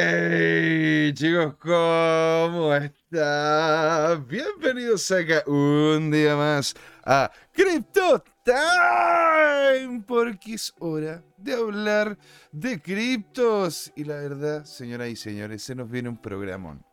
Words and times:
Hey 0.00 1.12
chicos, 1.12 1.56
¿cómo 1.58 2.72
están? 2.72 4.28
Bienvenidos 4.28 5.10
acá 5.10 5.42
un 5.44 6.12
día 6.12 6.36
más 6.36 6.76
a 7.04 7.28
Crypto 7.52 8.22
Time, 8.44 10.04
porque 10.06 10.54
es 10.54 10.72
hora 10.78 11.24
de 11.36 11.52
hablar 11.52 12.16
de 12.52 12.80
criptos. 12.80 13.90
Y 13.96 14.04
la 14.04 14.14
verdad, 14.14 14.64
señoras 14.66 15.08
y 15.08 15.16
señores, 15.16 15.64
se 15.64 15.74
nos 15.74 15.90
viene 15.90 16.08
un 16.08 16.18
programón. 16.18 16.84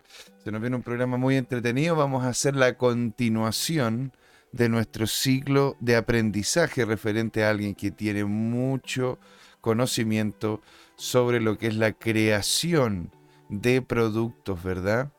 Se 0.43 0.51
nos 0.51 0.59
viene 0.59 0.75
un 0.75 0.81
programa 0.81 1.17
muy 1.17 1.35
entretenido. 1.35 1.95
Vamos 1.95 2.23
a 2.23 2.29
hacer 2.29 2.55
la 2.55 2.75
continuación 2.75 4.13
de 4.51 4.67
nuestro 4.67 5.05
ciclo 5.05 5.77
de 5.79 5.95
aprendizaje 5.95 6.85
referente 6.85 7.43
a 7.43 7.51
alguien 7.51 7.75
que 7.75 7.91
tiene 7.91 8.25
mucho 8.25 9.19
conocimiento 9.61 10.63
sobre 10.95 11.41
lo 11.41 11.57
que 11.57 11.67
es 11.67 11.75
la 11.75 11.93
creación 11.93 13.11
de 13.49 13.81
productos, 13.81 14.63
¿verdad? 14.63 15.11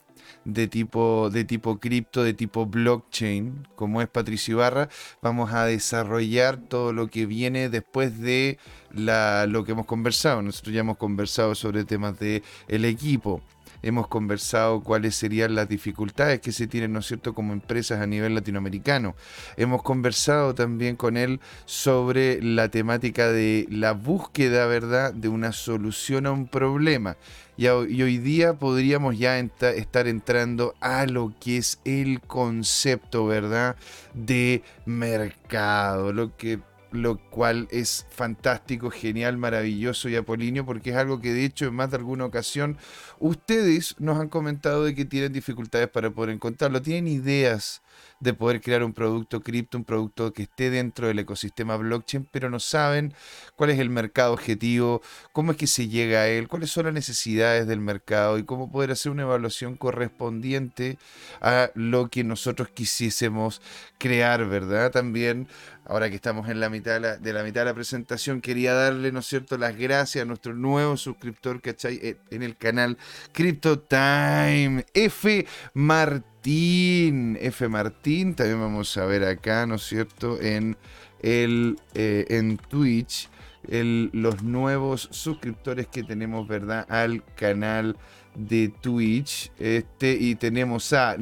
De 0.43 0.67
tipo, 0.67 1.29
de 1.29 1.45
tipo 1.45 1.79
cripto, 1.79 2.23
de 2.23 2.33
tipo 2.33 2.65
blockchain, 2.65 3.67
como 3.75 4.01
es 4.01 4.07
Patricio 4.07 4.55
Ibarra, 4.55 4.89
vamos 5.21 5.53
a 5.53 5.65
desarrollar 5.65 6.57
todo 6.57 6.93
lo 6.93 7.07
que 7.07 7.25
viene 7.25 7.69
después 7.69 8.19
de 8.19 8.57
la, 8.91 9.45
lo 9.45 9.63
que 9.63 9.73
hemos 9.73 9.85
conversado. 9.85 10.41
Nosotros 10.41 10.73
ya 10.73 10.81
hemos 10.81 10.97
conversado 10.97 11.55
sobre 11.55 11.85
temas 11.85 12.19
de 12.19 12.43
el 12.67 12.85
equipo, 12.85 13.41
hemos 13.81 14.07
conversado 14.07 14.81
cuáles 14.81 15.15
serían 15.15 15.55
las 15.55 15.69
dificultades 15.69 16.39
que 16.41 16.51
se 16.51 16.67
tienen, 16.67 16.93
¿no 16.93 16.99
es 16.99 17.07
cierto?, 17.07 17.33
como 17.33 17.53
empresas 17.53 18.01
a 18.01 18.07
nivel 18.07 18.35
latinoamericano. 18.35 19.15
Hemos 19.55 19.83
conversado 19.83 20.55
también 20.55 20.95
con 20.95 21.17
él 21.17 21.39
sobre 21.65 22.41
la 22.41 22.69
temática 22.69 23.31
de 23.31 23.67
la 23.69 23.93
búsqueda, 23.93 24.65
¿verdad?, 24.67 25.13
de 25.13 25.29
una 25.29 25.51
solución 25.51 26.25
a 26.25 26.31
un 26.31 26.47
problema. 26.47 27.17
Y, 27.57 27.67
hoy 27.67 28.17
día 28.19 28.53
podríamos 28.53 29.17
ya 29.17 29.39
estar 29.39 30.07
entrando 30.07 30.75
a 30.79 31.07
lo 31.07 31.33
que 31.39 31.57
es 31.57 31.79
el 31.85 32.21
concepto, 32.21 33.25
¿verdad?, 33.25 33.75
de 34.13 34.61
mercado, 34.85 36.13
lo 36.13 36.37
que 36.37 36.59
lo 36.97 37.17
cual 37.29 37.67
es 37.71 38.05
fantástico, 38.09 38.89
genial, 38.89 39.37
maravilloso 39.37 40.09
y 40.09 40.15
apolíneo, 40.15 40.65
porque 40.65 40.91
es 40.91 40.95
algo 40.95 41.21
que 41.21 41.33
de 41.33 41.45
hecho 41.45 41.65
en 41.65 41.75
más 41.75 41.91
de 41.91 41.97
alguna 41.97 42.25
ocasión 42.25 42.77
ustedes 43.19 43.95
nos 43.99 44.19
han 44.19 44.29
comentado 44.29 44.83
de 44.83 44.95
que 44.95 45.05
tienen 45.05 45.33
dificultades 45.33 45.89
para 45.89 46.11
poder 46.11 46.31
encontrarlo, 46.31 46.81
tienen 46.81 47.07
ideas 47.07 47.81
de 48.19 48.33
poder 48.33 48.61
crear 48.61 48.83
un 48.83 48.93
producto 48.93 49.41
cripto, 49.41 49.77
un 49.77 49.83
producto 49.83 50.33
que 50.33 50.43
esté 50.43 50.69
dentro 50.69 51.07
del 51.07 51.19
ecosistema 51.19 51.77
blockchain, 51.77 52.27
pero 52.31 52.49
no 52.49 52.59
saben 52.59 53.13
cuál 53.55 53.69
es 53.69 53.79
el 53.79 53.89
mercado 53.89 54.33
objetivo, 54.33 55.01
cómo 55.33 55.51
es 55.51 55.57
que 55.57 55.67
se 55.67 55.87
llega 55.87 56.21
a 56.21 56.27
él, 56.27 56.47
cuáles 56.47 56.71
son 56.71 56.85
las 56.85 56.93
necesidades 56.93 57.67
del 57.67 57.79
mercado 57.79 58.37
y 58.37 58.43
cómo 58.43 58.71
poder 58.71 58.91
hacer 58.91 59.11
una 59.11 59.23
evaluación 59.23 59.75
correspondiente 59.75 60.97
a 61.41 61.69
lo 61.75 62.09
que 62.09 62.23
nosotros 62.23 62.69
quisiésemos 62.69 63.61
crear, 63.97 64.45
¿verdad? 64.47 64.91
También, 64.91 65.47
ahora 65.85 66.09
que 66.09 66.15
estamos 66.15 66.49
en 66.49 66.59
la 66.59 66.69
mitad 66.69 66.99
de 66.99 67.33
la, 67.33 67.43
mitad 67.43 67.61
de 67.61 67.65
la 67.65 67.73
presentación, 67.73 68.41
quería 68.41 68.73
darle, 68.73 69.11
¿no 69.11 69.19
es 69.19 69.27
cierto?, 69.27 69.57
las 69.57 69.77
gracias 69.77 70.23
a 70.23 70.25
nuestro 70.25 70.53
nuevo 70.53 70.97
suscriptor, 70.97 71.61
¿cachai? 71.61 71.99
Eh, 72.01 72.17
en 72.31 72.43
el 72.43 72.57
canal 72.57 72.97
Crypto 73.31 73.79
Time, 73.79 74.85
F. 74.93 75.45
Martín. 75.73 76.36
F. 76.49 77.67
Martín, 77.67 78.33
también 78.33 78.61
vamos 78.61 78.95
a 78.97 79.05
ver 79.05 79.25
acá, 79.25 79.65
¿no 79.65 79.75
es 79.75 79.83
cierto? 79.83 80.41
En, 80.41 80.77
el, 81.21 81.77
eh, 81.93 82.23
en 82.29 82.55
Twitch, 82.57 83.27
los 83.67 84.43
nuevos 84.43 85.09
suscriptores 85.11 85.87
que 85.87 86.03
tenemos, 86.03 86.47
¿verdad? 86.47 86.85
Al 86.87 87.21
canal 87.35 87.97
de 88.33 88.69
Twitch. 88.69 89.51
Este, 89.59 90.13
y 90.13 90.35
tenemos 90.35 90.93
a, 90.93 91.11
a 91.11 91.17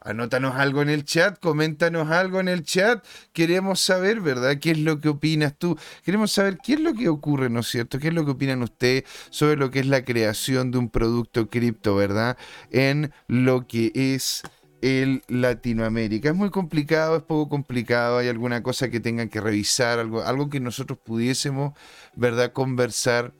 anótanos 0.00 0.56
algo 0.56 0.82
en 0.82 0.88
el 0.88 1.04
chat, 1.04 1.38
coméntanos 1.38 2.10
algo 2.10 2.40
en 2.40 2.48
el 2.48 2.62
chat. 2.62 3.04
Queremos 3.32 3.80
saber, 3.80 4.20
¿verdad?, 4.20 4.58
qué 4.58 4.70
es 4.70 4.78
lo 4.78 5.00
que 5.00 5.08
opinas 5.08 5.54
tú. 5.58 5.78
Queremos 6.04 6.32
saber 6.32 6.58
qué 6.62 6.74
es 6.74 6.80
lo 6.80 6.94
que 6.94 7.08
ocurre, 7.08 7.50
¿no 7.50 7.60
es 7.60 7.66
cierto? 7.68 7.98
¿Qué 7.98 8.08
es 8.08 8.14
lo 8.14 8.24
que 8.24 8.32
opinan 8.32 8.62
ustedes 8.62 9.04
sobre 9.30 9.56
lo 9.56 9.70
que 9.70 9.80
es 9.80 9.86
la 9.86 10.04
creación 10.04 10.70
de 10.70 10.78
un 10.78 10.88
producto 10.88 11.48
cripto, 11.48 11.96
¿verdad? 11.96 12.36
En 12.70 13.12
lo 13.26 13.66
que 13.66 13.92
es 13.94 14.42
el 14.82 15.22
Latinoamérica. 15.28 16.30
Es 16.30 16.34
muy 16.34 16.50
complicado, 16.50 17.16
es 17.16 17.22
poco 17.22 17.48
complicado, 17.48 18.18
hay 18.18 18.28
alguna 18.28 18.62
cosa 18.62 18.90
que 18.90 19.00
tengan 19.00 19.28
que 19.28 19.40
revisar, 19.40 19.98
algo, 19.98 20.22
algo 20.22 20.48
que 20.48 20.60
nosotros 20.60 20.98
pudiésemos, 21.02 21.74
¿verdad?, 22.14 22.52
conversar 22.52 23.32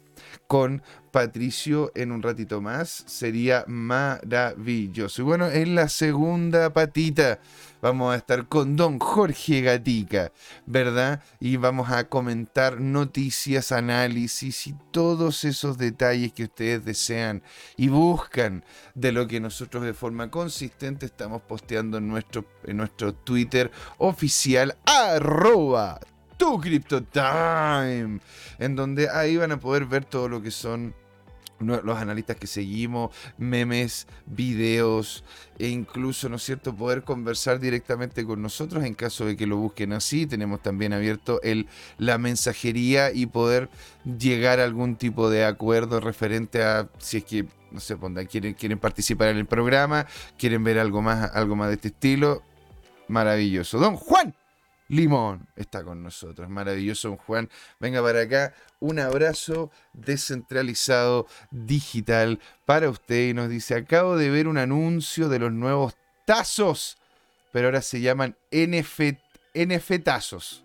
con 0.47 0.83
Patricio 1.11 1.93
en 1.95 2.13
un 2.13 2.23
ratito 2.23 2.61
más. 2.61 3.05
Sería 3.07 3.65
maravilloso. 3.67 5.23
Y 5.23 5.25
bueno, 5.25 5.49
en 5.51 5.75
la 5.75 5.89
segunda 5.89 6.73
patita 6.73 7.41
vamos 7.81 8.13
a 8.13 8.17
estar 8.17 8.49
con 8.49 8.77
don 8.77 8.99
Jorge 8.99 9.63
Gatica, 9.63 10.33
¿verdad? 10.67 11.23
Y 11.41 11.57
vamos 11.57 11.91
a 11.91 12.09
comentar 12.09 12.81
noticias, 12.81 13.73
análisis 13.73 14.67
y 14.67 14.75
todos 14.91 15.45
esos 15.45 15.79
detalles 15.79 16.33
que 16.33 16.45
ustedes 16.45 16.85
desean 16.85 17.43
y 17.77 17.89
buscan 17.89 18.65
de 18.95 19.13
lo 19.13 19.27
que 19.27 19.41
nosotros 19.41 19.85
de 19.85 19.95
forma 19.95 20.31
consistente 20.31 21.07
estamos 21.07 21.43
posteando 21.43 21.99
en 21.99 22.09
nuestro, 22.09 22.45
en 22.65 22.77
nuestro 22.79 23.15
Twitter 23.15 23.71
oficial 23.99 24.77
arroba 24.85 26.01
tu 26.37 26.61
Crypto 26.61 27.03
en 28.59 28.77
donde 28.77 29.11
ahí 29.11 29.37
van 29.37 29.53
a 29.53 29.61
poder 29.61 29.87
ver 29.87 30.05
todo 30.05 30.29
lo 30.29 30.41
que 30.41 30.51
son 30.51 30.95
los 31.61 31.99
analistas 31.99 32.37
que 32.37 32.47
seguimos, 32.47 33.15
memes, 33.37 34.07
videos 34.27 35.25
e 35.59 35.69
incluso, 35.69 36.29
¿no 36.29 36.37
es 36.37 36.43
cierto?, 36.43 36.75
poder 36.75 37.03
conversar 37.03 37.59
directamente 37.59 38.25
con 38.25 38.41
nosotros 38.41 38.85
en 38.85 38.95
caso 38.95 39.27
de 39.27 39.37
que 39.37 39.47
lo 39.47 39.57
busquen 39.57 39.93
así. 39.93 40.27
Tenemos 40.27 40.63
también 40.63 40.93
abierto 40.93 41.41
el, 41.43 41.67
la 41.99 42.19
mensajería 42.19 43.13
y 43.13 43.27
poder 43.27 43.69
llegar 44.05 44.61
a 44.61 44.65
algún 44.65 44.97
tipo 44.97 45.31
de 45.31 45.45
acuerdo 45.45 46.01
referente 46.01 46.63
a 46.63 46.89
si 46.99 47.19
es 47.19 47.25
que, 47.25 47.47
no 47.71 47.81
sé, 47.81 47.97
quieren, 48.31 48.55
quieren 48.55 48.79
participar 48.79 49.29
en 49.29 49.39
el 49.39 49.47
programa, 49.47 50.07
quieren 50.39 50.63
ver 50.65 50.79
algo 50.79 51.03
más, 51.03 51.31
algo 51.35 51.57
más 51.57 51.69
de 51.69 51.75
este 51.75 51.89
estilo. 51.89 52.43
Maravilloso. 53.09 53.79
Don 53.79 53.97
Juan. 53.97 54.38
Limón 54.89 55.47
está 55.55 55.85
con 55.85 56.03
nosotros. 56.03 56.49
Maravilloso, 56.49 57.17
Juan. 57.27 57.51
Venga 57.79 58.03
para 58.03 58.23
acá. 58.23 58.55
Un 58.81 58.99
abrazo 58.99 59.71
descentralizado 59.93 61.27
digital 61.51 62.41
para 62.65 62.89
usted. 62.89 63.29
Y 63.29 63.35
nos 63.35 63.51
dice, 63.51 63.75
acabo 63.75 64.17
de 64.17 64.31
ver 64.31 64.49
un 64.49 64.59
anuncio 64.59 65.29
de 65.29 65.39
los 65.39 65.53
nuevos 65.53 65.95
tazos, 66.25 66.97
pero 67.53 67.69
ahora 67.69 67.83
se 67.83 68.01
llaman 68.01 68.37
NF, 68.51 69.01
tazos. 70.03 70.65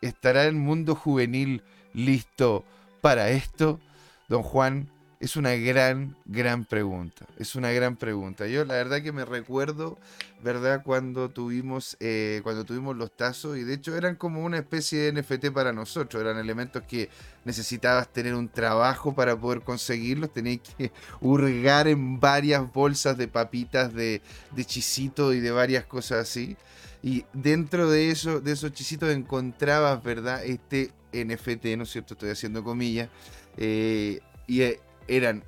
¿Estará 0.00 0.44
el 0.44 0.54
mundo 0.54 0.94
juvenil 0.96 1.62
listo 1.92 2.64
para 3.00 3.30
esto? 3.30 3.80
Don 4.28 4.42
Juan, 4.42 4.90
es 5.22 5.36
una 5.36 5.54
gran, 5.54 6.16
gran 6.24 6.64
pregunta. 6.64 7.26
Es 7.38 7.54
una 7.54 7.70
gran 7.70 7.94
pregunta. 7.94 8.48
Yo 8.48 8.64
la 8.64 8.74
verdad 8.74 9.02
que 9.02 9.12
me 9.12 9.24
recuerdo, 9.24 9.96
¿verdad? 10.42 10.82
Cuando 10.82 11.30
tuvimos, 11.30 11.96
eh, 12.00 12.40
cuando 12.42 12.64
tuvimos 12.64 12.96
los 12.96 13.16
tazos 13.16 13.56
y 13.56 13.62
de 13.62 13.74
hecho 13.74 13.96
eran 13.96 14.16
como 14.16 14.44
una 14.44 14.58
especie 14.58 14.98
de 14.98 15.22
NFT 15.22 15.52
para 15.52 15.72
nosotros. 15.72 16.20
Eran 16.20 16.38
elementos 16.38 16.82
que 16.82 17.08
necesitabas 17.44 18.12
tener 18.12 18.34
un 18.34 18.48
trabajo 18.48 19.14
para 19.14 19.38
poder 19.38 19.60
conseguirlos. 19.60 20.32
Tenías 20.32 20.58
que 20.76 20.90
hurgar 21.20 21.86
en 21.86 22.18
varias 22.18 22.72
bolsas 22.72 23.16
de 23.16 23.28
papitas, 23.28 23.94
de, 23.94 24.22
de 24.50 24.64
chisito 24.64 25.32
y 25.32 25.38
de 25.38 25.52
varias 25.52 25.84
cosas 25.84 26.28
así. 26.28 26.56
Y 27.00 27.26
dentro 27.32 27.88
de 27.88 28.10
eso, 28.10 28.40
de 28.40 28.50
esos 28.50 28.72
chisitos 28.72 29.08
encontrabas, 29.10 30.02
¿verdad? 30.02 30.44
Este 30.44 30.90
NFT, 31.12 31.76
¿no 31.76 31.84
es 31.84 31.90
cierto? 31.92 32.14
Estoy 32.14 32.30
haciendo 32.30 32.64
comillas. 32.64 33.08
Eh, 33.56 34.18
y 34.48 34.62
eh, 34.62 34.80
eran, 35.16 35.44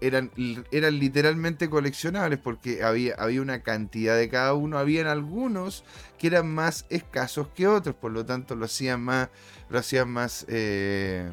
eran, 0.00 0.30
eran 0.70 0.98
literalmente 0.98 1.68
coleccionables 1.68 2.38
porque 2.38 2.82
había, 2.82 3.14
había 3.14 3.42
una 3.42 3.62
cantidad 3.62 4.16
de 4.16 4.28
cada 4.28 4.54
uno. 4.54 4.78
Habían 4.78 5.06
algunos 5.06 5.84
que 6.18 6.28
eran 6.28 6.48
más 6.52 6.86
escasos 6.88 7.48
que 7.48 7.66
otros, 7.66 7.94
por 7.94 8.12
lo 8.12 8.24
tanto 8.24 8.54
lo 8.56 8.64
hacían 8.64 9.00
más, 9.00 9.28
lo 9.68 9.78
hacían 9.78 10.10
más. 10.10 10.46
Eh, 10.48 11.28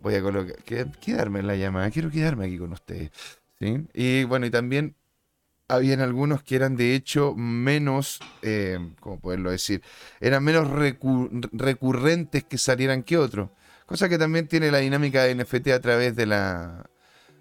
voy 0.00 0.14
a 0.14 0.22
colocar, 0.22 0.56
quedarme 1.00 1.40
en 1.40 1.46
la 1.46 1.56
llamada, 1.56 1.90
quiero 1.90 2.10
quedarme 2.10 2.46
aquí 2.46 2.58
con 2.58 2.72
ustedes. 2.72 3.10
¿sí? 3.58 3.86
Y 3.92 4.24
bueno, 4.24 4.46
y 4.46 4.50
también 4.50 4.96
habían 5.68 6.00
algunos 6.00 6.42
que 6.42 6.56
eran 6.56 6.76
de 6.76 6.94
hecho 6.94 7.34
menos, 7.34 8.20
eh, 8.42 8.78
¿cómo 9.00 9.18
poderlo 9.20 9.50
decir? 9.50 9.82
Eran 10.20 10.44
menos 10.44 10.68
recurrentes 10.70 12.44
que 12.44 12.58
salieran 12.58 13.02
que 13.02 13.16
otros. 13.16 13.50
Cosa 13.86 14.08
que 14.08 14.18
también 14.18 14.48
tiene 14.48 14.70
la 14.70 14.78
dinámica 14.78 15.22
de 15.24 15.34
NFT 15.34 15.68
a 15.68 15.80
través 15.80 16.16
de 16.16 16.26
la, 16.26 16.84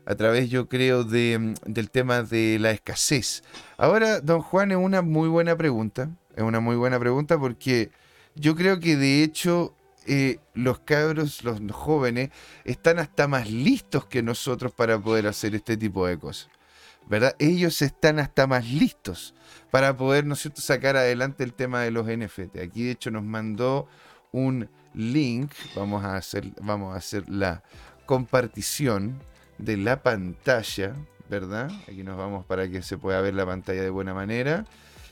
a 0.05 0.15
través, 0.15 0.49
yo 0.49 0.67
creo, 0.67 1.03
mm, 1.05 1.53
del 1.65 1.89
tema 1.91 2.23
de 2.23 2.57
la 2.59 2.71
escasez. 2.71 3.43
Ahora, 3.77 4.19
don 4.21 4.41
Juan, 4.41 4.71
es 4.71 4.77
una 4.77 5.01
muy 5.01 5.29
buena 5.29 5.55
pregunta. 5.55 6.09
Es 6.35 6.43
una 6.43 6.59
muy 6.59 6.75
buena 6.75 6.99
pregunta 6.99 7.38
porque 7.38 7.91
yo 8.35 8.55
creo 8.55 8.79
que 8.79 8.95
de 8.95 9.23
hecho 9.23 9.75
eh, 10.07 10.39
los 10.53 10.79
cabros, 10.79 11.43
los 11.43 11.59
jóvenes, 11.71 12.31
están 12.63 12.99
hasta 12.99 13.27
más 13.27 13.49
listos 13.49 14.05
que 14.05 14.23
nosotros 14.23 14.71
para 14.73 14.99
poder 14.99 15.27
hacer 15.27 15.53
este 15.55 15.77
tipo 15.77 16.07
de 16.07 16.17
cosas. 16.17 16.49
¿Verdad? 17.07 17.35
Ellos 17.39 17.81
están 17.81 18.19
hasta 18.19 18.47
más 18.47 18.65
listos 18.67 19.33
para 19.69 19.95
poder, 19.97 20.25
¿no 20.25 20.33
es 20.33 20.41
cierto?, 20.41 20.61
sacar 20.61 20.95
adelante 20.95 21.44
el 21.44 21.53
tema 21.53 21.81
de 21.81 21.91
los 21.91 22.07
NFT. 22.07 22.57
Aquí 22.63 22.85
de 22.85 22.91
hecho 22.91 23.11
nos 23.11 23.23
mandó 23.23 23.87
un 24.31 24.69
link. 24.93 25.51
Vamos 25.75 26.03
a 26.03 26.15
hacer, 26.17 26.51
vamos 26.61 26.93
a 26.93 26.97
hacer 26.97 27.29
la 27.29 27.63
compartición 28.05 29.21
de 29.57 29.77
la 29.77 30.03
pantalla, 30.03 30.93
¿verdad? 31.29 31.71
Aquí 31.88 32.03
nos 32.03 32.17
vamos 32.17 32.45
para 32.45 32.69
que 32.69 32.81
se 32.81 32.97
pueda 32.97 33.21
ver 33.21 33.33
la 33.33 33.45
pantalla 33.45 33.81
de 33.81 33.89
buena 33.89 34.13
manera. 34.13 34.65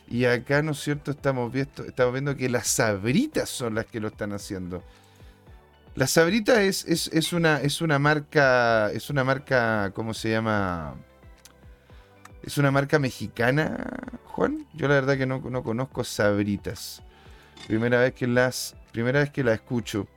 Y 0.08 0.26
acá, 0.26 0.62
¿no 0.62 0.72
es 0.72 0.80
cierto? 0.80 1.12
Estamos 1.12 1.52
viendo, 1.52 1.86
estamos 1.86 2.14
viendo 2.14 2.36
que 2.36 2.50
las 2.50 2.68
sabritas 2.68 3.50
son 3.50 3.76
las 3.76 3.86
que 3.86 4.00
lo 4.00 4.08
están 4.08 4.34
haciendo. 4.34 4.84
La 5.96 6.08
sabrita 6.08 6.62
es, 6.64 6.86
es, 6.88 7.34
una, 7.34 7.62
es 7.62 7.82
una 7.82 8.00
marca, 8.00 8.92
es 8.92 9.10
una 9.10 9.24
marca, 9.24 9.92
¿cómo 9.94 10.14
se 10.14 10.32
llama? 10.32 10.96
Es 12.42 12.58
una 12.58 12.72
marca 12.72 13.00
mexicana, 13.00 13.88
Juan. 14.26 14.66
Yo 14.74 14.88
la 14.88 14.96
verdad 14.96 15.18
que 15.18 15.26
no, 15.26 15.40
no 15.40 15.64
conozco 15.64 16.04
sabritas. 16.04 17.04
Primera 17.68 18.00
vez 18.00 18.14
que 18.14 18.28
las, 18.28 18.76
primera 18.92 19.20
vez 19.20 19.30
que 19.30 19.44
la 19.44 19.54
escucho. 19.54 20.08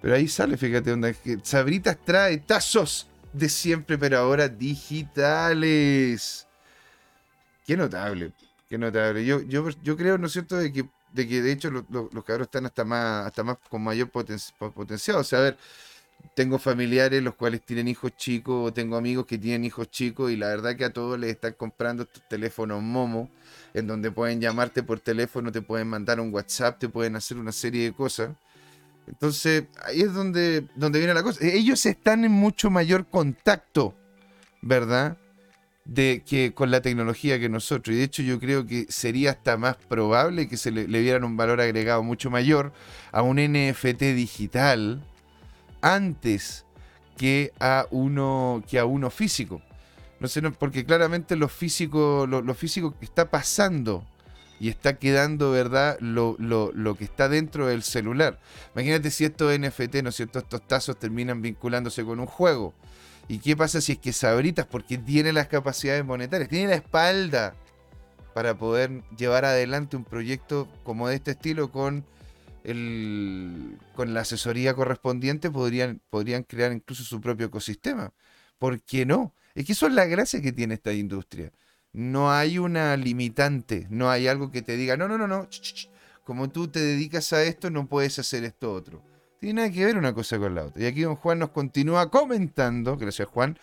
Pero 0.00 0.14
ahí 0.14 0.28
sale, 0.28 0.56
fíjate, 0.56 0.90
donde 0.90 1.16
Sabritas 1.42 1.96
trae 2.04 2.38
tazos 2.38 3.08
de 3.32 3.48
siempre, 3.48 3.96
pero 3.98 4.18
ahora 4.18 4.48
digitales. 4.48 6.46
Qué 7.66 7.76
notable, 7.76 8.32
qué 8.68 8.76
notable. 8.76 9.24
Yo, 9.24 9.40
yo, 9.42 9.68
yo 9.82 9.96
creo, 9.96 10.18
¿no 10.18 10.26
es 10.26 10.32
cierto?, 10.32 10.56
de 10.56 10.72
que 10.72 10.84
de, 11.14 11.28
que 11.28 11.40
de 11.40 11.52
hecho 11.52 11.70
los, 11.70 11.84
cabros 12.24 12.48
están 12.48 12.66
hasta 12.66 12.84
más, 12.84 13.26
hasta 13.26 13.44
más 13.44 13.56
con 13.70 13.82
mayor 13.82 14.10
potencial. 14.10 15.16
O 15.16 15.24
sea, 15.24 15.38
a 15.38 15.42
ver, 15.42 15.58
tengo 16.34 16.58
familiares 16.58 17.22
los 17.22 17.34
cuales 17.34 17.62
tienen 17.62 17.88
hijos 17.88 18.16
chicos, 18.16 18.68
o 18.68 18.72
tengo 18.72 18.96
amigos 18.96 19.26
que 19.26 19.38
tienen 19.38 19.64
hijos 19.64 19.90
chicos, 19.90 20.32
y 20.32 20.36
la 20.36 20.48
verdad 20.48 20.76
que 20.76 20.84
a 20.84 20.92
todos 20.92 21.18
les 21.18 21.30
están 21.30 21.54
comprando 21.54 22.04
estos 22.04 22.26
teléfonos 22.28 22.82
Momo, 22.82 23.30
en 23.74 23.86
donde 23.86 24.10
pueden 24.10 24.40
llamarte 24.40 24.82
por 24.82 25.00
teléfono, 25.00 25.52
te 25.52 25.62
pueden 25.62 25.88
mandar 25.88 26.20
un 26.20 26.32
WhatsApp, 26.32 26.78
te 26.78 26.88
pueden 26.88 27.16
hacer 27.16 27.36
una 27.36 27.52
serie 27.52 27.84
de 27.84 27.92
cosas. 27.92 28.30
Entonces, 29.06 29.64
ahí 29.84 30.00
es 30.00 30.14
donde, 30.14 30.66
donde 30.74 30.98
viene 30.98 31.14
la 31.14 31.22
cosa. 31.22 31.44
Ellos 31.44 31.84
están 31.84 32.24
en 32.24 32.32
mucho 32.32 32.70
mayor 32.70 33.06
contacto, 33.06 33.94
¿verdad? 34.62 35.18
De 35.84 36.22
que 36.26 36.54
con 36.54 36.70
la 36.70 36.80
tecnología 36.80 37.38
que 37.38 37.50
nosotros. 37.50 37.94
Y 37.94 37.98
de 37.98 38.04
hecho, 38.04 38.22
yo 38.22 38.40
creo 38.40 38.66
que 38.66 38.86
sería 38.88 39.32
hasta 39.32 39.58
más 39.58 39.76
probable 39.76 40.48
que 40.48 40.56
se 40.56 40.70
le, 40.70 40.88
le 40.88 41.00
dieran 41.00 41.24
un 41.24 41.36
valor 41.36 41.60
agregado 41.60 42.02
mucho 42.02 42.30
mayor 42.30 42.72
a 43.12 43.20
un 43.22 43.36
NFT 43.36 44.00
digital 44.14 45.04
antes 45.84 46.64
que 47.16 47.52
a 47.60 47.86
uno, 47.90 48.64
que 48.68 48.78
a 48.78 48.86
uno 48.86 49.10
físico. 49.10 49.62
No 50.18 50.28
sé, 50.28 50.42
porque 50.50 50.84
claramente 50.84 51.36
lo 51.36 51.48
físico, 51.48 52.26
lo, 52.26 52.40
lo 52.40 52.54
físico 52.54 52.98
que 52.98 53.04
está 53.04 53.30
pasando 53.30 54.04
y 54.58 54.68
está 54.68 54.98
quedando, 54.98 55.50
¿verdad?, 55.50 55.98
lo, 56.00 56.36
que 56.96 57.04
está 57.04 57.28
dentro 57.28 57.66
del 57.66 57.82
celular. 57.82 58.38
Imagínate 58.74 59.10
si 59.10 59.24
estos 59.24 59.56
NFT, 59.58 59.96
¿no 60.02 60.08
es 60.08 60.16
cierto?, 60.16 60.38
estos 60.38 60.66
tazos 60.66 60.98
terminan 60.98 61.42
vinculándose 61.42 62.04
con 62.04 62.20
un 62.20 62.26
juego. 62.26 62.72
¿Y 63.28 63.38
qué 63.38 63.56
pasa 63.56 63.80
si 63.80 63.92
es 63.92 63.98
que 63.98 64.12
Sabritas, 64.12 64.66
porque 64.66 64.96
tiene 64.96 65.32
las 65.32 65.48
capacidades 65.48 66.04
monetarias, 66.04 66.48
tiene 66.48 66.68
la 66.68 66.76
espalda 66.76 67.54
para 68.32 68.56
poder 68.56 69.02
llevar 69.16 69.44
adelante 69.44 69.96
un 69.96 70.04
proyecto 70.04 70.68
como 70.82 71.08
de 71.08 71.16
este 71.16 71.32
estilo 71.32 71.70
con, 71.70 72.04
el, 72.64 73.78
con 73.94 74.14
la 74.14 74.22
asesoría 74.22 74.74
correspondiente, 74.74 75.50
podrían, 75.50 76.02
podrían 76.10 76.42
crear 76.42 76.72
incluso 76.72 77.04
su 77.04 77.20
propio 77.20 77.46
ecosistema? 77.46 78.12
¿Por 78.58 78.82
qué 78.82 79.06
no? 79.06 79.34
Es 79.54 79.66
que 79.66 79.72
eso 79.72 79.86
es 79.86 79.94
la 79.94 80.06
gracia 80.06 80.42
que 80.42 80.52
tiene 80.52 80.74
esta 80.74 80.92
industria 80.92 81.52
no 81.94 82.32
hay 82.32 82.58
una 82.58 82.96
limitante, 82.96 83.86
no 83.88 84.10
hay 84.10 84.26
algo 84.26 84.50
que 84.50 84.62
te 84.62 84.76
diga, 84.76 84.96
no, 84.96 85.08
no, 85.08 85.16
no, 85.16 85.28
no, 85.28 85.48
como 86.24 86.50
tú 86.50 86.68
te 86.68 86.80
dedicas 86.80 87.32
a 87.32 87.42
esto, 87.44 87.70
no 87.70 87.86
puedes 87.86 88.18
hacer 88.18 88.44
esto 88.44 88.72
otro. 88.72 89.13
Tiene 89.40 89.62
nada 89.62 89.70
que 89.70 89.84
ver 89.84 89.98
una 89.98 90.14
cosa 90.14 90.38
con 90.38 90.54
la 90.54 90.64
otra. 90.64 90.82
Y 90.82 90.86
aquí 90.86 91.02
don 91.02 91.16
Juan 91.16 91.38
nos 91.38 91.50
continúa 91.50 92.10
comentando, 92.10 92.96
gracias 92.96 93.28
Juan, 93.28 93.58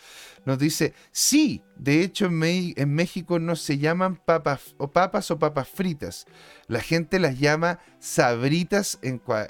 nos 0.46 0.60
dice, 0.60 0.94
sí, 1.12 1.64
de 1.76 2.02
hecho 2.02 2.26
en, 2.26 2.94
México 2.94 3.40
no 3.40 3.56
se 3.56 3.78
llaman 3.78 4.16
papas 4.16 4.76
o 4.78 4.92
papas 4.92 5.32
o 5.32 5.40
papas 5.40 5.68
fritas. 5.68 6.26
La 6.68 6.82
gente 6.82 7.20
las 7.20 7.40
llama 7.40 7.80
sabritas 8.00 9.00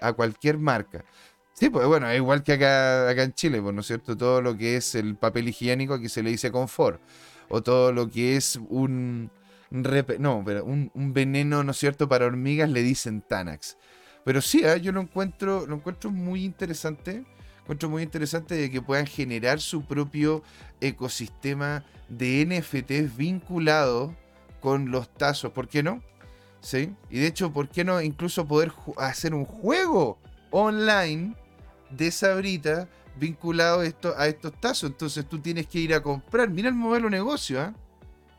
a 0.01 0.13
cualquier 0.13 0.57
marca. 0.57 1.03
Sí, 1.53 1.69
pues 1.69 1.85
bueno, 1.85 2.11
igual 2.13 2.43
que 2.43 2.53
acá, 2.53 3.09
acá 3.09 3.23
en 3.23 3.33
Chile, 3.33 3.61
pues, 3.61 3.75
¿no 3.75 3.81
es 3.81 3.87
cierto? 3.87 4.17
Todo 4.17 4.41
lo 4.41 4.57
que 4.57 4.77
es 4.77 4.95
el 4.95 5.15
papel 5.15 5.49
higiénico 5.49 5.93
aquí 5.93 6.09
se 6.09 6.23
le 6.23 6.31
dice 6.31 6.51
confort 6.51 7.01
o 7.49 7.61
todo 7.61 7.91
lo 7.91 8.09
que 8.09 8.37
es 8.37 8.59
un, 8.69 9.29
no, 9.69 10.43
pero 10.45 10.65
un, 10.65 10.89
veneno, 11.13 11.63
¿no 11.63 11.71
es 11.71 11.77
cierto?, 11.77 12.07
para 12.07 12.25
hormigas 12.25 12.69
le 12.69 12.81
dicen 12.81 13.21
Tanax. 13.21 13.77
Pero 14.23 14.41
sí, 14.41 14.61
¿eh? 14.63 14.79
yo 14.81 14.91
lo 14.91 15.01
encuentro, 15.01 15.65
lo 15.65 15.75
encuentro 15.75 16.11
muy 16.11 16.43
interesante. 16.43 17.25
Encuentro 17.61 17.89
muy 17.89 18.03
interesante 18.03 18.55
de 18.55 18.69
que 18.69 18.81
puedan 18.81 19.05
generar 19.05 19.59
su 19.59 19.83
propio 19.83 20.43
ecosistema 20.79 21.83
de 22.09 22.45
NFTs 22.45 23.15
vinculado 23.15 24.15
con 24.59 24.91
los 24.91 25.09
tazos. 25.13 25.51
¿Por 25.51 25.67
qué 25.67 25.83
no? 25.83 26.01
¿Sí? 26.59 26.93
Y 27.09 27.19
de 27.19 27.27
hecho, 27.27 27.51
¿por 27.51 27.69
qué 27.69 27.83
no 27.83 28.01
incluso 28.01 28.47
poder 28.47 28.71
hacer 28.97 29.33
un 29.33 29.45
juego 29.45 30.19
online 30.51 31.35
de 31.89 32.11
Sabrita 32.11 32.87
vinculado 33.15 33.83
esto, 33.83 34.13
a 34.17 34.27
estos 34.27 34.53
tazos. 34.59 34.91
Entonces 34.91 35.27
tú 35.27 35.39
tienes 35.39 35.67
que 35.67 35.79
ir 35.79 35.93
a 35.93 36.01
comprar. 36.01 36.49
Mira 36.49 36.69
el 36.69 36.75
modelo 36.75 37.09
negocio, 37.09 37.61
¿ah? 37.61 37.73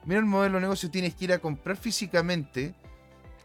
Mira 0.04 0.20
el 0.20 0.26
modelo 0.26 0.60
negocio. 0.60 0.90
Tienes 0.90 1.14
que 1.14 1.26
ir 1.26 1.32
a 1.32 1.38
comprar 1.38 1.76
físicamente 1.76 2.74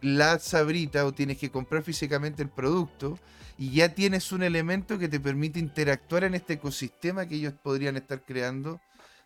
la 0.02 0.40
sabrita 0.40 1.06
o 1.06 1.14
tienes 1.14 1.38
que 1.38 1.50
comprar 1.50 1.84
físicamente 1.84 2.44
el 2.44 2.50
producto 2.50 3.20
y 3.58 3.72
ya 3.72 3.90
tienes 3.90 4.32
un 4.32 4.44
elemento 4.44 5.00
que 5.00 5.08
te 5.08 5.20
permite 5.20 5.60
interactuar 5.60 6.24
en 6.24 6.36
este 6.36 6.54
ecosistema 6.54 7.26
que 7.28 7.36
ellos 7.36 7.54
podrían 7.62 7.98
estar 7.98 8.22
creando 8.22 8.80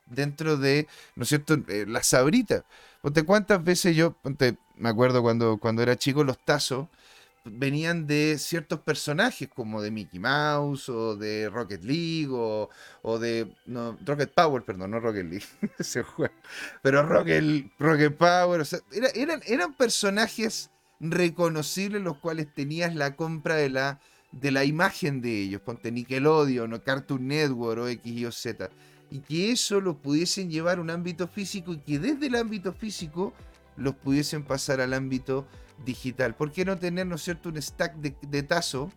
dentro 0.05 0.57
de, 0.57 0.87
¿no 1.15 1.23
es 1.23 1.29
cierto?, 1.29 1.57
eh, 1.67 1.85
la 1.87 2.03
sabrita. 2.03 2.65
Ponte 3.01 3.23
cuántas 3.23 3.63
veces 3.63 3.95
yo, 3.95 4.15
me 4.75 4.89
acuerdo 4.89 5.21
cuando, 5.21 5.57
cuando 5.57 5.81
era 5.81 5.95
chico, 5.97 6.23
los 6.23 6.43
tazos 6.43 6.87
venían 7.43 8.05
de 8.05 8.37
ciertos 8.37 8.79
personajes 8.79 9.49
como 9.49 9.81
de 9.81 9.91
Mickey 9.91 10.19
Mouse 10.19 10.89
o 10.89 11.15
de 11.15 11.49
Rocket 11.49 11.83
League 11.83 12.29
o, 12.31 12.69
de 13.19 13.51
no, 13.65 13.97
Rocket 14.05 14.31
Power, 14.33 14.63
perdón, 14.63 14.91
no 14.91 14.99
Rocket 14.99 15.25
League, 15.25 15.45
ese 15.79 16.03
juego, 16.03 16.33
pero 16.81 17.03
Rocket, 17.03 17.71
Rocket 17.79 18.15
Power, 18.15 18.61
o 18.61 18.65
eran, 19.15 19.41
eran 19.45 19.73
personajes 19.73 20.69
reconocibles 20.99 22.01
los 22.01 22.17
cuales 22.17 22.53
tenías 22.53 22.93
la 22.93 23.15
compra 23.15 23.55
de 23.55 23.69
la, 23.69 23.99
de 24.31 24.51
la 24.51 24.63
imagen 24.63 25.21
de 25.21 25.41
ellos, 25.41 25.61
ponte 25.61 25.91
Nickelodeon 25.91 26.73
o 26.73 26.83
Cartoon 26.83 27.27
Network 27.27 27.81
o 27.81 27.87
X, 27.87 28.05
Y 28.05 28.25
o 28.25 28.31
Z, 28.31 28.69
y 29.09 29.19
que 29.19 29.51
eso 29.51 29.81
lo 29.81 29.97
pudiesen 29.97 30.51
llevar 30.51 30.77
a 30.77 30.81
un 30.81 30.91
ámbito 30.91 31.27
físico 31.27 31.73
y 31.73 31.79
que 31.79 31.97
desde 31.97 32.27
el 32.27 32.35
ámbito 32.35 32.71
físico 32.71 33.33
los 33.77 33.95
pudiesen 33.95 34.43
pasar 34.43 34.79
al 34.79 34.93
ámbito 34.93 35.47
digital. 35.85 36.35
¿Por 36.35 36.51
qué 36.51 36.65
no 36.65 36.77
tener, 36.77 37.05
¿no 37.07 37.17
cierto?, 37.17 37.49
un 37.49 37.61
stack 37.61 37.95
de, 37.95 38.43
tazo 38.43 38.91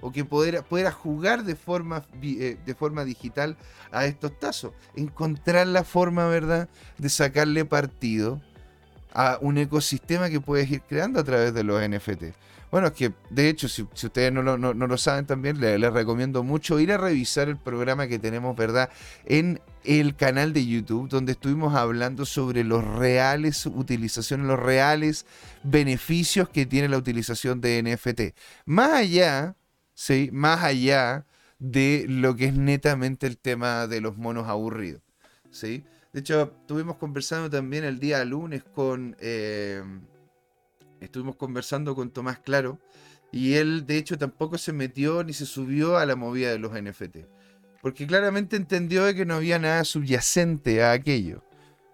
o 0.00 0.12
que 0.12 0.24
poder, 0.24 0.62
jugar 0.92 1.44
de 1.44 1.56
forma, 1.56 2.04
eh, 2.22 2.56
de 2.64 2.74
forma 2.74 3.04
digital 3.04 3.56
a 3.90 4.06
estos 4.06 4.38
tazos. 4.38 4.72
Encontrar 4.94 5.66
la 5.66 5.84
forma, 5.84 6.26
¿verdad?, 6.28 6.68
de 6.98 7.08
sacarle 7.08 7.64
partido 7.64 8.40
a 9.12 9.38
un 9.40 9.58
ecosistema 9.58 10.30
que 10.30 10.40
puedes 10.40 10.70
ir 10.70 10.82
creando 10.82 11.20
a 11.20 11.24
través 11.24 11.54
de 11.54 11.64
los 11.64 11.82
NFT. 11.82 12.34
Bueno, 12.70 12.88
es 12.88 12.92
que 12.92 13.12
de 13.30 13.48
hecho, 13.48 13.68
si, 13.68 13.82
ustedes 13.82 14.32
no 14.32 14.42
lo, 14.42 14.98
saben 14.98 15.26
también, 15.26 15.60
les, 15.60 15.80
recomiendo 15.92 16.42
mucho 16.42 16.78
ir 16.80 16.92
a 16.92 16.98
revisar 16.98 17.48
el 17.48 17.56
programa 17.56 18.08
que 18.08 18.18
tenemos, 18.18 18.54
¿verdad? 18.56 18.90
En 19.24 19.60
el 19.84 20.16
canal 20.16 20.52
de 20.52 20.66
YouTube, 20.66 21.08
donde 21.08 21.32
estuvimos 21.32 21.74
hablando 21.74 22.26
sobre 22.26 22.64
los 22.64 22.84
reales 22.84 23.64
utilizaciones, 23.64 24.46
los 24.46 24.58
reales 24.58 25.24
beneficios 25.62 26.48
que 26.50 26.66
tiene 26.66 26.88
la 26.88 26.98
utilización 26.98 27.60
de 27.62 27.82
NFT. 27.82 28.38
Más 28.66 28.90
allá, 28.90 29.56
¿sí? 29.94 30.28
Más 30.32 30.62
allá 30.62 31.24
de 31.58 32.04
lo 32.08 32.36
que 32.36 32.46
es 32.46 32.54
netamente 32.54 33.26
el 33.26 33.38
tema 33.38 33.86
de 33.86 34.02
los 34.02 34.18
monos 34.18 34.46
aburridos, 34.46 35.00
¿sí? 35.50 35.84
De 36.12 36.20
hecho, 36.20 36.54
estuvimos 36.60 36.96
conversando 36.96 37.48
también 37.48 37.84
el 37.84 37.98
día 37.98 38.22
lunes 38.26 38.62
con... 38.62 39.16
Eh, 39.20 39.82
estuvimos 41.00 41.36
conversando 41.36 41.94
con 41.94 42.10
Tomás 42.10 42.38
Claro 42.38 42.78
y 43.30 43.54
él 43.54 43.86
de 43.86 43.98
hecho 43.98 44.18
tampoco 44.18 44.58
se 44.58 44.72
metió 44.72 45.22
ni 45.24 45.32
se 45.32 45.46
subió 45.46 45.98
a 45.98 46.06
la 46.06 46.16
movida 46.16 46.50
de 46.50 46.58
los 46.58 46.72
NFT. 46.72 47.18
Porque 47.82 48.06
claramente 48.06 48.56
entendió 48.56 49.12
que 49.14 49.24
no 49.24 49.34
había 49.34 49.58
nada 49.58 49.84
subyacente 49.84 50.82
a 50.82 50.92
aquello. 50.92 51.44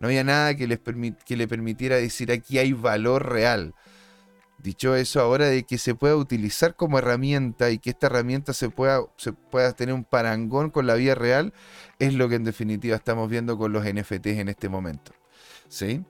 No 0.00 0.08
había 0.08 0.24
nada 0.24 0.54
que, 0.54 0.66
les 0.66 0.80
que 1.24 1.36
le 1.36 1.48
permitiera 1.48 1.96
decir 1.96 2.32
aquí 2.32 2.58
hay 2.58 2.72
valor 2.72 3.30
real. 3.30 3.74
Dicho 4.58 4.94
eso, 4.96 5.20
ahora 5.20 5.46
de 5.46 5.64
que 5.64 5.76
se 5.76 5.94
pueda 5.94 6.16
utilizar 6.16 6.74
como 6.74 6.98
herramienta 6.98 7.70
y 7.70 7.78
que 7.78 7.90
esta 7.90 8.06
herramienta 8.06 8.54
se 8.54 8.70
pueda, 8.70 9.02
se 9.16 9.32
pueda 9.32 9.72
tener 9.72 9.94
un 9.94 10.04
parangón 10.04 10.70
con 10.70 10.86
la 10.86 10.94
vida 10.94 11.14
real, 11.14 11.52
es 11.98 12.14
lo 12.14 12.30
que 12.30 12.36
en 12.36 12.44
definitiva 12.44 12.96
estamos 12.96 13.28
viendo 13.28 13.58
con 13.58 13.72
los 13.72 13.84
NFTs 13.84 14.38
en 14.38 14.48
este 14.48 14.70
momento. 14.70 15.12
¿Sí? 15.68 16.02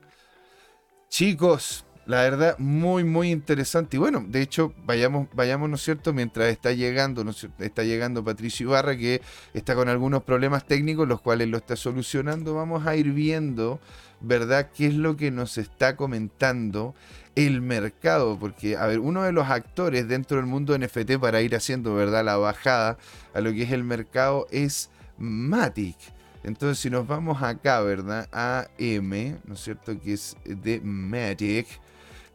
Chicos, 1.09 1.85
la 2.05 2.21
verdad, 2.21 2.55
muy, 2.59 3.03
muy 3.03 3.31
interesante. 3.31 3.97
Y 3.97 3.99
bueno, 3.99 4.23
de 4.27 4.41
hecho, 4.41 4.73
vayamos, 4.85 5.27
vayamos, 5.33 5.69
¿no 5.69 5.75
es 5.75 5.81
cierto? 5.81 6.13
Mientras 6.13 6.47
está 6.49 6.71
llegando, 6.71 7.23
¿no 7.23 7.31
está 7.59 7.83
llegando 7.83 8.23
Patricio 8.23 8.67
Ibarra, 8.67 8.95
que 8.95 9.21
está 9.53 9.73
con 9.75 9.89
algunos 9.89 10.23
problemas 10.23 10.65
técnicos, 10.65 11.07
los 11.07 11.21
cuales 11.21 11.47
lo 11.47 11.57
está 11.57 11.75
solucionando. 11.75 12.53
Vamos 12.53 12.85
a 12.85 12.95
ir 12.95 13.11
viendo, 13.11 13.79
¿verdad? 14.21 14.69
¿Qué 14.75 14.87
es 14.87 14.93
lo 14.93 15.17
que 15.17 15.31
nos 15.31 15.57
está 15.57 15.95
comentando 15.95 16.93
el 17.35 17.61
mercado, 17.61 18.37
porque, 18.39 18.77
a 18.77 18.85
ver, 18.85 18.99
uno 18.99 19.23
de 19.23 19.33
los 19.33 19.49
actores 19.49 20.07
dentro 20.07 20.37
del 20.37 20.45
mundo 20.45 20.77
NFT 20.77 21.17
para 21.19 21.41
ir 21.41 21.55
haciendo, 21.55 21.93
¿verdad?, 21.93 22.23
la 22.23 22.37
bajada 22.37 22.97
a 23.33 23.41
lo 23.41 23.51
que 23.51 23.63
es 23.63 23.71
el 23.71 23.83
mercado 23.83 24.47
es 24.51 24.89
Matic. 25.17 25.97
Entonces, 26.43 26.79
si 26.79 26.89
nos 26.89 27.07
vamos 27.07 27.41
acá, 27.41 27.81
¿verdad? 27.81 28.29
A 28.31 28.67
M, 28.77 29.35
¿no 29.45 29.55
es 29.55 29.59
cierto? 29.59 29.99
Que 29.99 30.13
es 30.13 30.37
de 30.45 30.79
Matic. 30.79 31.67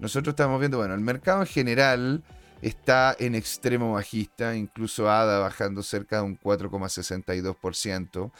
Nosotros 0.00 0.32
estamos 0.32 0.58
viendo, 0.58 0.78
bueno, 0.78 0.94
el 0.94 1.00
mercado 1.00 1.42
en 1.42 1.46
general 1.46 2.22
está 2.62 3.14
en 3.18 3.34
extremo 3.34 3.92
bajista, 3.92 4.56
incluso 4.56 5.10
ADA 5.10 5.40
bajando 5.40 5.82
cerca 5.82 6.16
de 6.16 6.22
un 6.22 6.38
4,62%. 6.38 8.30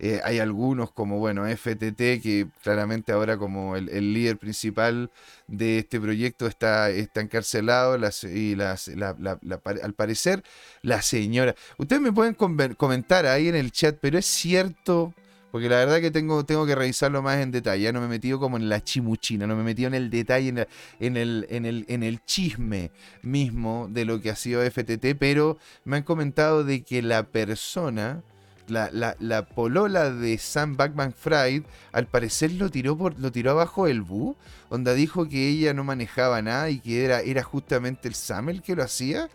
Eh, 0.00 0.20
hay 0.22 0.38
algunos 0.38 0.92
como, 0.92 1.18
bueno, 1.18 1.44
FTT, 1.44 2.22
que 2.22 2.46
claramente 2.62 3.10
ahora 3.10 3.36
como 3.36 3.74
el, 3.74 4.14
líder 4.14 4.38
principal 4.38 5.10
de 5.48 5.80
este 5.80 6.00
proyecto 6.00 6.46
está, 6.46 6.90
está 6.90 7.20
encarcelado 7.20 7.98
y 8.32 8.56
al 8.60 9.94
parecer 9.94 10.44
la 10.82 11.02
señora... 11.02 11.56
Ustedes 11.78 12.00
me 12.00 12.12
pueden 12.12 12.34
comentar 12.34 13.26
ahí 13.26 13.48
en 13.48 13.56
el 13.56 13.72
chat, 13.72 13.98
pero 14.00 14.18
es 14.18 14.26
cierto... 14.26 15.12
Porque 15.50 15.68
la 15.68 15.76
verdad 15.76 16.00
que 16.00 16.10
tengo, 16.10 16.44
tengo 16.44 16.66
que 16.66 16.74
revisarlo 16.74 17.22
más 17.22 17.38
en 17.38 17.50
detalle. 17.50 17.84
Ya 17.84 17.92
no 17.92 18.00
me 18.00 18.06
he 18.06 18.10
metido 18.10 18.38
como 18.38 18.56
en 18.56 18.68
la 18.68 18.82
chimuchina, 18.82 19.46
no 19.46 19.56
me 19.56 19.62
he 19.62 19.64
metido 19.64 19.88
en 19.88 19.94
el 19.94 20.10
detalle, 20.10 20.48
en, 20.48 20.66
en, 21.00 21.16
el, 21.16 21.46
en, 21.48 21.64
el, 21.64 21.84
en 21.88 22.02
el 22.02 22.24
chisme 22.24 22.90
mismo 23.22 23.88
de 23.90 24.04
lo 24.04 24.20
que 24.20 24.30
ha 24.30 24.36
sido 24.36 24.62
FTT, 24.62 25.16
pero 25.18 25.58
me 25.84 25.96
han 25.96 26.02
comentado 26.02 26.64
de 26.64 26.82
que 26.82 27.02
la 27.02 27.24
persona 27.24 28.22
la, 28.68 29.48
polola 29.54 30.10
de 30.10 30.38
Sam 30.38 30.76
Backman 30.76 31.12
Fried, 31.12 31.62
al 31.92 32.06
parecer 32.06 32.52
lo 32.52 32.70
tiró, 32.70 32.96
por, 32.96 33.18
lo 33.18 33.32
tiró 33.32 33.52
abajo 33.52 33.86
el 33.86 34.02
Bu, 34.02 34.36
donde 34.70 34.94
dijo 34.94 35.28
que 35.28 35.48
ella 35.48 35.74
no 35.74 35.84
manejaba 35.84 36.42
nada 36.42 36.70
y 36.70 36.80
que 36.80 37.04
era, 37.04 37.20
era 37.20 37.42
justamente 37.42 38.08
el 38.08 38.14
Sam 38.14 38.50
el 38.50 38.62
que 38.62 38.76
lo 38.76 38.82
hacía. 38.82 39.28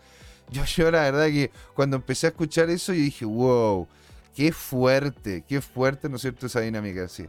Yo, 0.50 0.64
yo 0.64 0.90
la 0.90 1.02
verdad 1.02 1.26
que 1.26 1.50
cuando 1.74 1.96
empecé 1.96 2.26
a 2.26 2.30
escuchar 2.30 2.70
eso, 2.70 2.92
yo 2.92 3.00
dije, 3.00 3.24
wow, 3.24 3.88
qué 4.34 4.52
fuerte, 4.52 5.44
qué 5.48 5.60
fuerte, 5.60 6.08
¿no 6.08 6.16
es 6.16 6.22
cierto?, 6.22 6.46
esa 6.46 6.60
dinámica 6.60 7.04
así. 7.04 7.26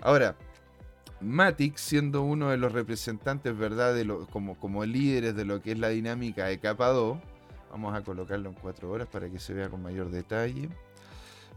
Ahora, 0.00 0.36
Matic, 1.20 1.76
siendo 1.76 2.22
uno 2.22 2.50
de 2.50 2.58
los 2.58 2.72
representantes, 2.72 3.56
¿verdad?, 3.56 3.94
de 3.94 4.06
como, 4.30 4.58
como 4.58 4.84
líderes 4.84 5.34
de 5.34 5.44
lo 5.44 5.62
que 5.62 5.72
es 5.72 5.78
la 5.78 5.88
dinámica 5.88 6.46
de 6.46 6.58
capa 6.58 6.88
2, 6.88 7.18
vamos 7.70 7.94
a 7.94 8.02
colocarlo 8.02 8.48
en 8.50 8.54
cuatro 8.54 8.90
horas 8.90 9.08
para 9.08 9.28
que 9.30 9.38
se 9.38 9.54
vea 9.54 9.68
con 9.68 9.82
mayor 9.82 10.10
detalle. 10.10 10.68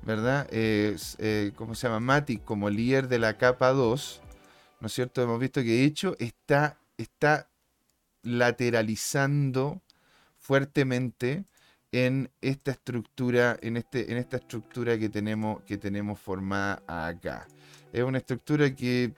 ¿verdad? 0.02 0.48
Eh, 0.52 1.52
¿Cómo 1.56 1.76
se 1.76 1.88
llama? 1.88 2.00
Matic 2.00 2.44
como 2.44 2.70
líder 2.70 3.08
de 3.08 3.20
la 3.20 3.38
capa 3.38 3.72
2, 3.72 4.22
¿no 4.80 4.88
es 4.88 4.94
cierto? 4.94 5.22
Hemos 5.22 5.40
visto 5.40 5.62
que 5.62 5.68
de 5.68 5.84
hecho 5.84 6.16
está, 6.20 6.80
está 6.98 7.50
lateralizando 8.24 9.82
fuertemente 10.38 11.46
en 11.92 12.30
esta 12.42 12.72
estructura, 12.72 13.58
en, 13.62 13.78
este, 13.78 14.12
en 14.12 14.18
esta 14.18 14.38
estructura 14.38 14.98
que 14.98 15.10
tenemos, 15.10 15.62
que 15.64 15.78
tenemos 15.78 16.20
formada 16.20 16.84
acá. 16.88 17.48
Es 17.92 18.04
una 18.04 18.20
estructura 18.20 18.76
que 18.76 19.14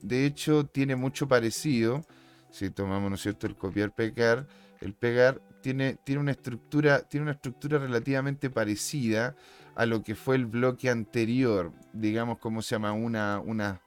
de 0.00 0.26
hecho 0.26 0.66
tiene 0.66 0.96
mucho 0.96 1.28
parecido. 1.28 2.04
Si 2.50 2.70
tomamos, 2.70 3.10
¿no 3.10 3.16
cierto?, 3.16 3.46
el 3.46 3.56
copiar, 3.56 3.94
pegar, 3.94 4.46
el 4.80 4.94
pegar 4.94 5.42
tiene, 5.60 5.96
tiene, 6.04 6.20
una 6.20 6.30
estructura, 6.30 7.00
tiene 7.00 7.24
una 7.24 7.32
estructura 7.32 7.78
relativamente 7.78 8.48
parecida 8.50 9.34
a 9.74 9.86
lo 9.86 10.02
que 10.02 10.14
fue 10.14 10.36
el 10.36 10.46
bloque 10.46 10.88
anterior, 10.88 11.72
digamos, 11.92 12.38
como 12.38 12.62
se 12.62 12.74
llama? 12.74 12.92
Una, 12.92 13.40
una, 13.40 13.80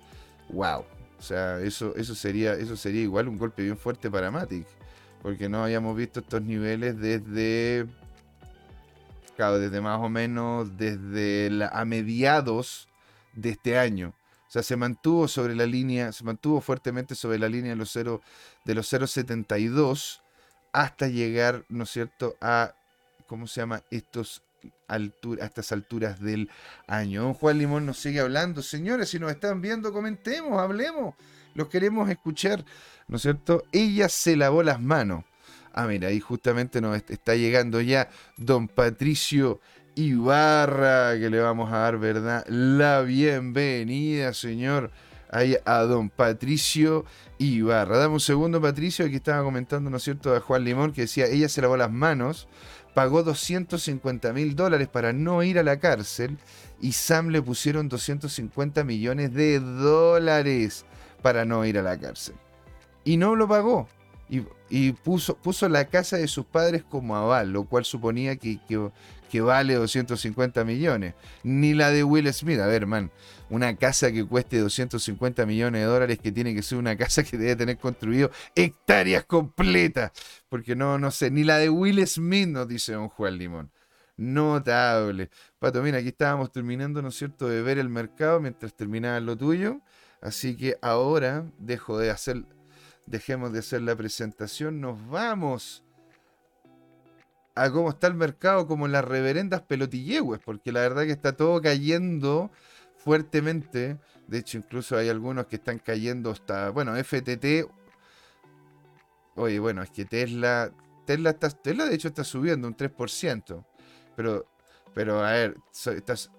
¡Wow! 0.50 0.86
O 1.18 1.22
sea, 1.22 1.60
eso, 1.60 1.96
eso, 1.96 2.16
sería, 2.16 2.54
eso 2.54 2.76
sería 2.76 3.02
igual 3.02 3.28
un 3.28 3.38
golpe 3.38 3.62
bien 3.64 3.78
fuerte 3.78 4.10
para 4.10 4.32
Matic. 4.32 4.66
Porque 5.22 5.48
no 5.48 5.64
habíamos 5.64 5.96
visto 5.96 6.20
estos 6.20 6.42
niveles 6.42 7.00
desde. 7.00 7.86
Claro, 9.36 9.60
desde 9.60 9.82
más 9.82 10.00
o 10.00 10.10
menos 10.10 10.76
desde 10.78 11.70
a 11.72 11.86
mediados 11.86 12.90
de 13.34 13.52
este 13.52 13.78
año. 13.78 14.16
O 14.48 14.52
sea, 14.52 14.64
se 14.64 14.76
mantuvo 14.76 15.30
sobre 15.30 15.56
la 15.56 15.66
línea, 15.66 16.12
se 16.12 16.26
mantuvo 16.26 16.60
fuertemente 16.60 17.16
sobre 17.16 17.40
la 17.40 17.48
línea 17.48 17.72
de 17.72 17.78
los 17.78 17.92
0 17.92 18.22
de 18.66 18.76
los 18.76 18.92
0.72 18.92 20.22
hasta 20.74 21.08
llegar, 21.08 21.66
¿no 21.70 21.84
es 21.84 21.90
cierto?, 21.90 22.36
a 22.42 22.76
¿cómo 23.32 23.48
se 23.48 23.62
llama? 23.62 23.82
estos 23.92 24.44
a 24.90 25.00
estas 25.46 25.72
alturas 25.72 26.20
del 26.20 26.50
año. 26.86 27.24
Don 27.24 27.34
Juan 27.34 27.58
Limón 27.60 27.86
nos 27.86 27.98
sigue 27.98 28.20
hablando. 28.20 28.62
Señores, 28.62 29.08
si 29.08 29.20
nos 29.20 29.32
están 29.32 29.62
viendo, 29.62 29.94
comentemos, 29.94 30.60
hablemos. 30.60 31.16
Los 31.56 31.70
queremos 31.70 32.10
escuchar, 32.10 32.66
¿no 33.08 33.16
es 33.16 33.22
cierto? 33.22 33.64
Ella 33.72 34.10
se 34.10 34.36
lavó 34.36 34.64
las 34.64 34.82
manos. 34.82 35.24
Ah, 35.72 35.88
mira, 35.88 36.10
ahí 36.10 36.20
justamente 36.20 36.82
nos 36.82 37.02
está 37.10 37.36
llegando 37.36 37.80
ya 37.80 38.10
don 38.36 38.68
Patricio 38.68 39.62
Ibarra, 39.96 41.18
que 41.18 41.30
le 41.30 41.40
vamos 41.40 41.72
a 41.72 41.78
dar, 41.78 42.00
¿verdad? 42.00 42.46
La 42.50 43.00
bienvenida, 43.00 44.34
señor, 44.34 44.92
ahí 45.32 45.56
a 45.64 45.80
don 45.84 46.10
Patricio 46.10 47.06
Ibarra. 47.42 47.98
Dame 47.98 48.14
un 48.14 48.20
segundo, 48.20 48.62
Patricio, 48.62 49.06
aquí 49.06 49.16
estaba 49.16 49.44
comentando, 49.44 49.90
¿no 49.90 49.98
es 49.98 50.04
cierto?, 50.04 50.36
a 50.36 50.40
Juan 50.40 50.64
Limón, 50.64 50.92
que 50.92 51.02
decía, 51.02 51.26
ella 51.26 51.50
se 51.50 51.62
lavó 51.62 51.76
las 51.76 51.92
manos, 51.92 52.48
pagó 52.94 53.24
250 53.24 54.34
mil 54.34 54.56
dólares 54.56 54.88
para 54.88 55.14
no 55.14 55.44
ir 55.44 55.60
a 55.60 55.64
la 55.64 55.80
cárcel 55.80 56.38
y 56.80 56.92
Sam 56.94 57.30
le 57.30 57.42
pusieron 57.42 57.90
250 57.90 58.84
millones 58.84 59.34
de 59.34 59.60
dólares 59.60 60.86
para 61.22 61.46
no 61.46 61.66
ir 61.66 61.78
a 61.78 61.84
la 61.84 61.98
cárcel. 61.98 62.36
Y 63.04 63.18
no 63.18 63.36
lo 63.36 63.48
pagó. 63.48 63.88
Y, 64.70 64.94
puso, 64.94 65.36
puso 65.36 65.68
la 65.68 65.90
casa 65.90 66.16
de 66.16 66.28
sus 66.30 66.46
padres 66.46 66.84
como 66.84 67.18
aval, 67.18 67.52
lo 67.52 67.66
cual 67.66 67.84
suponía 67.84 68.38
que, 68.38 68.60
que 69.30 69.42
vale 69.42 69.76
250 69.76 70.64
millones. 70.64 71.16
Ni 71.44 71.74
la 71.74 71.92
de 71.92 72.06
Will 72.06 72.32
Smith. 72.34 72.60
A 72.60 72.68
ver, 72.68 72.88
man, 72.88 73.12
una 73.50 73.76
casa 73.76 74.10
que 74.12 74.26
cueste 74.26 74.60
250 74.60 75.46
millones 75.46 75.82
de 75.82 75.86
dólares 75.86 76.20
que 76.20 76.32
tiene 76.32 76.56
que 76.56 76.64
ser 76.64 76.78
una 76.78 76.96
casa 76.96 77.24
que 77.24 77.38
debe 77.38 77.58
tener 77.58 77.78
construido 77.78 78.32
hectáreas 78.56 79.26
completas. 79.26 80.12
Porque 80.48 80.76
no, 80.78 80.98
no 80.98 81.12
sé, 81.12 81.30
ni 81.30 81.44
la 81.44 81.58
de 81.58 81.70
Will 81.70 82.08
Smith 82.08 82.48
nos 82.48 82.70
dice 82.70 82.94
don 82.94 83.10
Juan 83.10 83.38
Limón. 83.38 83.70
Notable. 84.16 85.30
Pato, 85.60 85.82
mira, 85.82 85.98
aquí 85.98 86.10
estábamos 86.10 86.52
terminando, 86.52 87.02
¿no 87.02 87.10
es 87.10 87.16
cierto?, 87.16 87.50
de 87.50 87.62
ver 87.62 87.80
el 87.80 87.90
mercado 87.90 88.40
mientras 88.40 88.74
terminaba 88.74 89.20
lo 89.20 89.36
tuyo. 89.36 89.82
Así 90.22 90.56
que 90.56 90.78
ahora 90.82 91.52
dejo 91.58 91.98
de 91.98 92.12
hacer, 92.12 92.46
dejemos 93.12 93.54
de 93.54 93.60
hacer 93.60 93.82
la 93.82 93.96
presentación, 93.96 94.82
nos 94.82 95.08
vamos 95.10 95.84
a 97.54 97.70
cómo 97.70 97.90
está 97.90 98.08
el 98.08 98.16
mercado 98.16 98.66
como 98.66 98.88
las 98.88 99.04
reverendas 99.06 99.62
pelotillegues, 99.62 100.40
porque 100.44 100.72
la 100.72 100.80
verdad 100.80 101.04
que 101.04 101.12
está 101.12 101.34
todo 101.34 101.62
cayendo 101.62 102.50
fuertemente. 102.98 103.98
De 104.28 104.38
hecho, 104.38 104.58
incluso 104.58 104.98
hay 104.98 105.10
algunos 105.10 105.48
que 105.48 105.58
están 105.58 105.80
cayendo 105.80 106.32
hasta, 106.32 106.70
bueno, 106.70 106.96
FTT. 106.96 107.70
Oye, 109.36 109.60
bueno, 109.60 109.82
es 109.82 109.92
que 109.92 110.06
Tesla, 110.06 110.72
Tesla, 111.06 111.32
está, 111.32 111.50
Tesla 111.50 111.86
de 111.86 111.96
hecho 111.96 112.08
está 112.08 112.24
subiendo 112.24 112.68
un 112.68 112.76
3%. 112.76 113.66
Pero, 114.16 114.48
pero 114.94 115.24
a 115.24 115.32
ver, 115.32 115.58
estás... 115.72 116.32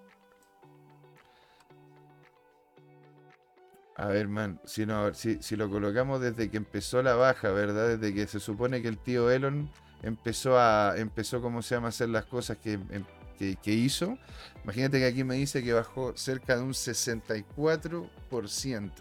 A 4.03 4.07
ver, 4.07 4.27
man, 4.27 4.59
si, 4.65 4.85
no, 4.85 5.13
si, 5.13 5.41
si 5.41 5.55
lo 5.55 5.69
colocamos 5.69 6.19
desde 6.19 6.51
que 6.51 6.57
empezó 6.57 7.01
la 7.01 7.15
baja, 7.15 7.51
¿verdad? 7.51 7.97
Desde 7.97 8.13
que 8.13 8.27
se 8.27 8.41
supone 8.41 8.81
que 8.81 8.89
el 8.89 8.97
tío 8.97 9.31
Elon 9.31 9.69
empezó 10.01 10.59
a, 10.59 10.95
empezó, 10.97 11.41
¿cómo 11.41 11.61
se 11.61 11.75
llama?, 11.75 11.87
a 11.87 11.89
hacer 11.89 12.09
las 12.09 12.25
cosas 12.25 12.57
que, 12.57 12.73
em, 12.73 13.05
que, 13.39 13.71
hizo. 13.71 14.17
Imagínate 14.65 14.99
que 14.99 15.05
aquí 15.05 15.23
me 15.23 15.35
dice 15.35 15.63
que 15.63 15.71
bajó 15.71 16.17
cerca 16.17 16.57
de 16.57 16.63
un 16.63 16.73
64%. 16.73 18.91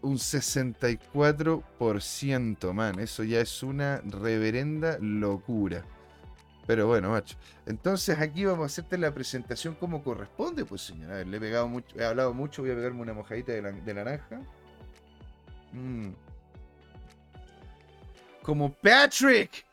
Un 0.00 0.16
64%, 0.16 2.72
man. 2.72 3.00
Eso 3.00 3.22
ya 3.22 3.40
es 3.40 3.62
una 3.62 3.98
reverenda 3.98 4.96
locura. 4.98 5.84
Pero 6.66 6.86
bueno, 6.86 7.10
macho. 7.10 7.36
Entonces 7.66 8.18
aquí 8.18 8.44
vamos 8.44 8.62
a 8.62 8.66
hacerte 8.66 8.96
la 8.96 9.12
presentación 9.12 9.74
como 9.74 10.04
corresponde, 10.04 10.64
pues 10.64 10.82
señora. 10.82 11.14
A 11.14 11.16
ver, 11.18 11.26
le 11.26 11.36
he 11.36 11.40
pegado 11.40 11.68
mucho, 11.68 11.98
he 11.98 12.04
hablado 12.04 12.32
mucho, 12.34 12.62
voy 12.62 12.70
a 12.70 12.74
pegarme 12.74 13.00
una 13.00 13.14
mojadita 13.14 13.52
de, 13.52 13.94
naranja. 13.94 14.40
Mm 15.72 16.10
como 18.42 18.72
Patrick. 18.74 19.64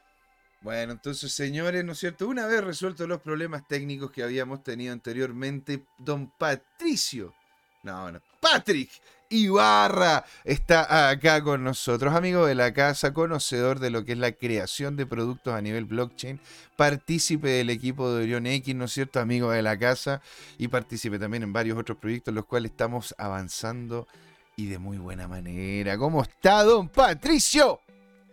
Bueno, 0.62 0.92
entonces, 0.94 1.32
señores, 1.34 1.84
¿no 1.84 1.94
es 1.94 2.00
cierto? 2.00 2.28
Una 2.28 2.46
vez 2.46 2.64
resueltos 2.64 3.08
los 3.08 3.22
problemas 3.22 3.68
técnicos 3.68 4.12
que 4.12 4.24
habíamos 4.24 4.64
tenido 4.64 4.94
anteriormente, 4.94 5.86
don 5.98 6.32
Patricio, 6.32 7.34
no, 7.84 8.12
no, 8.12 8.20
Patrick 8.40 8.90
Ibarra 9.30 10.26
está 10.44 11.10
acá 11.10 11.44
con 11.44 11.64
nosotros, 11.64 12.16
amigo 12.16 12.48
de 12.48 12.56
la 12.56 12.74
casa, 12.74 13.14
conocedor 13.14 13.80
de 13.80 13.92
lo 13.92 14.04
que 14.04 14.14
es 14.14 14.18
la 14.18 14.32
creación 14.32 14.96
de 14.98 15.06
productos 15.06 15.54
a 15.54 15.62
nivel 15.62 15.86
blockchain, 15.86 16.40
partícipe 16.76 17.48
del 17.48 17.70
equipo 17.70 18.12
de 18.12 18.24
Orión 18.24 18.48
X, 18.48 18.74
¿no 18.76 18.86
es 18.86 18.92
cierto? 18.92 19.20
Amigo 19.20 19.52
de 19.52 19.62
la 19.62 19.78
casa 19.78 20.22
y 20.58 20.68
partícipe 20.68 21.20
también 21.20 21.44
en 21.44 21.54
varios 21.54 21.78
otros 21.78 22.00
proyectos, 22.00 22.34
los 22.34 22.46
cuales 22.46 22.72
estamos 22.72 23.14
avanzando 23.20 24.08
y 24.56 24.66
de 24.66 24.80
muy 24.80 24.98
buena 24.98 25.28
manera. 25.28 25.96
¿Cómo 25.98 26.24
está, 26.24 26.64
don 26.64 26.90
Patricio? 26.90 27.82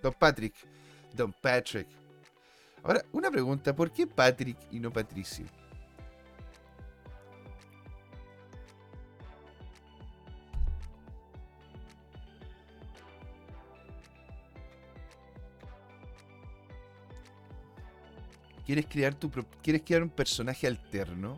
Don 0.02 0.14
Patrick. 0.14 0.54
Don 1.12 1.32
Patrick. 1.32 1.88
Ahora, 2.82 3.04
una 3.12 3.30
pregunta, 3.30 3.76
¿por 3.76 3.90
qué 3.90 4.06
Patrick 4.06 4.56
y 4.70 4.80
no 4.80 4.90
Patricio? 4.90 5.44
¿Quieres 18.66 18.86
crear, 18.86 19.14
tu, 19.14 19.30
¿Quieres 19.62 19.82
crear 19.86 20.02
un 20.02 20.10
personaje 20.10 20.66
alterno? 20.66 21.36